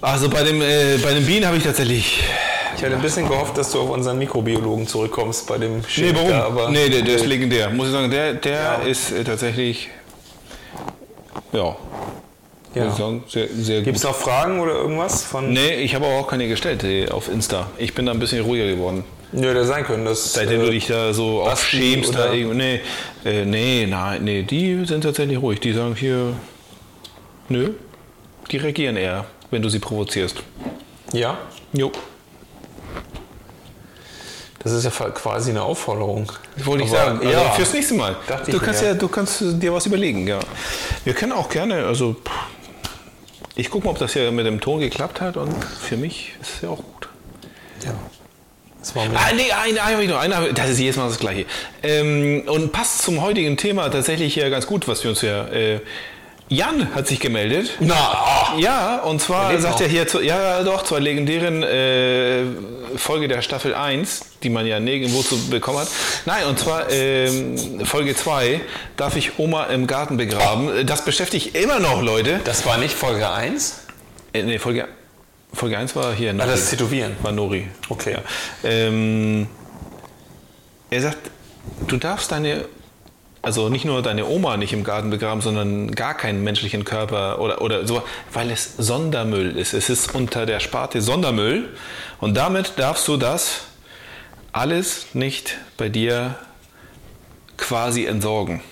also 0.00 0.28
bei 0.28 0.42
dem 0.42 0.60
äh, 0.60 0.98
bei 0.98 1.14
den 1.14 1.24
Bienen 1.24 1.46
habe 1.46 1.56
ich 1.56 1.62
tatsächlich 1.62 2.22
Ich 2.76 2.82
hatte 2.84 2.96
ein 2.96 3.02
bisschen 3.02 3.28
gehofft, 3.28 3.56
dass 3.56 3.70
du 3.70 3.80
auf 3.80 3.90
unseren 3.90 4.18
Mikrobiologen 4.18 4.86
zurückkommst 4.86 5.46
bei 5.46 5.58
dem 5.58 5.76
Nee, 5.78 5.82
Chemiker, 5.88 6.18
warum? 6.28 6.32
aber 6.58 6.70
nee, 6.70 6.88
der, 6.88 7.02
der 7.02 7.16
ist 7.16 7.26
legendär. 7.26 7.70
Muss 7.70 7.86
ich 7.86 7.92
sagen, 7.92 8.10
der, 8.10 8.34
der 8.34 8.52
Ja. 8.52 8.74
ist 8.76 9.12
äh, 9.12 9.22
tatsächlich, 9.24 9.88
ja, 11.52 11.76
Ja. 12.74 12.84
muss 12.84 12.92
ich 12.94 12.98
sagen, 12.98 13.24
sehr, 13.28 13.48
sehr 13.48 13.82
Gibt 13.82 13.96
es 13.96 14.02
noch 14.02 14.14
Fragen 14.14 14.60
oder 14.60 14.72
irgendwas 14.74 15.22
von? 15.24 15.52
Nee, 15.52 15.76
ich 15.76 15.94
habe 15.94 16.06
aber 16.06 16.16
auch 16.16 16.26
keine 16.26 16.48
gestellt 16.48 16.84
auf 17.12 17.28
Insta. 17.30 17.68
Ich 17.78 17.94
bin 17.94 18.06
da 18.06 18.12
ein 18.12 18.18
bisschen 18.18 18.42
ruhiger 18.44 18.66
geworden. 18.66 19.04
Nö, 19.32 19.52
der 19.54 19.64
sein 19.64 19.84
können. 19.84 20.04
Das, 20.04 20.32
Seitdem 20.32 20.60
äh, 20.60 20.64
du 20.66 20.70
dich 20.72 20.86
da 20.86 21.12
so 21.12 21.42
aufschämst, 21.42 22.14
da. 22.14 22.32
Nee, 22.32 22.80
äh, 23.24 23.44
nee, 23.44 23.86
nein, 23.88 24.22
nee, 24.24 24.42
die 24.42 24.84
sind 24.84 25.02
tatsächlich 25.02 25.40
ruhig. 25.40 25.60
Die 25.60 25.72
sagen 25.72 25.94
hier, 25.96 26.34
nö, 27.48 27.70
die 28.50 28.56
reagieren 28.58 28.96
eher, 28.96 29.24
wenn 29.50 29.62
du 29.62 29.68
sie 29.68 29.78
provozierst. 29.78 30.42
Ja, 31.12 31.38
Jo. 31.72 31.90
Das 34.64 34.72
ist 34.72 34.84
ja 34.84 34.90
quasi 34.90 35.50
eine 35.50 35.62
Aufforderung. 35.62 36.32
Wollte 36.56 36.84
ich 36.84 36.90
sagen. 36.90 37.18
Also 37.18 37.30
ja. 37.30 37.50
fürs 37.50 37.72
nächste 37.74 37.94
Mal. 37.94 38.16
Dachte 38.26 38.50
du 38.50 38.58
kannst 38.58 38.82
mir. 38.82 38.88
ja, 38.88 38.94
du 38.94 39.08
kannst 39.08 39.40
dir 39.40 39.72
was 39.72 39.86
überlegen, 39.86 40.26
ja. 40.26 40.40
Wir 41.04 41.12
können 41.12 41.32
auch 41.32 41.50
gerne, 41.50 41.86
also 41.86 42.16
ich 43.56 43.70
gucke 43.70 43.84
mal, 43.84 43.92
ob 43.92 43.98
das 43.98 44.14
hier 44.14 44.32
mit 44.32 44.46
dem 44.46 44.60
Ton 44.60 44.80
geklappt 44.80 45.20
hat 45.20 45.36
und 45.36 45.52
für 45.62 45.98
mich 45.98 46.32
ist 46.40 46.54
es 46.56 46.60
ja 46.62 46.70
auch 46.70 46.78
gut. 46.78 47.08
Ja. 47.84 47.92
Das 48.80 48.96
war 48.96 49.04
Ah, 49.04 49.32
nee, 49.34 49.50
eine, 49.50 49.82
eine 49.82 49.92
habe 49.92 50.02
ich 50.02 50.10
noch. 50.10 50.18
Eine, 50.18 50.52
das 50.52 50.70
ist 50.70 50.78
jedes 50.78 50.96
Mal 50.96 51.08
das 51.08 51.18
Gleiche. 51.18 51.46
Ähm, 51.82 52.42
und 52.46 52.72
passt 52.72 53.02
zum 53.02 53.22
heutigen 53.22 53.56
Thema 53.56 53.88
tatsächlich 53.90 54.34
ja 54.36 54.48
ganz 54.48 54.66
gut, 54.66 54.88
was 54.88 55.02
wir 55.04 55.10
uns 55.10 55.22
ja. 55.22 55.46
Äh, 55.48 55.80
Jan 56.48 56.94
hat 56.94 57.06
sich 57.06 57.20
gemeldet. 57.20 57.70
Na, 57.80 57.94
ah, 57.94 58.54
Ja, 58.58 58.98
und 58.98 59.20
zwar 59.20 59.58
sagt 59.58 59.80
er 59.80 59.88
hier, 59.88 60.06
zu, 60.06 60.20
ja 60.20 60.62
doch, 60.62 60.82
zur 60.82 61.00
legendären 61.00 61.62
äh, 61.62 62.44
Folge 62.96 63.28
der 63.28 63.40
Staffel 63.40 63.74
1, 63.74 64.20
die 64.42 64.50
man 64.50 64.66
ja 64.66 64.78
nirgendwo 64.78 65.22
zu 65.22 65.48
bekommen 65.48 65.78
hat. 65.78 65.88
Nein, 66.26 66.44
und 66.46 66.58
zwar 66.58 66.90
ähm, 66.90 67.56
Folge 67.84 68.14
2, 68.14 68.60
darf 68.96 69.16
ich 69.16 69.38
Oma 69.38 69.64
im 69.64 69.86
Garten 69.86 70.16
begraben. 70.16 70.86
Das 70.86 71.04
beschäftigt 71.04 71.56
immer 71.56 71.80
noch 71.80 72.02
Leute. 72.02 72.40
das 72.44 72.66
war 72.66 72.76
nicht 72.76 72.94
Folge 72.94 73.30
1? 73.30 73.80
Äh, 74.34 74.42
nee, 74.42 74.58
Folge, 74.58 74.86
Folge 75.52 75.78
1 75.78 75.96
war 75.96 76.12
hier 76.12 76.32
Nori. 76.34 76.48
Ah, 76.48 76.50
das 76.50 76.70
Tätowieren. 76.70 77.16
War 77.22 77.32
Nori. 77.32 77.68
Okay. 77.88 78.12
Ja. 78.12 78.70
Ähm, 78.70 79.46
er 80.90 81.00
sagt, 81.00 81.30
du 81.88 81.96
darfst 81.96 82.30
deine, 82.30 82.66
also 83.44 83.68
nicht 83.68 83.84
nur 83.84 84.00
deine 84.02 84.26
Oma 84.26 84.56
nicht 84.56 84.72
im 84.72 84.84
Garten 84.84 85.10
begraben, 85.10 85.42
sondern 85.42 85.94
gar 85.94 86.14
keinen 86.16 86.42
menschlichen 86.42 86.84
Körper 86.84 87.40
oder, 87.40 87.60
oder 87.60 87.86
so, 87.86 88.02
weil 88.32 88.50
es 88.50 88.76
Sondermüll 88.78 89.56
ist. 89.56 89.74
Es 89.74 89.90
ist 89.90 90.14
unter 90.14 90.46
der 90.46 90.60
Sparte 90.60 91.02
Sondermüll 91.02 91.68
und 92.20 92.36
damit 92.36 92.74
darfst 92.78 93.06
du 93.06 93.16
das 93.16 93.62
alles 94.52 95.14
nicht 95.14 95.58
bei 95.76 95.88
dir 95.88 96.36
quasi 97.58 98.06
entsorgen. 98.06 98.62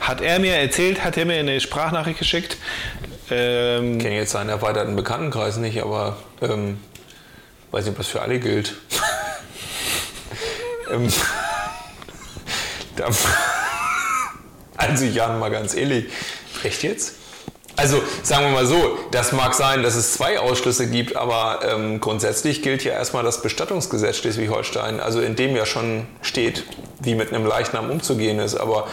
Hat 0.00 0.20
er 0.20 0.38
mir 0.38 0.54
erzählt, 0.54 1.02
hat 1.02 1.16
er 1.16 1.24
mir 1.24 1.38
eine 1.38 1.60
Sprachnachricht 1.60 2.20
geschickt. 2.20 2.56
Ähm, 3.30 3.96
Ich 3.96 4.04
kenne 4.04 4.16
jetzt 4.16 4.30
seinen 4.30 4.48
erweiterten 4.48 4.94
Bekanntenkreis 4.94 5.56
nicht, 5.56 5.82
aber 5.82 6.18
ähm, 6.40 6.78
weiß 7.72 7.84
nicht, 7.84 7.92
ob 7.92 7.98
das 7.98 8.06
für 8.06 8.22
alle 8.22 8.38
gilt. 8.38 8.76
ähm, 10.92 11.12
da, 14.88 14.92
also 14.92 15.04
Jan, 15.04 15.38
mal 15.38 15.50
ganz 15.50 15.74
ehrlich, 15.74 16.06
echt 16.64 16.82
jetzt? 16.82 17.14
Also 17.76 18.02
sagen 18.24 18.46
wir 18.46 18.50
mal 18.52 18.66
so, 18.66 18.98
das 19.12 19.30
mag 19.30 19.54
sein, 19.54 19.84
dass 19.84 19.94
es 19.94 20.12
zwei 20.14 20.40
Ausschlüsse 20.40 20.88
gibt, 20.88 21.14
aber 21.14 21.60
ähm, 21.64 22.00
grundsätzlich 22.00 22.60
gilt 22.62 22.82
ja 22.82 22.92
erstmal 22.92 23.22
das 23.22 23.40
Bestattungsgesetz 23.40 24.16
Schleswig-Holstein, 24.16 24.98
also 24.98 25.20
in 25.20 25.36
dem 25.36 25.54
ja 25.54 25.64
schon 25.64 26.06
steht, 26.20 26.64
wie 27.00 27.14
mit 27.14 27.32
einem 27.32 27.46
Leichnam 27.46 27.88
umzugehen 27.88 28.40
ist. 28.40 28.56
Aber 28.56 28.88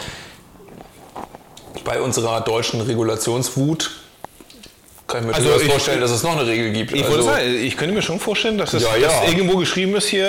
bei 1.83 1.99
unserer 1.99 2.41
deutschen 2.41 2.79
Regulationswut 2.81 3.91
kann 5.07 5.21
ich 5.21 5.27
mir 5.29 5.33
Also 5.35 5.49
ich- 5.59 5.69
vorstellen, 5.71 6.01
dass 6.01 6.11
es 6.11 6.21
noch 6.21 6.37
eine 6.37 6.45
Regel 6.47 6.71
gibt. 6.71 6.91
Ich 6.93 7.05
also, 7.05 7.21
sagen, 7.23 7.43
ich 7.55 7.77
könnte 7.77 7.95
mir 7.95 8.01
schon 8.03 8.19
vorstellen, 8.19 8.57
dass 8.59 8.73
es 8.73 8.83
Ja, 8.83 8.95
ja. 8.95 9.07
dass 9.07 9.27
irgendwo 9.31 9.57
geschrieben 9.57 9.95
ist 9.95 10.07
hier. 10.07 10.27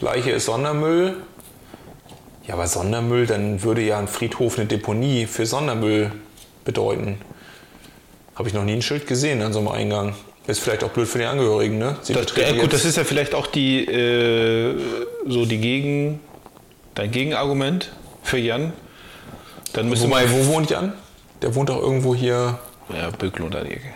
Äh, 0.00 0.04
Leiche 0.04 0.32
ist 0.32 0.46
Sondermüll. 0.46 1.16
Ja, 2.46 2.54
aber 2.54 2.66
Sondermüll, 2.66 3.26
dann 3.26 3.62
würde 3.62 3.82
ja 3.82 3.98
ein 3.98 4.08
Friedhof 4.08 4.58
eine 4.58 4.66
Deponie 4.66 5.26
für 5.26 5.46
Sondermüll 5.46 6.10
bedeuten. 6.64 7.18
Habe 8.34 8.48
ich 8.48 8.54
noch 8.54 8.64
nie 8.64 8.72
ein 8.72 8.82
Schild 8.82 9.06
gesehen 9.06 9.42
an 9.42 9.52
so 9.52 9.60
einem 9.60 9.68
Eingang. 9.68 10.14
Ist 10.48 10.58
vielleicht 10.60 10.82
auch 10.82 10.88
blöd 10.90 11.06
für 11.06 11.18
die 11.18 11.24
Angehörigen, 11.24 11.78
ne? 11.78 11.96
Sie 12.02 12.12
das, 12.14 12.26
ja, 12.36 12.50
gut, 12.50 12.62
jetzt- 12.62 12.72
das 12.72 12.84
ist 12.84 12.96
ja 12.96 13.04
vielleicht 13.04 13.32
auch 13.34 13.46
die 13.46 13.84
äh, 13.86 14.74
so 15.28 15.44
die 15.46 15.58
Gegen, 15.58 16.18
dein 16.96 17.12
Gegenargument 17.12 17.92
für 18.24 18.38
Jan. 18.38 18.72
Dann 19.72 19.88
müsste 19.88 20.08
Wobei, 20.08 20.28
wo 20.32 20.46
wohnt 20.52 20.68
Jan? 20.70 20.94
Der 21.42 21.54
wohnt 21.54 21.68
doch 21.68 21.80
irgendwo 21.80 22.12
hier. 22.14 22.58
ja, 22.92 23.10
Bökel 23.10 23.44
unter 23.44 23.62
die 23.62 23.70
Ecke. 23.74 23.92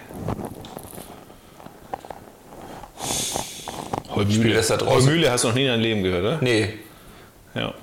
Da. 4.78 4.86
Heumühle 4.86 5.30
hast 5.30 5.44
du 5.44 5.48
noch 5.48 5.54
nie 5.54 5.62
in 5.62 5.68
deinem 5.68 5.80
Leben 5.82 6.02
gehört, 6.02 6.22
oder? 6.22 6.38
Nee. 6.40 6.74
Ja. 7.54 7.74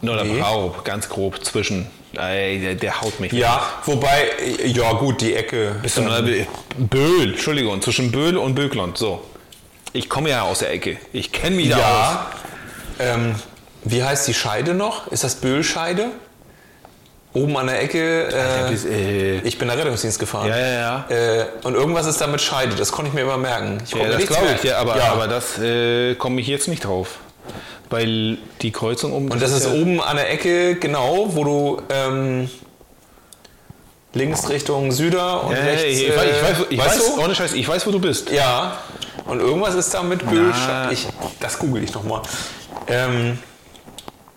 Nur 0.00 0.14
der 0.16 0.24
Nee. 0.24 0.40
Braub, 0.40 0.84
ganz 0.84 1.08
grob 1.08 1.44
zwischen. 1.44 1.86
Ey, 2.16 2.60
der, 2.60 2.74
der 2.74 3.00
haut 3.00 3.20
mich. 3.20 3.32
Ja, 3.32 3.62
wobei, 3.84 4.28
äh, 4.40 4.66
ja 4.68 4.92
gut, 4.92 5.20
die 5.20 5.34
Ecke. 5.34 5.76
Bist 5.82 5.98
du 5.98 6.02
nur 6.02 6.22
Böhl, 6.78 7.32
Entschuldigung, 7.32 7.82
zwischen 7.82 8.10
Böhl 8.10 8.36
und 8.36 8.54
Böckland. 8.54 8.96
So. 8.96 9.22
Ich 9.92 10.08
komme 10.08 10.30
ja 10.30 10.42
aus 10.42 10.60
der 10.60 10.70
Ecke. 10.72 10.96
Ich 11.12 11.32
kenne 11.32 11.56
mich 11.56 11.70
da 11.70 11.76
aus. 11.76 11.82
Ja. 11.82 12.26
Ähm, 13.14 13.34
wie 13.84 14.02
heißt 14.02 14.26
die 14.28 14.34
Scheide 14.34 14.74
noch? 14.74 15.08
Ist 15.08 15.24
das 15.24 15.36
Böhlscheide? 15.36 16.06
Oben 17.34 17.56
an 17.58 17.66
der 17.66 17.82
Ecke. 17.82 18.28
Äh, 18.28 18.70
bis, 18.70 18.84
äh, 18.86 19.38
ich 19.40 19.58
bin 19.58 19.68
da 19.68 19.74
Rettungsdienst 19.74 20.18
gefahren. 20.18 20.48
Ja, 20.48 20.58
ja, 20.58 20.72
ja. 20.72 21.06
Äh, 21.10 21.44
und 21.62 21.74
irgendwas 21.74 22.06
ist 22.06 22.20
da 22.20 22.26
mit 22.26 22.40
Scheide. 22.40 22.74
Das 22.74 22.90
konnte 22.90 23.10
ich 23.10 23.14
mir 23.14 23.20
immer 23.22 23.36
merken. 23.36 23.78
Ich 23.84 23.92
Ja, 23.94 24.08
das 24.08 24.26
glaube 24.26 24.46
ich, 24.56 24.64
ja, 24.64 24.78
aber, 24.78 24.96
Ja. 24.96 25.12
aber 25.12 25.28
das 25.28 25.58
äh, 25.58 26.14
komme 26.14 26.40
ich 26.40 26.46
jetzt 26.46 26.68
nicht 26.68 26.84
drauf. 26.84 27.18
Weil 27.90 28.38
die 28.60 28.70
Kreuzung 28.70 29.12
um. 29.12 29.30
Und 29.30 29.40
das 29.40 29.52
ist 29.52 29.64
ja, 29.66 29.72
oben 29.72 30.00
an 30.00 30.16
der 30.16 30.30
Ecke, 30.30 30.76
genau, 30.76 31.34
wo 31.34 31.44
du 31.44 31.82
ähm, 31.88 32.50
links 34.12 34.48
Richtung 34.48 34.92
Süder 34.92 35.44
und 35.44 35.52
Ja, 35.56 35.62
rechts. 35.62 35.84
ich, 35.84 36.08
ich, 36.08 36.16
weiß, 36.16 36.26
ich, 36.26 36.42
weiß, 36.42 36.66
ich 36.70 36.78
weißt 36.78 36.88
weiß, 36.88 37.14
du? 37.14 37.22
ohne 37.22 37.34
Scheiß, 37.34 37.52
ich 37.54 37.66
weiß, 37.68 37.86
wo 37.86 37.90
du 37.90 38.00
bist. 38.00 38.30
Ja. 38.30 38.78
Und 39.26 39.40
irgendwas 39.40 39.74
ist 39.74 39.92
da 39.94 40.02
mit. 40.02 40.28
Böhlscheide. 40.28 40.92
Ich, 40.92 41.06
das 41.40 41.58
google 41.58 41.82
ich 41.82 41.92
nochmal. 41.94 42.22
Ähm, 42.88 43.38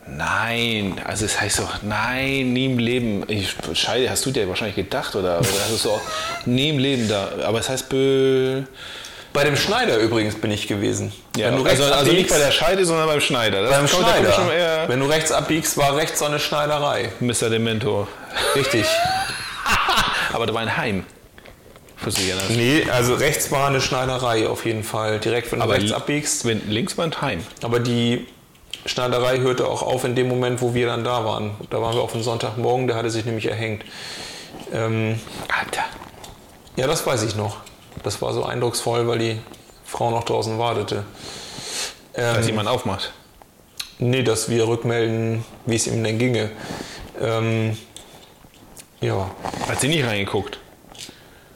Nein, 0.07 0.99
also 1.05 1.25
es 1.25 1.39
heißt 1.39 1.59
doch, 1.59 1.83
nein, 1.83 2.51
nie 2.51 2.65
im 2.65 2.79
Leben. 2.79 3.23
Ich, 3.29 3.55
Scheide, 3.73 4.09
hast 4.09 4.25
du 4.25 4.31
dir 4.31 4.47
wahrscheinlich 4.49 4.75
gedacht 4.75 5.15
oder, 5.15 5.39
oder 5.39 5.47
hast 5.61 5.71
du 5.71 5.77
so 5.77 5.91
auch 5.91 6.01
nie 6.45 6.69
im 6.69 6.79
Leben 6.79 7.07
da. 7.07 7.29
Aber 7.45 7.59
es 7.59 7.69
heißt 7.69 7.87
Böhl. 7.87 8.67
Bei 9.33 9.43
dem 9.43 9.55
Schneider 9.55 9.97
übrigens 9.97 10.35
bin 10.35 10.51
ich 10.51 10.67
gewesen. 10.67 11.11
Ja, 11.37 11.51
du 11.51 11.61
rechts 11.61 11.79
also, 11.81 11.93
also 11.93 12.11
nicht 12.11 12.25
abbiegst- 12.29 12.33
bei 12.33 12.39
der 12.39 12.51
Scheide, 12.51 12.85
sondern 12.85 13.07
beim 13.07 13.21
Schneider. 13.21 13.61
Das 13.61 13.71
beim 13.71 13.87
kommt- 13.89 14.03
Schneider. 14.09 14.31
schon 14.33 14.49
eher 14.51 14.89
Wenn 14.89 14.99
du 14.99 15.05
rechts 15.05 15.31
abbiegst, 15.31 15.77
war 15.77 15.95
rechts 15.95 16.19
so 16.19 16.25
eine 16.25 16.39
Schneiderei. 16.39 17.11
Mr. 17.19 17.49
Dementor. 17.49 18.07
Richtig. 18.55 18.85
Aber 20.33 20.45
da 20.45 20.53
war 20.53 20.61
ein 20.61 20.75
Heim. 20.77 21.05
Für 21.97 22.09
sich 22.09 22.29
erinnern. 22.29 22.45
nee, 22.49 22.83
also 22.91 23.13
rechts 23.13 23.51
war 23.51 23.67
eine 23.67 23.79
Schneiderei 23.79 24.47
auf 24.47 24.65
jeden 24.65 24.83
Fall. 24.83 25.19
Direkt, 25.19 25.51
wenn 25.51 25.59
du 25.59 25.65
Aber 25.65 25.75
rechts 25.75 25.91
abbiegst. 25.91 26.45
Wenn, 26.45 26.67
links 26.67 26.97
war 26.97 27.05
ein 27.05 27.21
Heim. 27.21 27.43
Aber 27.61 27.79
die 27.79 28.25
Schneiderei 28.87 29.37
hörte 29.37 29.67
auch 29.67 29.83
auf 29.83 30.03
in 30.03 30.15
dem 30.15 30.27
Moment, 30.27 30.61
wo 30.61 30.73
wir 30.73 30.87
dann 30.87 31.03
da 31.03 31.23
waren. 31.25 31.51
Da 31.69 31.79
waren 31.79 31.93
wir 31.95 32.01
auf 32.01 32.13
dem 32.13 32.23
Sonntagmorgen, 32.23 32.87
der 32.87 32.95
hatte 32.95 33.11
sich 33.11 33.23
nämlich 33.25 33.45
erhängt. 33.45 33.83
Ähm, 34.73 35.19
Alter. 35.59 35.83
ja, 36.75 36.87
das 36.87 37.05
weiß 37.05 37.21
ich 37.21 37.35
noch. 37.35 37.57
Das 38.03 38.21
war 38.21 38.33
so 38.33 38.43
eindrucksvoll, 38.43 39.07
weil 39.07 39.19
die 39.19 39.37
Frau 39.85 40.09
noch 40.11 40.23
draußen 40.23 40.57
wartete. 40.57 41.03
Dass 42.13 42.37
Ähm, 42.39 42.47
jemand 42.47 42.67
aufmacht. 42.69 43.11
nee, 43.99 44.23
dass 44.23 44.49
wir 44.49 44.67
rückmelden, 44.67 45.45
wie 45.65 45.75
es 45.75 45.87
ihm 45.87 46.03
denn 46.03 46.17
ginge. 46.17 46.49
Ähm, 47.21 47.77
ja. 48.99 49.29
Hat 49.67 49.79
sie 49.79 49.87
nicht 49.87 50.05
reingeguckt. 50.05 50.59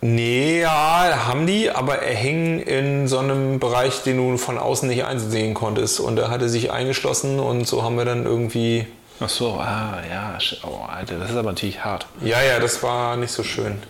Nee, 0.01 0.61
ja, 0.61 1.25
haben 1.27 1.47
die, 1.47 1.71
aber 1.71 1.99
er 1.99 2.13
hing 2.15 2.59
in 2.59 3.07
so 3.07 3.17
einem 3.17 3.59
Bereich, 3.59 4.03
den 4.03 4.17
du 4.17 4.37
von 4.37 4.59
außen 4.59 4.87
nicht 4.87 5.03
einsehen 5.03 5.55
konntest. 5.55 5.99
Und 5.99 6.19
er 6.19 6.29
hatte 6.29 6.47
sich 6.47 6.71
eingeschlossen 6.71 7.39
und 7.39 7.65
so 7.67 7.81
haben 7.83 7.97
wir 7.97 8.05
dann 8.05 8.25
irgendwie. 8.25 8.85
Ach 9.19 9.29
so, 9.29 9.53
ah, 9.53 9.97
ja. 10.07 10.37
Oh, 10.63 10.85
Alter, 10.87 11.17
das 11.17 11.31
ist 11.31 11.37
aber 11.37 11.49
natürlich 11.51 11.83
hart. 11.83 12.05
Ja, 12.23 12.41
ja, 12.43 12.59
das 12.59 12.83
war 12.83 13.15
nicht 13.17 13.31
so 13.31 13.43
schön. 13.43 13.81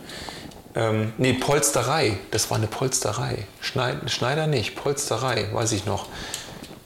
Ähm, 0.76 1.14
nee, 1.18 1.34
Polsterei. 1.34 2.18
Das 2.32 2.50
war 2.50 2.58
eine 2.58 2.68
Polsterei. 2.68 3.48
Schneid, 3.62 4.12
Schneider 4.12 4.48
nicht, 4.48 4.76
Polsterei, 4.76 5.48
weiß 5.54 5.72
ich 5.72 5.86
noch. 5.86 6.08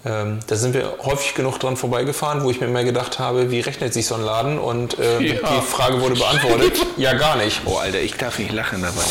Ähm, 0.05 0.39
da 0.47 0.55
sind 0.55 0.73
wir 0.73 0.93
häufig 1.03 1.33
genug 1.35 1.59
dran 1.59 1.75
vorbeigefahren, 1.75 2.43
wo 2.43 2.51
ich 2.51 2.61
mir 2.61 2.67
mehr 2.67 2.85
gedacht 2.85 3.19
habe, 3.19 3.51
wie 3.51 3.59
rechnet 3.59 3.93
sich 3.93 4.05
so 4.07 4.15
ein 4.15 4.21
Laden? 4.21 4.57
Und 4.59 4.97
ähm, 4.99 5.21
Ja. 5.25 5.33
die 5.55 5.61
Frage 5.61 5.99
wurde 6.01 6.15
beantwortet. 6.15 6.77
ja, 6.97 7.13
gar 7.13 7.35
nicht. 7.35 7.61
Oh, 7.65 7.77
Alter, 7.77 7.99
ich 7.99 8.13
darf 8.15 8.39
nicht 8.39 8.51
lachen 8.53 8.81
dabei. 8.81 9.01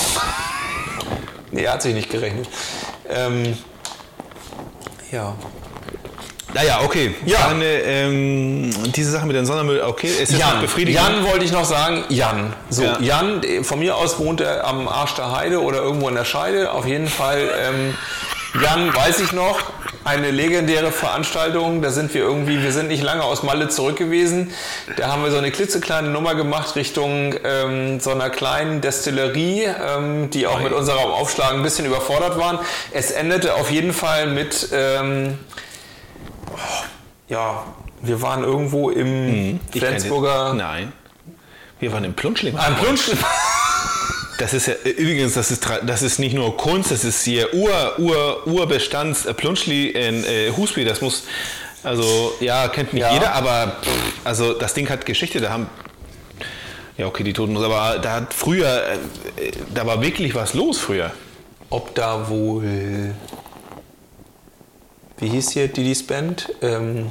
Nee, 1.51 1.65
er 1.65 1.73
hat 1.75 1.83
sich 1.83 1.95
nicht 1.95 2.09
gerechnet. 2.11 2.49
Ähm, 3.11 3.59
ja. 5.11 5.35
Naja, 6.59 6.81
okay. 6.83 7.15
Ja. 7.25 7.39
Dann, 7.49 7.63
äh, 7.63 8.07
ähm, 8.07 8.71
diese 8.93 9.13
Sache 9.13 9.27
mit 9.27 9.37
dem 9.37 9.47
Sondermüll, 9.47 9.81
okay, 9.81 10.09
ist 10.09 10.33
jetzt 10.33 10.41
Jan, 10.41 10.61
befriedigend. 10.61 11.01
Jan 11.01 11.25
wollte 11.25 11.45
ich 11.45 11.53
noch 11.53 11.65
sagen, 11.65 12.03
Jan. 12.09 12.53
So, 12.69 12.83
Ja. 12.83 12.99
Jan, 13.01 13.43
von 13.63 13.79
mir 13.79 13.95
aus 13.95 14.19
wohnt 14.19 14.41
er 14.41 14.67
am 14.67 14.89
Arsch 14.89 15.15
der 15.15 15.31
Heide 15.31 15.63
oder 15.63 15.79
irgendwo 15.79 16.09
in 16.09 16.17
der 16.17 16.25
Scheide. 16.25 16.73
Auf 16.73 16.85
jeden 16.85 17.07
Fall, 17.07 17.49
ähm, 17.63 17.95
Jan, 18.61 18.93
weiß 18.93 19.21
ich 19.21 19.33
noch, 19.33 19.61
eine 20.03 20.33
legendäre 20.33 20.91
Veranstaltung. 20.91 21.81
Da 21.81 21.91
sind 21.91 22.13
wir 22.13 22.23
irgendwie, 22.23 22.61
wir 22.61 22.73
sind 22.73 22.89
nicht 22.89 23.05
lange 23.05 23.23
aus 23.23 23.45
Malle 23.45 23.69
zurück 23.69 23.95
gewesen. 23.95 24.53
Da 24.97 25.13
haben 25.13 25.23
wir 25.23 25.31
so 25.31 25.39
eine 25.39 25.53
klitzekleine 25.53 26.09
Nummer 26.09 26.35
gemacht 26.35 26.75
Richtung 26.75 27.37
ähm, 27.45 28.01
so 28.01 28.11
einer 28.11 28.31
kleinen 28.31 28.81
Destillerie, 28.81 29.63
ähm, 29.65 30.31
die 30.31 30.49
auch 30.49 30.61
mit 30.61 30.73
unserem 30.73 31.09
Aufschlag 31.09 31.53
ein 31.53 31.63
bisschen 31.63 31.87
überfordert 31.87 32.37
waren. 32.37 32.59
Es 32.91 33.13
endete 33.13 33.55
auf 33.55 33.71
jeden 33.71 33.93
Fall 33.93 34.27
mit, 34.27 34.71
ähm, 34.73 35.39
ja, 37.29 37.65
wir 38.03 38.23
waren 38.23 38.45
irgendwo 38.45 38.91
im 38.91 39.61
kenn 39.71 39.81
Flensburger. 39.81 40.55
Nein. 40.55 40.93
Wir 41.81 41.93
waren 41.93 42.05
im 42.05 42.15
Plunschling. 42.15 42.57
Ein 42.57 42.77
Plunsch. 42.77 43.11
Das 44.39 44.55
ist 44.55 44.69
ja, 44.69 44.75
äh, 44.85 44.91
übrigens, 44.91 45.35
das 45.35 45.51
ist, 45.51 45.69
das 45.85 46.03
ist 46.03 46.21
nicht 46.21 46.33
nur 46.33 46.57
Kunst, 46.57 46.93
das 46.93 47.03
ist 47.03 47.25
hier 47.25 47.53
Ur, 47.55 47.99
Ur, 47.99 48.47
Urbestands 48.47 49.27
äh, 49.27 49.35
Plunschli 49.35 49.89
in 49.89 50.23
äh, 50.25 50.53
Husby. 50.57 50.85
Das 50.85 51.01
muss, 51.01 51.25
also, 51.83 52.33
ja, 52.39 52.69
kennt 52.69 52.93
nicht 52.93 53.03
Ja. 53.03 53.13
jeder, 53.13 53.35
aber 53.35 53.79
pff, 53.83 53.91
also 54.23 54.55
das 54.55 54.75
Ding 54.75 54.89
hat 54.89 55.05
Geschichte. 55.07 55.41
Da 55.41 55.51
haben, 55.51 55.67
ja, 56.97 57.07
okay, 57.07 57.25
die 57.25 57.33
Toten, 57.33 57.57
aber 57.57 57.99
da 57.99 58.13
hat 58.13 58.33
früher, 58.33 58.85
äh, 59.37 59.49
äh, 59.49 59.53
da 59.75 59.85
war 59.87 60.03
wirklich 60.03 60.37
was 60.37 60.55
los 60.55 60.79
früher. 60.79 61.11
Ob 61.69 61.97
da 61.97 62.29
wohl. 62.29 63.15
Wie 65.19 65.29
hieß 65.29 65.51
hier 65.53 65.69
Didis 65.69 66.07
Band? 66.07 66.49
Ähm, 66.63 67.09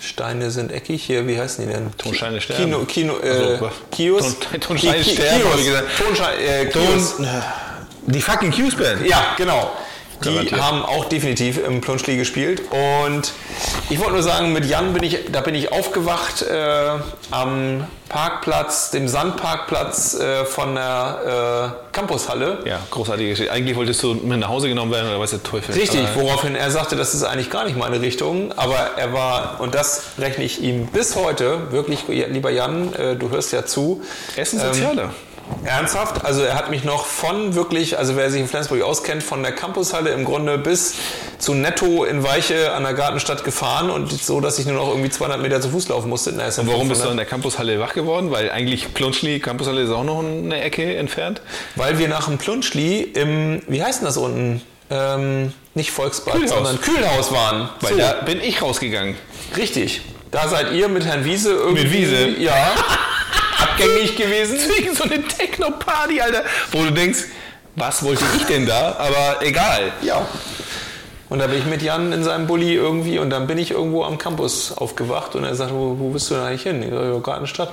Steine 0.00 0.50
sind 0.50 0.70
eckig 0.70 1.02
hier, 1.02 1.26
wie 1.26 1.38
heißen 1.38 1.66
die 1.66 1.72
denn? 1.72 1.90
Tonsteine 1.98 2.40
sterben. 2.40 2.64
Kino, 2.64 2.84
Kino, 2.84 3.14
äh, 3.20 3.30
Also, 3.30 3.60
was? 3.62 3.72
Kios? 3.90 4.38
Ton- 4.38 4.60
Tonsteine 4.60 5.02
sterben, 5.02 5.40
Kios. 5.40 5.52
hab 5.52 5.58
ich 5.58 5.64
gesagt. 5.66 5.86
Tonstein, 5.98 6.38
äh, 6.40 6.66
Kios. 6.66 7.16
Ton, 7.16 7.28
die 8.06 8.20
fucking 8.22 8.52
Q-Band. 8.52 9.06
Ja, 9.06 9.34
genau. 9.36 9.72
Die 10.22 10.28
Garantiert. 10.34 10.60
haben 10.60 10.82
auch 10.84 11.04
definitiv 11.06 11.64
im 11.64 11.80
Plunschli 11.80 12.16
gespielt. 12.16 12.62
Und 12.70 13.32
ich 13.88 13.98
wollte 13.98 14.12
nur 14.14 14.22
sagen, 14.22 14.52
mit 14.52 14.64
Jan 14.64 14.92
bin 14.92 15.02
ich, 15.04 15.18
da 15.30 15.40
bin 15.40 15.54
ich 15.54 15.70
aufgewacht 15.72 16.42
äh, 16.42 16.90
am 17.30 17.86
Parkplatz, 18.08 18.90
dem 18.90 19.06
Sandparkplatz 19.06 20.14
äh, 20.14 20.44
von 20.44 20.74
der 20.74 21.74
äh, 21.92 21.92
Campushalle. 21.94 22.58
Ja, 22.64 22.80
großartige 22.90 23.30
Geschichte. 23.30 23.52
Eigentlich 23.52 23.76
wolltest 23.76 24.02
du 24.02 24.14
mit 24.14 24.40
nach 24.40 24.48
Hause 24.48 24.68
genommen 24.68 24.90
werden 24.92 25.08
oder 25.08 25.20
was 25.20 25.30
der 25.30 25.42
Teufel. 25.42 25.74
Richtig, 25.74 26.00
Aber- 26.00 26.22
woraufhin 26.22 26.54
er 26.56 26.70
sagte, 26.70 26.96
das 26.96 27.14
ist 27.14 27.22
eigentlich 27.22 27.50
gar 27.50 27.64
nicht 27.64 27.76
meine 27.76 28.00
Richtung, 28.00 28.52
aber 28.56 28.76
er 28.96 29.12
war, 29.12 29.60
und 29.60 29.74
das 29.74 30.02
rechne 30.18 30.44
ich 30.44 30.62
ihm 30.62 30.86
bis 30.86 31.16
heute, 31.16 31.70
wirklich, 31.70 32.00
lieber 32.08 32.50
Jan, 32.50 32.92
äh, 32.94 33.14
du 33.16 33.30
hörst 33.30 33.52
ja 33.52 33.64
zu. 33.66 34.02
Er 34.36 34.42
ist 34.42 34.54
ein 34.54 34.60
Sozialer. 34.60 35.10
Ernsthaft? 35.64 36.24
Also 36.24 36.42
er 36.42 36.54
hat 36.54 36.70
mich 36.70 36.84
noch 36.84 37.04
von 37.04 37.54
wirklich, 37.54 37.98
also 37.98 38.16
wer 38.16 38.30
sich 38.30 38.40
in 38.40 38.48
Flensburg 38.48 38.82
auskennt, 38.82 39.22
von 39.22 39.42
der 39.42 39.52
Campushalle 39.52 40.10
im 40.10 40.24
Grunde 40.24 40.56
bis 40.58 40.94
zu 41.38 41.54
Netto 41.54 42.04
in 42.04 42.22
Weiche 42.22 42.72
an 42.72 42.84
der 42.84 42.94
Gartenstadt 42.94 43.44
gefahren 43.44 43.90
und 43.90 44.10
so, 44.12 44.40
dass 44.40 44.58
ich 44.58 44.66
nur 44.66 44.76
noch 44.76 44.88
irgendwie 44.88 45.10
200 45.10 45.40
Meter 45.40 45.60
zu 45.60 45.68
Fuß 45.70 45.88
laufen 45.88 46.08
musste. 46.08 46.32
Na, 46.34 46.46
Und 46.46 46.66
warum 46.68 46.88
bist 46.88 47.00
du 47.02 47.08
500. 47.08 47.10
in 47.12 47.16
der 47.18 47.26
Campushalle 47.26 47.80
wach 47.80 47.92
geworden? 47.94 48.30
Weil 48.30 48.50
eigentlich 48.50 48.94
Plunschli, 48.94 49.40
Campushalle 49.40 49.82
ist 49.82 49.90
auch 49.90 50.04
noch 50.04 50.20
eine 50.20 50.60
Ecke 50.60 50.96
entfernt. 50.96 51.40
Weil 51.76 51.98
wir 51.98 52.08
nach 52.08 52.26
dem 52.28 52.38
Plunschli 52.38 53.00
im, 53.02 53.62
wie 53.68 53.82
heißt 53.82 54.00
denn 54.00 54.06
das 54.06 54.16
unten? 54.16 54.62
Ähm, 54.90 55.52
nicht 55.74 55.90
Volksbad, 55.90 56.34
Kühlhaus. 56.34 56.50
sondern 56.50 56.80
Kühlhaus 56.80 57.30
waren. 57.32 57.68
Weil 57.80 57.92
So. 57.92 57.98
da 57.98 58.12
bin 58.24 58.40
ich 58.40 58.62
rausgegangen. 58.62 59.16
Richtig. 59.56 60.00
Da 60.30 60.48
seid 60.48 60.72
ihr 60.72 60.88
mit 60.88 61.04
Herrn 61.04 61.24
Wiese 61.24 61.52
irgendwie. 61.52 61.84
Mit 61.84 61.92
Wiese? 61.92 62.28
Ja. 62.38 62.54
abgängig 63.78 64.16
gewesen. 64.16 64.58
Deswegen 64.68 64.94
so 64.94 65.04
eine 65.04 65.22
Techno-Party, 65.22 66.20
Alter. 66.20 66.42
Wo 66.72 66.82
du 66.82 66.90
denkst, 66.90 67.24
was 67.76 68.02
wollte 68.02 68.24
ich 68.36 68.44
denn 68.44 68.66
da? 68.66 68.96
Aber 68.98 69.42
egal. 69.42 69.92
Ja. 70.02 70.26
Und 71.28 71.40
da 71.40 71.46
bin 71.46 71.58
ich 71.58 71.66
mit 71.66 71.82
Jan 71.82 72.12
in 72.12 72.24
seinem 72.24 72.46
Bulli 72.46 72.74
irgendwie 72.74 73.18
und 73.18 73.28
dann 73.28 73.46
bin 73.46 73.58
ich 73.58 73.72
irgendwo 73.72 74.02
am 74.02 74.16
Campus 74.16 74.72
aufgewacht 74.72 75.34
und 75.34 75.44
er 75.44 75.54
sagt, 75.54 75.72
wo, 75.74 75.96
wo 75.98 76.08
bist 76.08 76.30
du 76.30 76.34
denn 76.34 76.44
eigentlich 76.44 76.62
hin? 76.62 76.82
Ich 76.82 76.88
sag, 76.88 77.02
ja, 77.02 77.18
Gartenstadt. 77.18 77.70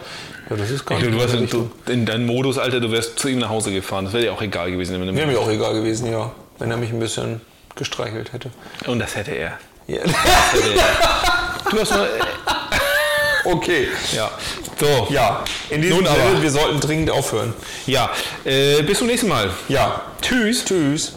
Ja, 0.49 0.58
das 0.58 0.70
ist 0.70 0.86
gar 0.86 0.99
nicht 0.99 1.12
du 1.12 1.18
warst 1.18 1.34
in, 1.34 1.72
in 1.88 2.06
deinem 2.06 2.26
Modus, 2.26 2.58
Alter, 2.58 2.82
du 2.82 2.91
wärst 2.91 3.18
zu 3.18 3.30
ihm 3.30 3.39
nach 3.39 3.49
Hause 3.49 3.72
gefahren. 3.72 4.06
Das 4.06 4.14
wäre 4.14 4.24
dir 4.24 4.34
auch 4.34 4.41
egal 4.41 4.72
gewesen. 4.72 4.99
Wäre 5.16 5.28
mir 5.28 5.39
auch 5.39 5.49
egal 5.49 5.74
gewesen, 5.74 6.12
ja. 6.12 6.32
Wenn 6.60 6.70
er 6.70 6.78
mich 6.78 6.91
ein 6.91 6.99
bisschen 6.99 7.39
gestreichelt 7.76 8.34
hätte. 8.34 8.51
Und 8.88 8.99
das 8.99 9.16
hätte 9.16 9.32
er. 9.32 9.58
Ja. 9.88 10.01
Hätte 10.01 10.74
er. 10.76 10.84
Du 11.72 11.80
hast 11.80 11.89
mal. 11.89 12.08
Okay. 13.46 13.88
Ja. 14.14 14.32
So. 14.80 15.08
Ja, 15.10 15.43
in 15.70 15.82
diesem 15.82 15.98
Nun 15.98 16.08
aber. 16.08 16.22
Sinne, 16.22 16.41
wir 16.41 16.52
sollten 16.52 16.80
dringend 16.80 17.10
aufhören. 17.10 17.54
Ja. 17.86 18.12
Äh, 18.43 18.82
bis 18.84 19.00
zum 19.00 19.08
nächsten 19.08 19.28
Mal. 19.28 19.52
Ja. 19.70 20.02
Tschüss. 20.22 20.66
Tschüss. 20.66 21.14